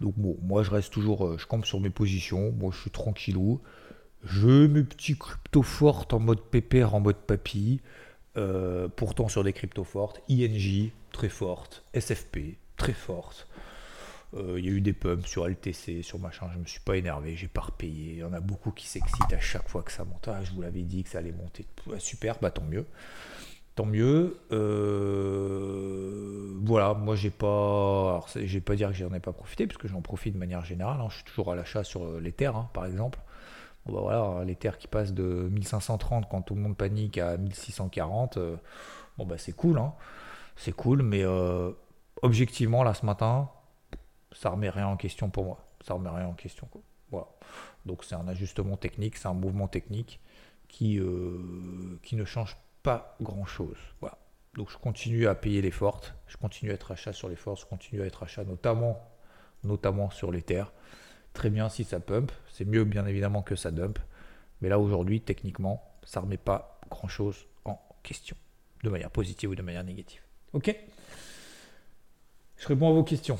donc 0.00 0.14
bon 0.16 0.38
moi 0.42 0.62
je 0.62 0.70
reste 0.70 0.90
toujours 0.94 1.38
je 1.38 1.44
campe 1.46 1.66
sur 1.66 1.78
mes 1.80 1.90
positions 1.90 2.52
moi 2.52 2.70
je 2.74 2.80
suis 2.80 2.90
tranquillou 2.90 3.60
je 4.24 4.66
mes 4.66 4.82
petits 4.84 5.16
crypto 5.16 5.62
fortes 5.62 6.12
en 6.12 6.18
mode 6.18 6.40
pépère 6.42 6.94
en 6.94 7.00
mode 7.00 7.16
papy 7.16 7.80
Euh, 8.36 8.88
pourtant 8.88 9.26
sur 9.28 9.42
des 9.42 9.52
cryptos 9.52 9.82
fortes 9.84 10.20
INJ 10.30 10.90
très 11.12 11.28
forte 11.28 11.82
SFP 11.92 12.56
très 12.76 12.92
forte 12.92 13.48
euh, 14.34 14.56
il 14.58 14.66
y 14.66 14.68
a 14.68 14.72
eu 14.72 14.80
des 14.80 14.92
pumps 14.92 15.26
sur 15.26 15.48
LTC, 15.48 16.02
sur 16.02 16.18
machin, 16.18 16.48
je 16.52 16.58
me 16.58 16.66
suis 16.66 16.80
pas 16.80 16.96
énervé, 16.96 17.34
j'ai 17.34 17.48
pas 17.48 17.62
repayé. 17.62 18.12
Il 18.12 18.18
y 18.18 18.24
en 18.24 18.32
a 18.34 18.40
beaucoup 18.40 18.70
qui 18.72 18.86
s'excitent 18.86 19.32
à 19.32 19.40
chaque 19.40 19.68
fois 19.68 19.82
que 19.82 19.90
ça 19.90 20.04
monte. 20.04 20.28
Ah, 20.28 20.44
je 20.44 20.52
vous 20.52 20.60
l'avais 20.62 20.82
dit 20.82 21.02
que 21.02 21.08
ça 21.10 21.18
allait 21.18 21.32
monter. 21.32 21.66
Super, 21.98 22.38
bah 22.40 22.50
tant 22.50 22.62
mieux. 22.64 22.84
Tant 23.74 23.86
mieux. 23.86 24.38
Euh, 24.52 26.52
voilà, 26.64 26.94
moi 26.94 27.16
j'ai 27.16 27.30
pas. 27.30 27.46
Alors, 27.46 28.28
vais 28.34 28.60
pas 28.60 28.76
dire 28.76 28.88
que 28.90 28.94
j'en 28.96 29.12
ai 29.14 29.20
pas 29.20 29.32
profité, 29.32 29.66
parce 29.66 29.78
que 29.78 29.88
j'en 29.88 30.02
profite 30.02 30.34
de 30.34 30.38
manière 30.38 30.64
générale. 30.64 31.00
hein. 31.00 31.08
Je 31.10 31.16
suis 31.16 31.24
toujours 31.24 31.52
à 31.52 31.56
l'achat 31.56 31.84
sur 31.84 32.20
les 32.20 32.32
terres, 32.32 32.56
hein, 32.56 32.68
par 32.74 32.84
exemple. 32.86 33.18
Bon, 33.88 33.94
bah 33.94 34.00
voilà, 34.02 34.44
les 34.44 34.54
terres 34.54 34.78
qui 34.78 34.86
passent 34.86 35.14
de 35.14 35.48
1530 35.50 36.28
quand 36.28 36.42
tout 36.42 36.54
le 36.54 36.60
monde 36.60 36.76
panique 36.76 37.18
à 37.18 37.38
1640, 37.38 38.36
euh, 38.36 38.56
bon 39.16 39.24
bah 39.24 39.38
c'est 39.38 39.52
cool, 39.52 39.78
hein. 39.78 39.94
C'est 40.56 40.72
cool, 40.72 41.02
mais 41.02 41.22
euh, 41.24 41.70
objectivement, 42.22 42.82
là 42.82 42.92
ce 42.92 43.06
matin, 43.06 43.48
ça 44.32 44.50
remet 44.50 44.68
rien 44.68 44.88
en 44.88 44.96
question 44.96 45.30
pour 45.30 45.44
moi. 45.44 45.64
Ça 45.86 45.94
remet 45.94 46.10
rien 46.10 46.26
en 46.26 46.34
question. 46.34 46.66
quoi. 46.70 46.82
Voilà. 47.10 47.28
Donc 47.86 48.04
c'est 48.04 48.14
un 48.14 48.28
ajustement 48.28 48.76
technique, 48.76 49.16
c'est 49.16 49.28
un 49.28 49.34
mouvement 49.34 49.68
technique 49.68 50.20
qui, 50.68 50.98
euh, 50.98 51.98
qui 52.02 52.16
ne 52.16 52.24
change 52.24 52.56
pas 52.82 53.16
grand 53.22 53.46
chose. 53.46 53.78
Voilà. 54.00 54.18
Donc 54.54 54.70
je 54.70 54.76
continue 54.76 55.28
à 55.28 55.34
payer 55.34 55.62
les 55.62 55.70
fortes, 55.70 56.14
je 56.26 56.36
continue 56.36 56.72
à 56.72 56.74
être 56.74 56.90
achat 56.90 57.12
sur 57.12 57.28
les 57.28 57.36
fortes, 57.36 57.60
je 57.60 57.66
continue 57.66 58.02
à 58.02 58.06
être 58.06 58.22
achat 58.22 58.44
notamment, 58.44 59.00
notamment 59.64 60.10
sur 60.10 60.30
les 60.30 60.42
terres. 60.42 60.72
Très 61.38 61.50
bien 61.50 61.68
si 61.68 61.84
ça 61.84 62.00
pump, 62.00 62.32
c'est 62.50 62.64
mieux 62.64 62.82
bien 62.82 63.06
évidemment 63.06 63.42
que 63.42 63.54
ça 63.54 63.70
dump. 63.70 64.00
Mais 64.60 64.68
là 64.68 64.80
aujourd'hui, 64.80 65.20
techniquement, 65.20 65.80
ça 66.02 66.18
remet 66.18 66.36
pas 66.36 66.80
grand 66.90 67.06
chose 67.06 67.46
en 67.64 67.80
question, 68.02 68.34
de 68.82 68.90
manière 68.90 69.12
positive 69.12 69.50
ou 69.50 69.54
de 69.54 69.62
manière 69.62 69.84
négative. 69.84 70.20
Ok? 70.52 70.76
Je 72.56 72.66
réponds 72.66 72.88
à 72.88 72.92
vos 72.92 73.04
questions. 73.04 73.38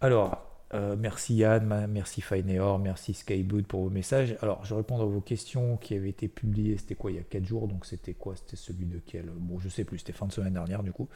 Alors, 0.00 0.44
euh, 0.74 0.96
merci 0.98 1.36
Yann, 1.36 1.86
merci 1.88 2.20
Fineor, 2.20 2.80
merci 2.80 3.14
Skyboot 3.14 3.64
pour 3.64 3.82
vos 3.82 3.90
messages. 3.90 4.36
Alors, 4.42 4.64
je 4.64 4.74
réponds 4.74 5.00
à 5.00 5.04
vos 5.04 5.20
questions 5.20 5.76
qui 5.76 5.94
avaient 5.94 6.08
été 6.08 6.26
publiées, 6.26 6.76
c'était 6.78 6.96
quoi, 6.96 7.12
il 7.12 7.16
y 7.18 7.20
a 7.20 7.22
4 7.22 7.44
jours, 7.44 7.68
donc 7.68 7.86
c'était 7.86 8.14
quoi? 8.14 8.34
C'était 8.34 8.56
celui 8.56 8.86
de 8.86 8.98
quel? 8.98 9.26
Bon, 9.26 9.60
je 9.60 9.68
sais 9.68 9.84
plus, 9.84 9.98
c'était 9.98 10.12
fin 10.12 10.26
de 10.26 10.32
semaine 10.32 10.54
dernière 10.54 10.82
du 10.82 10.90
coup. 10.90 11.08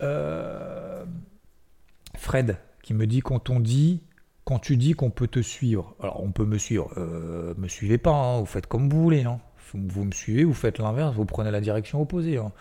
Euh, 0.00 1.04
Fred, 2.16 2.56
qui 2.82 2.94
me 2.94 3.06
dit 3.06 3.20
quand 3.20 3.50
on 3.50 3.60
dit, 3.60 4.00
quand 4.44 4.58
tu 4.58 4.76
dis 4.76 4.92
qu'on 4.94 5.10
peut 5.10 5.28
te 5.28 5.40
suivre, 5.40 5.94
alors 6.00 6.22
on 6.22 6.32
peut 6.32 6.44
me 6.44 6.58
suivre, 6.58 6.92
euh, 6.96 7.54
me 7.58 7.68
suivez 7.68 7.98
pas, 7.98 8.10
hein, 8.12 8.40
vous 8.40 8.46
faites 8.46 8.66
comme 8.66 8.88
vous 8.88 9.02
voulez, 9.02 9.24
hein. 9.24 9.40
vous, 9.74 10.04
me 10.04 10.12
suivez, 10.12 10.44
vous 10.44 10.54
faites 10.54 10.78
l'inverse, 10.78 11.14
vous 11.14 11.24
prenez 11.24 11.50
la 11.50 11.60
direction 11.60 12.00
opposée. 12.02 12.38
hein. 12.38 12.52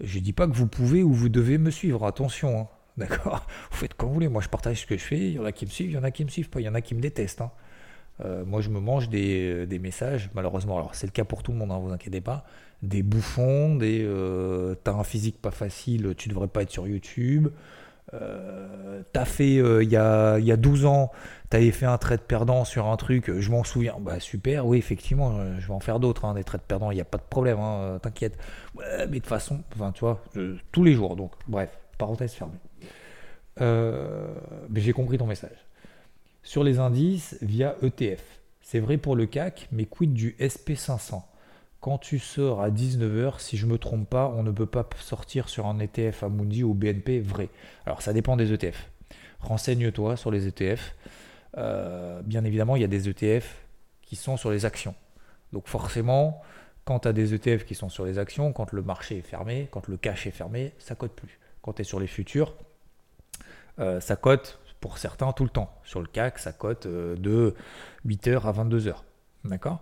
Je 0.00 0.18
dis 0.20 0.32
pas 0.32 0.46
que 0.46 0.52
vous 0.54 0.66
pouvez 0.68 1.02
ou 1.02 1.12
vous 1.12 1.28
devez 1.28 1.58
me 1.58 1.70
suivre, 1.70 2.06
attention. 2.06 2.60
hein. 2.60 2.66
D'accord 2.98 3.46
Vous 3.70 3.76
faites 3.78 3.94
comme 3.94 4.08
vous 4.08 4.14
voulez. 4.14 4.28
Moi, 4.28 4.42
je 4.42 4.48
partage 4.48 4.80
ce 4.82 4.86
que 4.86 4.96
je 4.96 5.04
fais. 5.04 5.18
Il 5.18 5.32
y 5.34 5.38
en 5.38 5.44
a 5.44 5.52
qui 5.52 5.64
me 5.66 5.70
suivent, 5.70 5.90
il 5.90 5.94
y 5.94 5.98
en 5.98 6.02
a 6.04 6.10
qui 6.10 6.24
me 6.24 6.30
suivent 6.30 6.50
pas. 6.50 6.60
Il 6.60 6.64
y 6.64 6.68
en 6.68 6.74
a 6.74 6.80
qui 6.80 6.94
me 6.96 7.00
détestent. 7.00 7.40
hein. 7.42 7.52
Euh, 8.24 8.44
moi, 8.44 8.60
je 8.60 8.70
me 8.70 8.80
mange 8.80 9.08
des, 9.08 9.66
des 9.66 9.78
messages, 9.78 10.30
malheureusement. 10.34 10.76
Alors, 10.78 10.94
c'est 10.94 11.06
le 11.06 11.12
cas 11.12 11.24
pour 11.24 11.42
tout 11.44 11.52
le 11.52 11.58
monde, 11.58 11.70
hein, 11.70 11.78
vous 11.78 11.92
inquiétez 11.92 12.20
pas. 12.20 12.44
Des 12.82 13.02
bouffons, 13.02 13.76
des 13.76 14.02
euh, 14.04 14.74
t'as 14.82 14.92
un 14.94 15.04
physique 15.04 15.40
pas 15.40 15.52
facile, 15.52 16.14
tu 16.16 16.28
devrais 16.28 16.48
pas 16.48 16.62
être 16.62 16.70
sur 16.70 16.86
YouTube. 16.88 17.48
Euh, 18.14 19.02
t'as 19.12 19.26
fait 19.26 19.58
euh, 19.58 19.82
il 19.82 19.90
y, 19.90 19.96
a, 19.96 20.38
y 20.38 20.50
a 20.50 20.56
12 20.56 20.86
ans, 20.86 21.10
t'avais 21.50 21.70
fait 21.70 21.86
un 21.86 21.98
trade 21.98 22.22
perdant 22.22 22.64
sur 22.64 22.86
un 22.86 22.96
truc, 22.96 23.30
je 23.38 23.50
m'en 23.50 23.64
souviens. 23.64 23.96
Bah 24.00 24.20
super, 24.20 24.66
oui, 24.66 24.78
effectivement, 24.78 25.38
euh, 25.38 25.56
je 25.58 25.66
vais 25.66 25.74
en 25.74 25.80
faire 25.80 26.00
d'autres, 26.00 26.24
hein, 26.24 26.34
des 26.34 26.44
trades 26.44 26.62
perdants, 26.62 26.90
il 26.90 26.94
n'y 26.94 27.00
a 27.00 27.06
pas 27.06 27.18
de 27.18 27.22
problème, 27.28 27.58
hein, 27.58 27.78
euh, 27.80 27.98
t'inquiète. 27.98 28.38
Mais 28.76 29.06
de 29.06 29.14
toute 29.14 29.26
façon, 29.26 29.62
tu 29.94 30.00
vois, 30.00 30.22
tous 30.72 30.84
les 30.84 30.94
jours, 30.94 31.16
donc, 31.16 31.32
bref, 31.46 31.70
parenthèse 31.98 32.32
fermée. 32.32 32.58
Euh, 33.60 34.28
mais 34.70 34.80
j'ai 34.80 34.92
compris 34.92 35.18
ton 35.18 35.26
message. 35.26 35.66
Sur 36.42 36.64
les 36.64 36.78
indices 36.78 37.36
via 37.42 37.76
ETF. 37.82 38.22
C'est 38.62 38.80
vrai 38.80 38.96
pour 38.96 39.16
le 39.16 39.26
CAC, 39.26 39.68
mais 39.72 39.84
quid 39.84 40.12
du 40.12 40.36
SP500 40.38 41.22
Quand 41.80 41.98
tu 41.98 42.18
sors 42.18 42.60
à 42.60 42.70
19h, 42.70 43.38
si 43.38 43.56
je 43.56 43.66
me 43.66 43.78
trompe 43.78 44.08
pas, 44.08 44.28
on 44.28 44.42
ne 44.42 44.50
peut 44.50 44.66
pas 44.66 44.88
sortir 44.98 45.48
sur 45.48 45.66
un 45.66 45.78
ETF 45.78 46.24
Amundi 46.24 46.64
ou 46.64 46.74
BNP 46.74 47.20
vrai. 47.20 47.50
Alors 47.86 48.02
ça 48.02 48.12
dépend 48.12 48.36
des 48.36 48.52
ETF. 48.52 48.90
Renseigne-toi 49.40 50.16
sur 50.16 50.32
les 50.32 50.48
ETF. 50.48 50.96
Euh, 51.56 52.20
bien 52.22 52.44
évidemment, 52.44 52.74
il 52.74 52.82
y 52.82 52.84
a 52.84 52.88
des 52.88 53.08
ETF 53.08 53.64
qui 54.02 54.16
sont 54.16 54.36
sur 54.36 54.50
les 54.50 54.64
actions. 54.64 54.96
Donc 55.52 55.68
forcément, 55.68 56.42
quand 56.84 57.00
tu 57.00 57.08
as 57.08 57.12
des 57.12 57.34
ETF 57.34 57.64
qui 57.64 57.76
sont 57.76 57.88
sur 57.88 58.04
les 58.04 58.18
actions, 58.18 58.52
quand 58.52 58.72
le 58.72 58.82
marché 58.82 59.18
est 59.18 59.22
fermé, 59.22 59.68
quand 59.70 59.86
le 59.86 59.96
cash 59.96 60.26
est 60.26 60.32
fermé, 60.32 60.72
ça 60.78 60.96
cote 60.96 61.12
plus. 61.12 61.38
Quand 61.62 61.74
tu 61.74 61.82
es 61.82 61.84
sur 61.84 62.00
les 62.00 62.06
futurs, 62.08 62.54
euh, 63.78 64.00
ça 64.00 64.16
cote 64.16 64.58
pour 64.80 64.98
certains 64.98 65.32
tout 65.32 65.44
le 65.44 65.50
temps. 65.50 65.72
Sur 65.84 66.00
le 66.00 66.06
CAC, 66.06 66.38
ça 66.38 66.52
cote 66.52 66.86
euh, 66.86 67.14
de 67.16 67.54
8h 68.06 68.42
à 68.42 68.52
22h. 68.52 68.94
D'accord? 69.44 69.80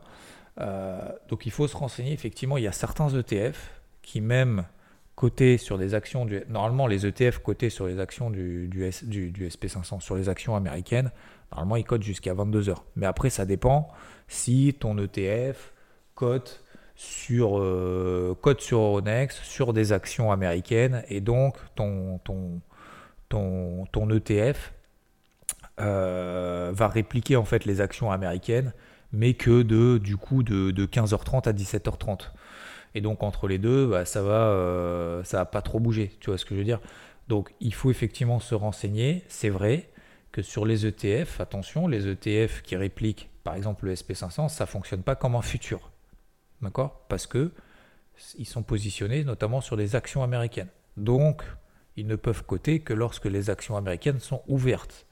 Donc 0.59 1.47
il 1.47 1.53
faut 1.53 1.69
se 1.69 1.77
renseigner. 1.77 2.13
Effectivement, 2.13 2.57
il 2.57 2.65
y 2.65 2.69
a 2.69 2.73
certains 2.73 3.09
ETF 3.09 3.59
qui, 4.03 4.21
même 4.21 4.65
cotés 5.15 5.57
sur 5.59 5.79
des 5.79 5.95
actions 5.95 6.25
du. 6.27 6.43
Normalement, 6.49 6.87
les 6.87 7.07
ETF 7.07 7.39
cotés 7.39 7.71
sur 7.71 7.87
les 7.87 7.99
actions 8.01 8.31
du, 8.31 8.69
du, 8.69 8.85
S- 8.85 9.05
du- 9.05 9.31
du 9.31 9.49
SP500, 9.49 10.01
sur 10.01 10.15
les 10.15 10.29
actions 10.29 10.55
américaines, 10.57 11.11
normalement, 11.51 11.77
ils 11.77 11.85
cotent 11.85 12.03
jusqu'à 12.03 12.35
22h. 12.35 12.77
Mais 12.97 13.07
après, 13.07 13.31
ça 13.31 13.45
dépend 13.47 13.89
si 14.29 14.75
ton 14.79 14.97
ETF 14.99 15.73
cote 16.15 16.63
sur, 16.95 17.59
euh, 17.59 18.35
cote 18.41 18.61
sur 18.61 18.79
Euronext, 18.81 19.39
sur 19.43 19.73
des 19.73 19.93
actions 19.93 20.33
américaines, 20.33 21.03
et 21.09 21.21
donc 21.21 21.57
ton, 21.75 22.19
ton, 22.25 22.61
ton, 23.29 23.87
ton 23.93 24.11
ETF 24.11 24.73
euh, 25.81 26.71
va 26.75 26.89
répliquer 26.89 27.37
en 27.37 27.45
fait 27.45 27.65
les 27.65 27.81
actions 27.81 28.11
américaines, 28.11 28.73
mais 29.13 29.35
que 29.35 29.63
de 29.63 29.99
du 29.99 30.17
coup 30.17 30.43
de, 30.43 30.71
de 30.71 30.87
15h30 30.87 31.49
à 31.49 31.53
17h30. 31.53 32.31
Et 32.95 33.01
donc 33.01 33.23
entre 33.23 33.49
les 33.49 33.59
deux, 33.59 33.87
bah, 33.87 34.05
ça 34.05 34.23
va, 34.23 34.49
euh, 34.49 35.23
ça 35.25 35.39
va 35.39 35.45
pas 35.45 35.63
trop 35.63 35.81
bouger. 35.81 36.17
Tu 36.21 36.31
vois 36.31 36.39
ce 36.39 36.45
que 36.45 36.55
je 36.55 36.61
veux 36.61 36.65
dire 36.65 36.81
Donc 37.29 37.55
il 37.61 37.75
faut 37.75 37.91
effectivement 37.91 38.41
se 38.41 38.55
renseigner. 38.55 39.25
C'est 39.29 39.51
vrai 39.51 39.91
que 40.33 40.43
sur 40.43 40.65
les 40.67 40.87
ETF, 40.87 41.41
attention, 41.41 41.89
les 41.89 42.09
ETF 42.09 42.63
qui 42.63 42.77
répliquent 42.77 43.31
par 43.45 43.55
exemple 43.55 43.87
le 43.87 43.95
SP500, 43.95 44.49
ça 44.49 44.67
fonctionne 44.67 45.03
pas 45.03 45.15
comme 45.15 45.37
un 45.37 45.43
futur, 45.43 45.93
d'accord? 46.63 47.07
Parce 47.09 47.27
que 47.27 47.53
ils 48.39 48.47
sont 48.47 48.63
positionnés 48.63 49.25
notamment 49.25 49.61
sur 49.61 49.77
les 49.77 49.95
actions 49.95 50.23
américaines. 50.23 50.71
Donc 50.97 51.43
ils 51.97 52.07
ne 52.07 52.17
peuvent 52.17 52.45
coter 52.45 52.81
que 52.81 52.93
lorsque 52.93 53.27
les 53.27 53.51
actions 53.51 53.77
américaines 53.77 54.21
sont 54.21 54.43
ouvertes. 54.49 55.07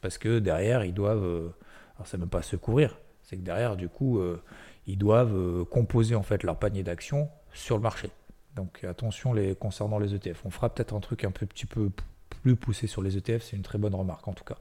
Parce 0.00 0.18
que 0.18 0.38
derrière, 0.38 0.84
ils 0.84 0.94
doivent. 0.94 1.24
euh, 1.24 1.48
alors, 1.96 2.06
c'est 2.06 2.18
même 2.18 2.28
pas 2.28 2.42
se 2.42 2.56
couvrir, 2.56 2.96
c'est 3.28 3.36
que 3.36 3.42
derrière, 3.42 3.76
du 3.76 3.88
coup, 3.88 4.18
euh, 4.18 4.42
ils 4.86 4.96
doivent 4.96 5.36
euh, 5.36 5.64
composer 5.64 6.14
en 6.14 6.22
fait 6.22 6.42
leur 6.44 6.58
panier 6.58 6.82
d'actions 6.82 7.28
sur 7.52 7.76
le 7.76 7.82
marché. 7.82 8.10
Donc 8.56 8.84
attention 8.84 9.34
concernant 9.60 9.98
les 9.98 10.14
ETF. 10.14 10.46
On 10.46 10.50
fera 10.50 10.70
peut-être 10.70 10.94
un 10.94 11.00
truc 11.00 11.24
un 11.24 11.30
petit 11.30 11.66
peu 11.66 11.90
plus 12.42 12.56
poussé 12.56 12.86
sur 12.86 13.02
les 13.02 13.16
ETF, 13.18 13.42
c'est 13.42 13.56
une 13.56 13.62
très 13.62 13.78
bonne 13.78 13.94
remarque 13.94 14.26
en 14.26 14.32
tout 14.32 14.44
cas. 14.44 14.56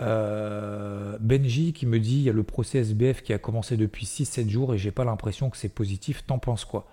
Euh, 0.00 1.16
Benji 1.20 1.72
qui 1.72 1.86
me 1.86 1.98
dit 1.98 2.16
il 2.16 2.22
y 2.22 2.28
a 2.28 2.32
le 2.32 2.42
procès 2.42 2.78
SBF 2.78 3.22
qui 3.22 3.32
a 3.32 3.38
commencé 3.38 3.76
depuis 3.76 4.04
6-7 4.04 4.48
jours 4.48 4.74
et 4.74 4.78
j'ai 4.78 4.90
pas 4.90 5.04
l'impression 5.04 5.48
que 5.48 5.56
c'est 5.56 5.68
positif. 5.70 6.26
T'en 6.26 6.38
penses 6.38 6.64
quoi? 6.64 6.86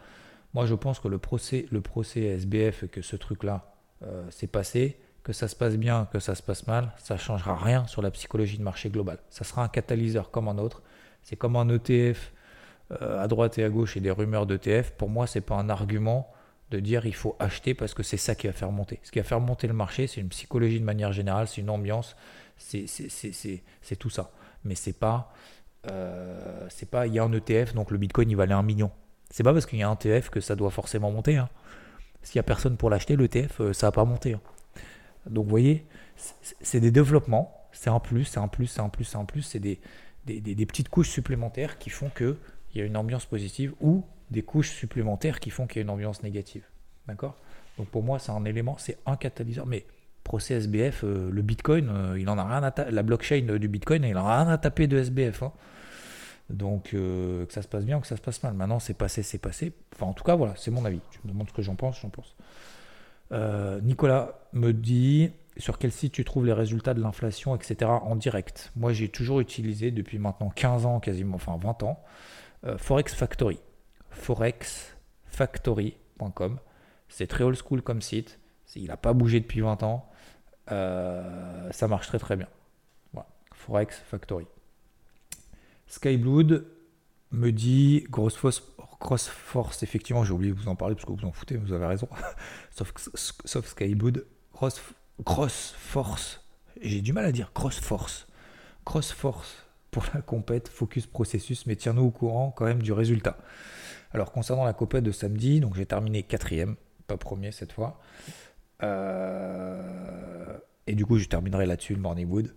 Moi 0.54 0.66
je 0.66 0.76
pense 0.76 1.00
que 1.00 1.10
le 1.10 1.18
procès, 1.18 1.66
le 1.70 1.82
procès 1.82 2.22
SBF, 2.22 2.88
que 2.88 3.02
ce 3.02 3.18
truc-là 3.18 3.76
s'est 4.30 4.48
passé, 4.48 4.98
que 5.24 5.34
ça 5.34 5.48
se 5.48 5.56
passe 5.56 5.78
bien, 5.78 6.08
que 6.12 6.20
ça 6.20 6.36
se 6.36 6.42
passe 6.42 6.68
mal, 6.68 6.92
ça 6.98 7.18
changera 7.18 7.56
rien 7.56 7.86
sur 7.88 8.02
la 8.02 8.12
psychologie 8.12 8.58
de 8.58 8.64
marché 8.64 8.90
global. 8.90 9.20
Ça 9.30 9.44
sera 9.44 9.64
un 9.64 9.68
catalyseur 9.68 10.32
comme 10.32 10.48
un 10.48 10.58
autre. 10.58 10.82
C'est 11.24 11.36
comme 11.36 11.56
un 11.56 11.70
ETF 11.70 12.32
euh, 12.92 13.24
à 13.24 13.28
droite 13.28 13.58
et 13.58 13.64
à 13.64 13.70
gauche 13.70 13.96
et 13.98 14.00
des 14.00 14.12
rumeurs 14.12 14.46
d'ETF. 14.46 14.92
Pour 14.92 15.10
moi, 15.10 15.28
c'est 15.28 15.42
pas 15.42 15.56
un 15.56 15.70
argument 15.70 16.32
de 16.72 16.80
dire 16.80 17.06
il 17.06 17.16
faut 17.16 17.36
acheter 17.40 17.74
parce 17.74 17.94
que 17.94 18.02
c'est 18.02 18.18
ça 18.18 18.34
qui 18.34 18.48
va 18.48 18.54
faire 18.54 18.72
monter. 18.72 19.00
Ce 19.04 19.12
qui 19.12 19.20
va 19.20 19.24
faire 19.24 19.40
monter 19.40 19.68
le 19.68 19.74
marché, 19.74 20.08
c'est 20.08 20.22
une 20.22 20.30
psychologie 20.30 20.80
de 20.80 20.86
manière 20.86 21.12
générale, 21.12 21.48
c'est 21.48 21.62
une 21.62 21.70
ambiance, 21.70 22.16
c'est 22.58 23.96
tout 24.00 24.10
ça. 24.10 24.32
Mais 24.64 24.76
c'est 24.76 24.98
pas, 24.98 25.34
euh, 25.92 26.68
pas, 26.90 27.08
il 27.08 27.14
y 27.14 27.20
a 27.20 27.24
un 27.24 27.34
ETF, 27.34 27.74
donc 27.74 27.92
le 27.92 27.98
Bitcoin 27.98 28.30
il 28.30 28.36
valait 28.36 28.54
un 28.54 28.64
million. 28.64 28.92
C'est 29.30 29.44
pas 29.44 29.54
parce 29.54 29.66
qu'il 29.66 29.80
y 29.80 29.84
a 29.84 29.90
un 29.90 29.96
ETF 29.96 30.30
que 30.30 30.40
ça 30.40 30.56
doit 30.56 30.72
forcément 30.72 31.12
monter. 31.12 31.38
Hein. 31.38 31.50
S'il 32.24 32.38
y 32.38 32.40
a 32.40 32.44
personne 32.44 32.78
pour 32.78 32.90
l'acheter, 32.90 33.16
l'ETF, 33.16 33.62
euh, 33.62 33.74
ça 33.74 33.88
va 33.88 33.92
pas 33.92 34.06
monter. 34.06 34.34
Hein. 34.34 34.42
Donc 35.30 35.46
vous 35.46 35.50
voyez, 35.50 35.86
c'est 36.62 36.80
des 36.80 36.92
développements, 36.92 37.68
c'est 37.72 37.90
un 37.90 38.00
plus, 38.00 38.26
c'est 38.26 38.40
un 38.40 38.48
plus, 38.48 38.68
c'est 38.68 38.82
un 38.82 38.90
plus, 38.90 39.06
c'est 39.06 39.18
un 39.18 39.26
plus, 39.26 39.42
c'est 39.42 39.60
des, 39.60 39.80
des, 40.26 40.40
des, 40.40 40.66
petites 40.66 40.90
couches 40.90 41.10
supplémentaires 41.10 41.78
qui 41.78 41.90
font 41.90 42.10
qu'il 42.10 42.36
y 42.76 42.82
a 42.82 42.86
une 42.86 42.98
ambiance 42.98 43.26
positive 43.26 43.74
ou 43.82 44.04
des 44.30 44.44
couches 44.44 44.72
supplémentaires 44.72 45.40
qui 45.40 45.50
font 45.50 45.68
qu'il 45.68 45.78
y 45.78 45.80
a 45.80 45.84
une 45.84 45.90
ambiance 45.90 46.24
négative. 46.24 46.64
D'accord? 47.08 47.36
Donc 47.78 47.88
pour 47.88 48.04
moi, 48.04 48.20
c'est 48.20 48.32
un 48.32 48.46
élément, 48.46 48.76
c'est 48.78 48.98
un 49.06 49.16
catalyseur. 49.16 49.66
Mais 49.66 49.86
procès 50.24 50.56
SBF, 50.56 51.04
euh, 51.04 51.30
le 51.32 51.42
Bitcoin, 51.42 51.90
euh, 51.90 52.20
il 52.20 52.30
en 52.30 52.38
a 52.38 52.44
rien 52.44 52.64
à 52.64 52.92
la 52.92 53.04
blockchain 53.04 53.58
du 53.58 53.68
Bitcoin, 53.68 54.04
il 54.04 54.18
en 54.18 54.26
a 54.26 54.44
rien 54.44 54.52
à 54.52 54.58
taper 54.58 54.88
de 54.88 54.98
SBF. 54.98 55.44
Hein. 55.44 55.52
Donc 56.50 56.94
euh, 56.94 57.46
que 57.46 57.54
ça 57.54 57.62
se 57.62 57.68
passe 57.68 57.86
bien 57.86 57.98
ou 57.98 58.02
que 58.02 58.08
ça 58.08 58.18
se 58.18 58.22
passe 58.22 58.44
mal. 58.44 58.54
Maintenant, 58.54 58.80
c'est 58.80 58.94
passé, 58.94 59.24
c'est 59.24 59.38
passé. 59.38 59.74
Enfin, 59.96 60.08
en 60.08 60.14
tout 60.14 60.24
cas, 60.24 60.36
voilà, 60.36 60.54
c'est 60.58 60.72
mon 60.72 60.86
avis. 60.86 61.00
Tu 61.12 61.20
me 61.24 61.32
demandes 61.32 61.50
ce 61.50 61.54
que 61.54 61.62
j'en 61.62 61.76
pense, 61.76 62.00
j'en 62.02 62.10
pense. 62.10 62.36
Nicolas 63.32 64.40
me 64.54 64.74
dit 64.74 65.32
sur 65.58 65.78
quel 65.78 65.92
site 65.92 66.14
tu 66.14 66.24
trouves 66.24 66.46
les 66.46 66.54
résultats 66.54 66.94
de 66.94 67.02
l'inflation, 67.02 67.56
etc. 67.56 67.90
en 67.90 68.16
direct. 68.16 68.72
Moi, 68.76 68.94
j'ai 68.94 69.10
toujours 69.10 69.40
utilisé 69.40 69.92
depuis 69.92 70.18
maintenant 70.18 70.50
15 70.50 70.86
ans, 70.86 71.00
quasiment, 71.00 71.36
enfin 71.36 71.58
20 71.58 71.84
ans, 71.84 72.02
Forex 72.78 73.14
Factory. 73.14 73.60
Forexfactory.com. 74.12 76.60
C'est 77.10 77.28
très 77.28 77.44
old 77.44 77.58
school 77.58 77.82
comme 77.82 78.02
site. 78.02 78.40
Il 78.76 78.88
n'a 78.88 78.98
pas 78.98 79.14
bougé 79.14 79.40
depuis 79.40 79.62
20 79.62 79.84
ans. 79.84 80.10
Euh, 80.72 81.72
ça 81.72 81.88
marche 81.88 82.08
très 82.08 82.20
très 82.20 82.36
bien. 82.36 82.48
Voilà. 83.14 83.30
Forex 83.54 83.98
Factory. 83.98 84.46
Skyblood 85.88 86.66
me 87.32 87.52
dit 87.52 88.06
grosse 88.10 88.36
force, 88.36 89.84
effectivement, 89.84 90.24
j'ai 90.24 90.34
oublié 90.34 90.54
de 90.54 90.58
vous 90.58 90.68
en 90.68 90.76
parler 90.76 90.96
parce 90.96 91.06
que 91.06 91.12
vous 91.12 91.26
en 91.26 91.32
foutez, 91.32 91.58
vous 91.58 91.74
avez 91.74 91.86
raison. 91.86 92.08
sauf, 92.72 92.94
sauf 93.16 93.66
Skyblood, 93.66 94.26
grosse, 94.54 94.82
grosse 95.24 95.74
force. 95.78 96.46
J'ai 96.82 97.02
du 97.02 97.14
mal 97.14 97.26
à 97.26 97.32
dire 97.32 97.52
grosse 97.54 97.80
force. 97.80 98.28
Grosse 98.86 99.12
force 99.12 99.66
pour 99.92 100.06
la 100.14 100.22
compète, 100.22 100.70
focus 100.70 101.06
processus, 101.06 101.66
mais 101.66 101.76
tiens-nous 101.76 102.04
au 102.04 102.12
courant 102.12 102.52
quand 102.56 102.66
même 102.66 102.82
du 102.82 102.94
résultat. 102.94 103.38
Alors 104.14 104.32
concernant 104.32 104.66
la 104.66 104.74
compète 104.74 105.04
de 105.04 105.12
samedi, 105.12 105.60
donc 105.60 105.76
j'ai 105.76 105.86
terminé 105.86 106.24
quatrième, 106.24 106.76
pas 107.08 107.18
premier 107.18 107.52
cette 107.52 107.72
fois. 107.72 108.00
Euh, 108.84 110.58
et 110.88 110.96
du 110.96 111.06
coup, 111.06 111.18
je 111.18 111.28
terminerai 111.28 111.66
là-dessus 111.66 111.96
le 111.96 112.02
Morning 112.02 112.28
Wood. 112.30 112.54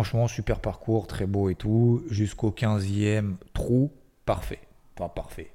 Franchement, 0.00 0.28
super 0.28 0.60
parcours, 0.60 1.06
très 1.06 1.26
beau 1.26 1.50
et 1.50 1.54
tout. 1.54 2.02
Jusqu'au 2.08 2.52
15e 2.52 3.34
trou, 3.52 3.92
parfait. 4.24 4.60
Pas 4.94 5.10
parfait. 5.10 5.50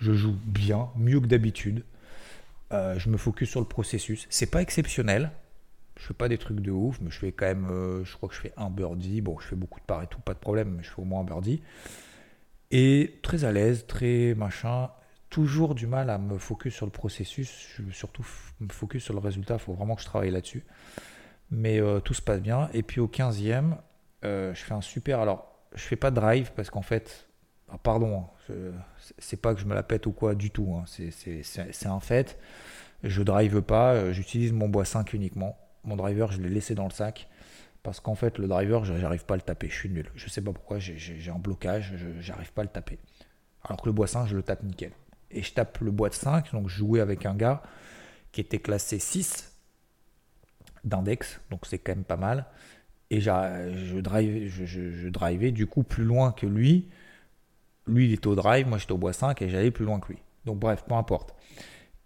Je 0.00 0.12
joue 0.14 0.34
bien, 0.46 0.88
mieux 0.96 1.20
que 1.20 1.26
d'habitude. 1.26 1.84
Euh, 2.72 2.98
je 2.98 3.08
me 3.08 3.16
focus 3.16 3.50
sur 3.50 3.60
le 3.60 3.66
processus. 3.66 4.26
C'est 4.30 4.50
pas 4.50 4.62
exceptionnel. 4.62 5.30
Je 5.96 6.06
fais 6.06 6.12
pas 6.12 6.28
des 6.28 6.38
trucs 6.38 6.58
de 6.58 6.72
ouf, 6.72 6.98
mais 7.02 7.12
je 7.12 7.20
fais 7.20 7.30
quand 7.30 7.46
même. 7.46 7.68
Euh, 7.70 8.04
je 8.04 8.16
crois 8.16 8.28
que 8.28 8.34
je 8.34 8.40
fais 8.40 8.52
un 8.56 8.68
birdie. 8.68 9.20
Bon, 9.20 9.38
je 9.38 9.46
fais 9.46 9.54
beaucoup 9.54 9.78
de 9.78 9.84
par 9.84 10.02
et 10.02 10.08
tout, 10.08 10.18
pas 10.18 10.34
de 10.34 10.40
problème, 10.40 10.74
mais 10.78 10.82
je 10.82 10.90
fais 10.90 11.00
au 11.00 11.04
moins 11.04 11.20
un 11.20 11.24
birdie. 11.24 11.62
Et 12.72 13.20
très 13.22 13.44
à 13.44 13.52
l'aise, 13.52 13.86
très 13.86 14.34
machin 14.34 14.90
toujours 15.30 15.76
du 15.76 15.86
mal 15.86 16.10
à 16.10 16.18
me 16.18 16.36
focus 16.36 16.74
sur 16.74 16.84
le 16.84 16.92
processus, 16.92 17.68
je 17.78 17.90
surtout 17.92 18.26
me 18.60 18.68
focus 18.68 19.04
sur 19.04 19.14
le 19.14 19.20
résultat, 19.20 19.54
il 19.54 19.60
faut 19.60 19.72
vraiment 19.72 19.94
que 19.94 20.02
je 20.02 20.06
travaille 20.06 20.30
là-dessus. 20.30 20.62
Mais 21.52 21.80
euh, 21.80 22.00
tout 22.00 22.14
se 22.14 22.22
passe 22.22 22.40
bien. 22.40 22.70
Et 22.72 22.82
puis 22.82 22.98
au 22.98 23.08
15e, 23.08 23.76
euh, 24.24 24.54
je 24.54 24.60
fais 24.64 24.72
un 24.72 24.80
super. 24.80 25.20
Alors, 25.20 25.54
je 25.74 25.82
fais 25.82 25.96
pas 25.96 26.10
de 26.10 26.16
drive 26.16 26.50
parce 26.56 26.70
qu'en 26.70 26.80
fait, 26.80 27.28
ah, 27.70 27.76
pardon, 27.76 28.24
hein, 28.50 28.56
c'est 29.18 29.40
pas 29.40 29.54
que 29.54 29.60
je 29.60 29.66
me 29.66 29.74
la 29.74 29.82
pète 29.82 30.06
ou 30.06 30.12
quoi 30.12 30.34
du 30.34 30.50
tout. 30.50 30.74
Hein, 30.74 30.84
c'est 30.86 31.86
un 31.86 32.00
fait. 32.00 32.38
Je 33.04 33.22
drive 33.22 33.60
pas, 33.60 33.92
euh, 33.92 34.12
j'utilise 34.12 34.52
mon 34.52 34.68
bois 34.70 34.86
5 34.86 35.12
uniquement. 35.12 35.58
Mon 35.84 35.96
driver, 35.96 36.32
je 36.32 36.40
l'ai 36.40 36.48
laissé 36.48 36.74
dans 36.74 36.84
le 36.84 36.90
sac 36.90 37.28
parce 37.82 38.00
qu'en 38.00 38.14
fait, 38.14 38.38
le 38.38 38.46
driver, 38.48 38.84
j'arrive 38.84 39.26
pas 39.26 39.34
à 39.34 39.36
le 39.36 39.42
taper. 39.42 39.68
Je 39.68 39.74
suis 39.74 39.90
nul. 39.90 40.08
Je 40.14 40.28
sais 40.30 40.40
pas 40.40 40.52
pourquoi, 40.52 40.78
j'ai 40.78 41.30
un 41.30 41.38
blocage, 41.38 41.92
j'arrive 42.20 42.52
pas 42.52 42.62
à 42.62 42.64
le 42.64 42.70
taper. 42.70 42.98
Alors 43.64 43.82
que 43.82 43.86
le 43.86 43.92
bois 43.92 44.06
5, 44.06 44.26
je 44.26 44.36
le 44.36 44.42
tape 44.42 44.62
nickel 44.62 44.92
et 45.30 45.42
je 45.42 45.52
tape 45.52 45.78
le 45.80 45.90
bois 45.90 46.08
de 46.08 46.14
5. 46.14 46.52
Donc 46.52 46.68
je 46.68 46.76
jouais 46.76 47.00
avec 47.00 47.26
un 47.26 47.34
gars 47.34 47.62
qui 48.30 48.40
était 48.40 48.60
classé 48.60 48.98
6 48.98 49.51
d'index, 50.84 51.40
donc 51.50 51.66
c'est 51.66 51.78
quand 51.78 51.94
même 51.94 52.04
pas 52.04 52.16
mal. 52.16 52.46
Et 53.10 53.20
je, 53.20 54.00
drive, 54.00 54.48
je, 54.48 55.08
drivais 55.08 55.50
du 55.50 55.66
coup 55.66 55.82
plus 55.82 56.04
loin 56.04 56.32
que 56.32 56.46
lui. 56.46 56.88
Lui, 57.86 58.06
il 58.06 58.12
était 58.14 58.28
au 58.28 58.34
drive, 58.34 58.66
moi 58.66 58.78
j'étais 58.78 58.92
au 58.92 58.98
bois 58.98 59.12
5 59.12 59.42
et 59.42 59.48
j'allais 59.48 59.70
plus 59.70 59.84
loin 59.84 60.00
que 60.00 60.12
lui. 60.12 60.18
Donc 60.44 60.58
bref, 60.58 60.84
peu 60.88 60.94
importe. 60.94 61.34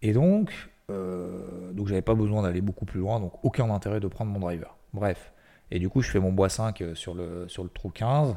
Et 0.03 0.13
donc, 0.13 0.53
euh, 0.91 1.73
donc 1.73 1.87
j'avais 1.87 2.03
pas 2.03 2.15
besoin 2.15 2.43
d'aller 2.43 2.61
beaucoup 2.61 2.87
plus 2.87 3.01
loin, 3.01 3.21
donc 3.21 3.33
aucun 3.45 3.71
intérêt 3.71 4.01
de 4.01 4.09
prendre 4.09 4.33
mon 4.33 4.41
driver. 4.41 4.77
Bref. 4.93 5.33
Et 5.71 5.79
du 5.79 5.89
coup, 5.89 6.01
je 6.01 6.11
fais 6.11 6.21
mon 6.21 6.33
bois 6.33 6.49
5 6.49 6.83
sur 6.95 7.15
le, 7.15 7.49
sur 7.49 7.63
le 7.63 7.71
trou 7.71 7.91
15. 7.91 8.37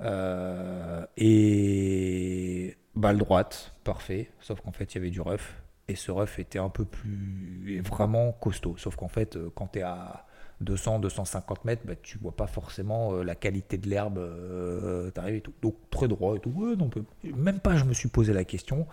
Euh, 0.00 1.04
et 1.16 2.76
balle 2.94 3.18
droite, 3.18 3.74
parfait. 3.84 4.30
Sauf 4.40 4.60
qu'en 4.60 4.72
fait, 4.72 4.94
il 4.94 4.98
y 4.98 4.98
avait 4.98 5.10
du 5.10 5.20
rough. 5.20 5.54
Et 5.90 5.96
ce 5.96 6.12
rough 6.12 6.38
était 6.38 6.60
un 6.60 6.68
peu 6.68 6.84
plus. 6.84 7.82
vraiment 7.84 8.30
costaud. 8.30 8.76
Sauf 8.78 8.94
qu'en 8.94 9.08
fait, 9.08 9.34
euh, 9.34 9.50
quand 9.56 9.72
tu 9.72 9.80
es 9.80 9.82
à 9.82 10.24
200, 10.60 11.00
250 11.00 11.64
mètres, 11.64 11.82
bah, 11.84 11.94
tu 12.00 12.16
vois 12.18 12.30
pas 12.30 12.46
forcément 12.46 13.12
euh, 13.12 13.24
la 13.24 13.34
qualité 13.34 13.76
de 13.76 13.88
l'herbe. 13.88 14.18
Euh, 14.18 15.10
et 15.26 15.40
tout. 15.40 15.52
Donc 15.62 15.74
très 15.90 16.06
droit 16.06 16.36
et 16.36 16.38
tout. 16.38 16.50
non, 16.78 16.88
Même 17.36 17.58
pas, 17.58 17.74
je 17.74 17.84
me 17.84 17.92
suis 17.92 18.08
posé 18.08 18.32
la 18.32 18.44
question. 18.44 18.86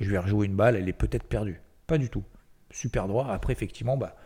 Je 0.00 0.10
vais 0.10 0.18
rejouer 0.18 0.46
une 0.46 0.56
balle, 0.56 0.74
elle 0.74 0.88
est 0.88 0.92
peut-être 0.92 1.22
perdue. 1.22 1.60
Pas 1.86 1.98
du 1.98 2.10
tout. 2.10 2.24
Super 2.72 3.06
droit. 3.06 3.28
Après, 3.28 3.52
effectivement, 3.52 3.96
bah, 3.96 4.16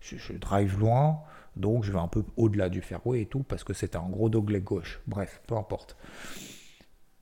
je, 0.00 0.32
drive 0.32 0.76
loin. 0.76 1.20
Donc 1.54 1.84
je 1.84 1.92
vais 1.92 2.00
un 2.00 2.08
peu 2.08 2.24
au-delà 2.36 2.68
du 2.68 2.82
fairway 2.82 3.20
et 3.20 3.26
tout, 3.26 3.44
parce 3.44 3.62
que 3.62 3.74
c'était 3.74 3.96
un 3.96 4.08
gros 4.08 4.28
dogleg 4.28 4.64
gauche. 4.64 5.00
Bref, 5.06 5.40
peu 5.46 5.56
importe. 5.56 5.96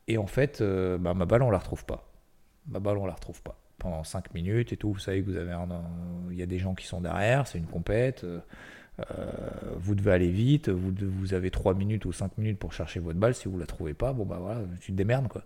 Et 0.07 0.17
en 0.17 0.27
fait, 0.27 0.63
bah, 0.63 1.13
ma 1.13 1.27
balle, 1.27 1.43
on 1.43 1.51
la 1.51 1.59
retrouve 1.59 1.85
pas. 1.85 2.11
Ma 2.67 2.81
balle, 2.81 2.97
on 2.97 3.05
la 3.05 3.13
retrouve 3.13 3.43
pas. 3.43 3.59
Pendant 3.79 4.03
5 4.03 4.35
minutes 4.35 4.73
et 4.73 4.77
tout, 4.77 4.93
vous 4.93 4.99
savez 4.99 5.23
que 5.23 5.31
vous 5.31 5.37
avez 5.37 5.55
il 6.31 6.37
y 6.37 6.43
a 6.43 6.47
des 6.47 6.59
gens 6.59 6.75
qui 6.75 6.87
sont 6.87 7.01
derrière, 7.01 7.47
c'est 7.47 7.59
une 7.59 7.67
compète. 7.67 8.25
Euh, 9.11 9.31
vous 9.77 9.95
devez 9.95 10.11
aller 10.11 10.31
vite, 10.31 10.69
vous, 10.69 11.35
avez 11.35 11.51
3 11.51 11.75
minutes 11.75 12.05
ou 12.05 12.13
5 12.13 12.37
minutes 12.39 12.59
pour 12.59 12.73
chercher 12.73 13.01
votre 13.01 13.19
balle. 13.19 13.35
Si 13.35 13.49
vous 13.49 13.59
la 13.59 13.67
trouvez 13.67 13.95
pas, 13.95 14.13
bon 14.13 14.25
bah 14.25 14.39
voilà, 14.41 14.63
tu 14.81 14.93
te 14.93 14.97
démerdes 14.97 15.29
quoi. 15.29 15.45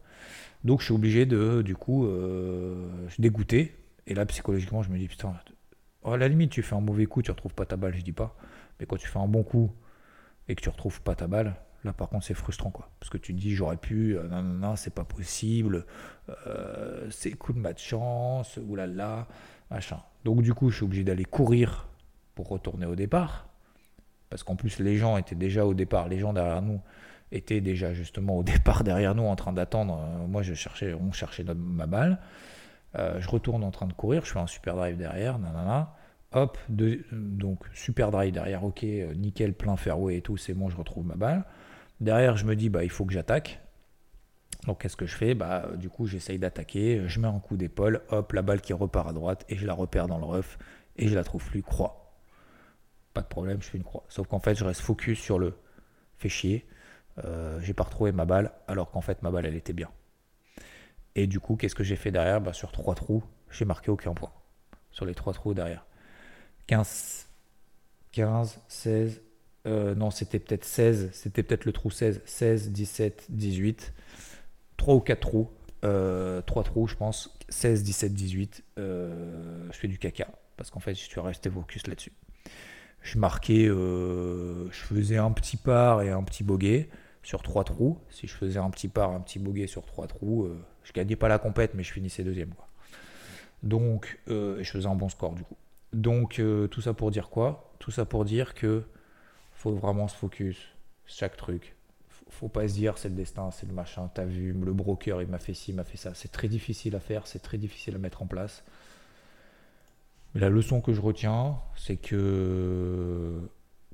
Donc 0.64 0.80
je 0.80 0.86
suis 0.86 0.94
obligé 0.94 1.26
de, 1.26 1.62
du 1.62 1.76
coup, 1.76 2.06
euh, 2.06 2.88
je 3.08 3.14
suis 3.14 3.22
dégoûté. 3.22 3.76
Et 4.06 4.14
là, 4.14 4.24
psychologiquement, 4.26 4.82
je 4.82 4.90
me 4.90 4.98
dis 4.98 5.08
putain, 5.08 5.34
à 6.04 6.16
la 6.16 6.28
limite, 6.28 6.50
tu 6.50 6.62
fais 6.62 6.74
un 6.74 6.80
mauvais 6.80 7.06
coup, 7.06 7.22
tu 7.22 7.30
retrouves 7.30 7.54
pas 7.54 7.66
ta 7.66 7.76
balle, 7.76 7.94
je 7.94 8.02
dis 8.02 8.12
pas. 8.12 8.36
Mais 8.80 8.86
quand 8.86 8.96
tu 8.96 9.06
fais 9.06 9.18
un 9.18 9.28
bon 9.28 9.42
coup 9.42 9.70
et 10.48 10.54
que 10.54 10.62
tu 10.62 10.68
retrouves 10.68 11.02
pas 11.02 11.14
ta 11.14 11.26
balle, 11.26 11.54
Là, 11.84 11.92
par 11.92 12.08
contre, 12.08 12.24
c'est 12.24 12.34
frustrant, 12.34 12.70
quoi. 12.70 12.88
Parce 13.00 13.10
que 13.10 13.18
tu 13.18 13.34
te 13.34 13.40
dis, 13.40 13.54
j'aurais 13.54 13.76
pu, 13.76 14.16
euh, 14.16 14.28
non, 14.28 14.42
non, 14.42 14.68
non, 14.68 14.76
c'est 14.76 14.94
pas 14.94 15.04
possible, 15.04 15.84
euh, 16.46 17.08
c'est 17.10 17.32
coup 17.32 17.52
de 17.52 17.58
match 17.58 17.84
chance, 17.84 18.58
oulala, 18.68 19.26
machin. 19.70 19.98
Donc, 20.24 20.42
du 20.42 20.54
coup, 20.54 20.70
je 20.70 20.76
suis 20.76 20.84
obligé 20.84 21.02
d'aller 21.02 21.24
courir 21.24 21.88
pour 22.36 22.48
retourner 22.48 22.86
au 22.86 22.94
départ. 22.94 23.48
Parce 24.30 24.44
qu'en 24.44 24.54
plus, 24.54 24.78
les 24.78 24.96
gens 24.96 25.16
étaient 25.16 25.34
déjà 25.34 25.66
au 25.66 25.74
départ, 25.74 26.08
les 26.08 26.18
gens 26.18 26.32
derrière 26.32 26.62
nous 26.62 26.80
étaient 27.32 27.60
déjà 27.60 27.92
justement 27.94 28.38
au 28.38 28.42
départ 28.44 28.84
derrière 28.84 29.14
nous 29.14 29.24
en 29.24 29.36
train 29.36 29.52
d'attendre. 29.52 30.00
Euh, 30.00 30.26
moi, 30.28 30.42
je 30.42 30.54
cherchais, 30.54 30.94
on 30.94 31.10
cherchait 31.10 31.44
ma 31.44 31.86
balle. 31.86 32.20
je 32.94 33.28
retourne 33.28 33.64
en 33.64 33.72
train 33.72 33.86
de 33.86 33.92
courir, 33.92 34.24
je 34.24 34.32
fais 34.32 34.38
un 34.38 34.46
super 34.46 34.76
drive 34.76 34.96
derrière, 34.96 35.38
nanana. 35.38 35.96
Hop, 36.34 36.56
donc 36.68 37.58
super 37.74 38.10
drive 38.10 38.32
derrière, 38.32 38.64
ok, 38.64 38.84
nickel, 39.16 39.52
plein 39.52 39.76
fairway 39.76 40.16
et 40.16 40.22
tout, 40.22 40.38
c'est 40.38 40.54
bon, 40.54 40.70
je 40.70 40.76
retrouve 40.78 41.04
ma 41.04 41.14
balle. 41.14 41.44
Derrière, 42.02 42.36
je 42.36 42.44
me 42.44 42.56
dis, 42.56 42.68
bah, 42.68 42.82
il 42.82 42.90
faut 42.90 43.04
que 43.04 43.12
j'attaque. 43.12 43.60
Donc 44.66 44.80
qu'est-ce 44.82 44.96
que 44.96 45.06
je 45.06 45.14
fais? 45.14 45.34
Bah, 45.34 45.68
Du 45.76 45.88
coup, 45.88 46.06
j'essaye 46.06 46.38
d'attaquer, 46.38 47.02
je 47.06 47.20
mets 47.20 47.28
un 47.28 47.38
coup 47.38 47.56
d'épaule, 47.56 48.02
hop, 48.08 48.32
la 48.32 48.42
balle 48.42 48.60
qui 48.60 48.72
repart 48.72 49.08
à 49.08 49.12
droite, 49.12 49.44
et 49.48 49.56
je 49.56 49.66
la 49.66 49.72
repère 49.72 50.08
dans 50.08 50.18
le 50.18 50.24
rough, 50.24 50.58
et 50.96 51.06
je 51.06 51.14
la 51.14 51.22
trouve 51.22 51.44
plus, 51.44 51.62
croix. 51.62 52.12
Pas 53.14 53.20
de 53.20 53.28
problème, 53.28 53.62
je 53.62 53.68
fais 53.70 53.78
une 53.78 53.84
croix. 53.84 54.04
Sauf 54.08 54.26
qu'en 54.26 54.40
fait, 54.40 54.56
je 54.56 54.64
reste 54.64 54.80
focus 54.80 55.20
sur 55.20 55.38
le 55.38 55.56
fait 56.18 56.28
chier. 56.28 56.66
Euh, 57.24 57.60
j'ai 57.60 57.72
pas 57.72 57.84
retrouvé 57.84 58.10
ma 58.10 58.24
balle, 58.24 58.50
alors 58.66 58.90
qu'en 58.90 59.00
fait, 59.00 59.22
ma 59.22 59.30
balle, 59.30 59.46
elle 59.46 59.56
était 59.56 59.72
bien. 59.72 59.90
Et 61.14 61.28
du 61.28 61.38
coup, 61.38 61.54
qu'est-ce 61.54 61.76
que 61.76 61.84
j'ai 61.84 61.96
fait 61.96 62.10
derrière? 62.10 62.40
Bah, 62.40 62.52
Sur 62.52 62.72
trois 62.72 62.96
trous, 62.96 63.22
j'ai 63.50 63.64
marqué 63.64 63.92
aucun 63.92 64.12
point. 64.12 64.32
Sur 64.90 65.04
les 65.04 65.14
trois 65.14 65.32
trous 65.32 65.54
derrière. 65.54 65.86
15, 66.66 67.28
15 68.10 68.60
16, 68.66 69.22
non, 69.66 70.10
c'était 70.10 70.38
peut-être 70.38 70.64
16, 70.64 71.10
c'était 71.12 71.42
peut-être 71.42 71.64
le 71.64 71.72
trou 71.72 71.90
16, 71.90 72.22
16, 72.24 72.70
17, 72.70 73.26
18. 73.30 73.92
3 74.82 74.94
ou 74.96 75.00
4 75.00 75.20
trous, 75.20 75.48
3 75.80 75.90
euh, 75.90 76.42
trous, 76.42 76.88
je 76.88 76.96
pense, 76.96 77.38
16, 77.50 77.84
17, 77.84 78.12
18. 78.12 78.64
je 78.76 79.70
fais 79.70 79.86
du 79.86 79.96
caca 79.96 80.28
parce 80.56 80.70
qu'en 80.70 80.80
fait, 80.80 80.94
je 80.94 81.02
suis 81.02 81.20
resté 81.20 81.48
focus 81.48 81.86
là-dessus. 81.86 82.12
Je 83.00 83.18
marquais, 83.18 83.68
euh, 83.68 84.68
je 84.72 84.80
faisais 84.80 85.18
un 85.18 85.30
petit 85.30 85.56
par 85.56 86.02
et 86.02 86.10
un 86.10 86.22
petit 86.24 86.42
boguet 86.42 86.88
sur 87.22 87.42
3 87.42 87.62
trous. 87.62 87.98
Si 88.10 88.26
je 88.26 88.34
faisais 88.34 88.58
un 88.58 88.70
petit 88.70 88.88
par, 88.88 89.12
un 89.12 89.20
petit 89.20 89.38
boguet 89.38 89.68
sur 89.68 89.86
3 89.86 90.08
trous, 90.08 90.46
euh, 90.46 90.60
je 90.82 90.92
gagnais 90.92 91.16
pas 91.16 91.28
la 91.28 91.38
compète, 91.38 91.74
mais 91.74 91.84
je 91.84 91.92
finissais 91.92 92.24
deuxième. 92.24 92.52
Quoi. 92.52 92.66
Donc, 93.62 94.18
je 94.26 94.64
faisais 94.64 94.88
un 94.88 94.96
bon 94.96 95.08
score 95.08 95.34
du 95.34 95.44
coup. 95.44 95.56
Donc, 95.92 96.42
tout 96.72 96.80
ça 96.80 96.92
pour 96.92 97.12
dire 97.12 97.28
quoi? 97.28 97.72
Tout 97.78 97.92
ça 97.92 98.04
pour 98.04 98.24
dire 98.24 98.54
que 98.54 98.82
faut 99.62 99.74
vraiment 99.74 100.08
se 100.08 100.16
focus 100.16 100.56
chaque 101.06 101.36
truc 101.36 101.74
faut 102.32 102.48
pas 102.48 102.66
se 102.66 102.74
dire 102.74 102.98
c'est 102.98 103.10
le 103.10 103.14
destin, 103.14 103.50
c'est 103.50 103.66
le 103.66 103.74
machin, 103.74 104.10
t'as 104.12 104.24
vu, 104.24 104.52
le 104.52 104.72
broker 104.72 105.22
il 105.22 105.28
m'a 105.28 105.38
fait 105.38 105.54
ci, 105.54 105.70
il 105.70 105.74
m'a 105.74 105.84
fait 105.84 105.98
ça. 105.98 106.14
C'est 106.14 106.32
très 106.32 106.48
difficile 106.48 106.96
à 106.96 107.00
faire, 107.00 107.26
c'est 107.26 107.40
très 107.40 107.58
difficile 107.58 107.94
à 107.94 107.98
mettre 107.98 108.22
en 108.22 108.26
place. 108.26 108.64
Mais 110.34 110.40
la 110.40 110.48
leçon 110.48 110.80
que 110.80 110.92
je 110.94 111.00
retiens, 111.00 111.58
c'est 111.76 111.96
que 111.96 113.38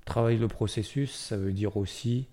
travailler 0.04 0.38
le 0.38 0.48
processus, 0.48 1.12
ça 1.14 1.36
veut 1.36 1.52
dire 1.52 1.76
aussi, 1.76 2.28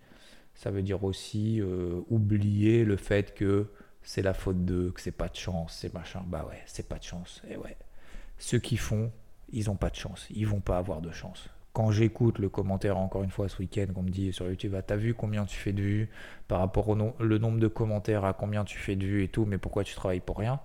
ça 0.53 0.69
veut 0.71 0.83
dire 0.83 1.03
aussi 1.03 1.59
euh, 1.59 2.01
oublier 2.07 2.85
le 2.85 2.97
fait 2.97 3.33
que 3.33 3.71
c'est 4.03 4.21
la 4.21 4.35
faute 4.35 4.63
d'eux, 4.63 4.91
que 4.91 5.01
c'est 5.01 5.11
pas 5.11 5.27
de 5.27 5.35
chance, 5.35 5.75
c'est 5.81 5.93
machin. 5.93 6.23
Bah 6.27 6.45
ouais, 6.47 6.61
c'est 6.67 6.87
pas 6.87 6.99
de 6.99 7.03
chance. 7.03 7.41
Et 7.49 7.57
ouais, 7.57 7.75
ceux 8.37 8.59
qui 8.59 8.77
font, 8.77 9.11
ils 9.51 9.71
ont 9.71 9.75
pas 9.75 9.89
de 9.89 9.95
chance, 9.95 10.27
ils 10.29 10.47
vont 10.47 10.61
pas 10.61 10.77
avoir 10.77 11.01
de 11.01 11.11
chance 11.11 11.49
quand 11.75 11.91
j'écoute 11.91 12.39
le 12.39 12.47
commentaire 12.47 12.97
encore 12.97 13.23
une 13.23 13.31
fois 13.31 13.49
ce 13.49 13.57
week-end 13.57 13.87
qu'on 13.93 14.03
me 14.03 14.09
dit 14.09 14.31
sur 14.31 14.47
YouTube, 14.47 14.73
ah, 14.77 14.81
t'as 14.81 14.95
vu 14.95 15.13
combien 15.13 15.43
tu 15.43 15.57
fais 15.57 15.73
de 15.73 15.81
vues 15.81 16.09
par 16.47 16.59
rapport 16.59 16.87
au 16.87 16.95
nombre 16.95 17.59
de 17.59 17.67
commentaires 17.67 18.23
à 18.23 18.31
combien 18.31 18.63
tu 18.63 18.77
fais 18.77 18.95
de 18.95 19.05
vues 19.05 19.23
et 19.25 19.27
tout, 19.27 19.45
mais 19.45 19.57
pourquoi 19.57 19.83
tu 19.83 19.93
travailles 19.93 20.21
pour 20.21 20.37
rien? 20.37 20.61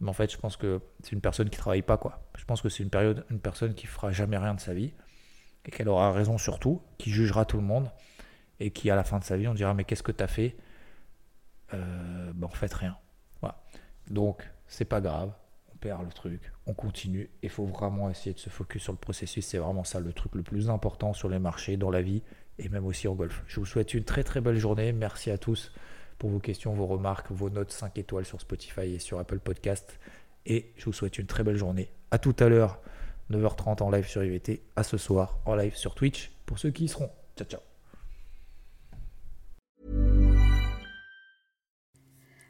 Mais 0.00 0.08
en 0.08 0.12
fait, 0.12 0.30
je 0.30 0.38
pense 0.38 0.56
que 0.56 0.80
c'est 1.02 1.10
une 1.12 1.20
personne 1.20 1.50
qui 1.50 1.58
travaille 1.58 1.82
pas 1.82 1.96
quoi. 1.96 2.22
Je 2.36 2.44
pense 2.44 2.62
que 2.62 2.68
c'est 2.68 2.84
une 2.84 2.90
période, 2.90 3.26
une 3.28 3.40
personne 3.40 3.74
qui 3.74 3.88
fera 3.88 4.12
jamais 4.12 4.38
rien 4.38 4.54
de 4.54 4.60
sa 4.60 4.72
vie 4.72 4.92
et 5.64 5.72
qu'elle 5.72 5.88
aura 5.88 6.12
raison 6.12 6.38
surtout, 6.38 6.80
qui 6.98 7.10
jugera 7.10 7.44
tout 7.44 7.56
le 7.56 7.64
monde 7.64 7.90
et 8.60 8.70
qui 8.70 8.90
à 8.90 8.94
la 8.94 9.02
fin 9.02 9.18
de 9.18 9.24
sa 9.24 9.36
vie 9.36 9.48
on 9.48 9.54
dira 9.54 9.74
mais 9.74 9.82
qu'est-ce 9.82 10.04
que 10.04 10.12
t'as 10.12 10.28
fait? 10.28 10.56
Euh, 11.74 12.32
ben, 12.36 12.46
En 12.46 12.50
fait 12.50 12.72
rien. 12.72 12.96
Voilà. 13.40 13.60
Donc 14.08 14.48
c'est 14.68 14.84
pas 14.84 15.00
grave 15.00 15.32
perd 15.80 16.04
le 16.04 16.12
truc, 16.12 16.52
on 16.66 16.74
continue. 16.74 17.30
Il 17.42 17.50
faut 17.50 17.66
vraiment 17.66 18.10
essayer 18.10 18.32
de 18.32 18.38
se 18.38 18.50
focus 18.50 18.82
sur 18.82 18.92
le 18.92 18.98
processus. 18.98 19.46
C'est 19.46 19.58
vraiment 19.58 19.84
ça 19.84 20.00
le 20.00 20.12
truc 20.12 20.34
le 20.34 20.42
plus 20.42 20.70
important 20.70 21.12
sur 21.12 21.28
les 21.28 21.38
marchés, 21.38 21.76
dans 21.76 21.90
la 21.90 22.02
vie 22.02 22.22
et 22.58 22.68
même 22.68 22.86
aussi 22.86 23.08
en 23.08 23.14
golf. 23.14 23.42
Je 23.46 23.60
vous 23.60 23.66
souhaite 23.66 23.94
une 23.94 24.04
très 24.04 24.24
très 24.24 24.40
belle 24.40 24.58
journée. 24.58 24.92
Merci 24.92 25.30
à 25.30 25.38
tous 25.38 25.72
pour 26.18 26.30
vos 26.30 26.40
questions, 26.40 26.72
vos 26.74 26.86
remarques, 26.86 27.30
vos 27.30 27.50
notes 27.50 27.70
5 27.70 27.96
étoiles 27.98 28.24
sur 28.24 28.40
Spotify 28.40 28.94
et 28.94 28.98
sur 28.98 29.18
Apple 29.18 29.38
Podcast. 29.38 29.98
Et 30.46 30.72
je 30.76 30.84
vous 30.84 30.92
souhaite 30.92 31.18
une 31.18 31.26
très 31.26 31.44
belle 31.44 31.56
journée. 31.56 31.90
À 32.10 32.18
tout 32.18 32.34
à 32.38 32.48
l'heure, 32.48 32.80
9h30 33.30 33.82
en 33.82 33.90
live 33.90 34.06
sur 34.06 34.24
IVT. 34.24 34.62
À 34.76 34.82
ce 34.82 34.96
soir 34.96 35.38
en 35.44 35.54
live 35.54 35.76
sur 35.76 35.94
Twitch 35.94 36.32
pour 36.46 36.58
ceux 36.58 36.70
qui 36.70 36.84
y 36.84 36.88
seront. 36.88 37.10
Ciao, 37.36 37.46
ciao. 37.46 37.67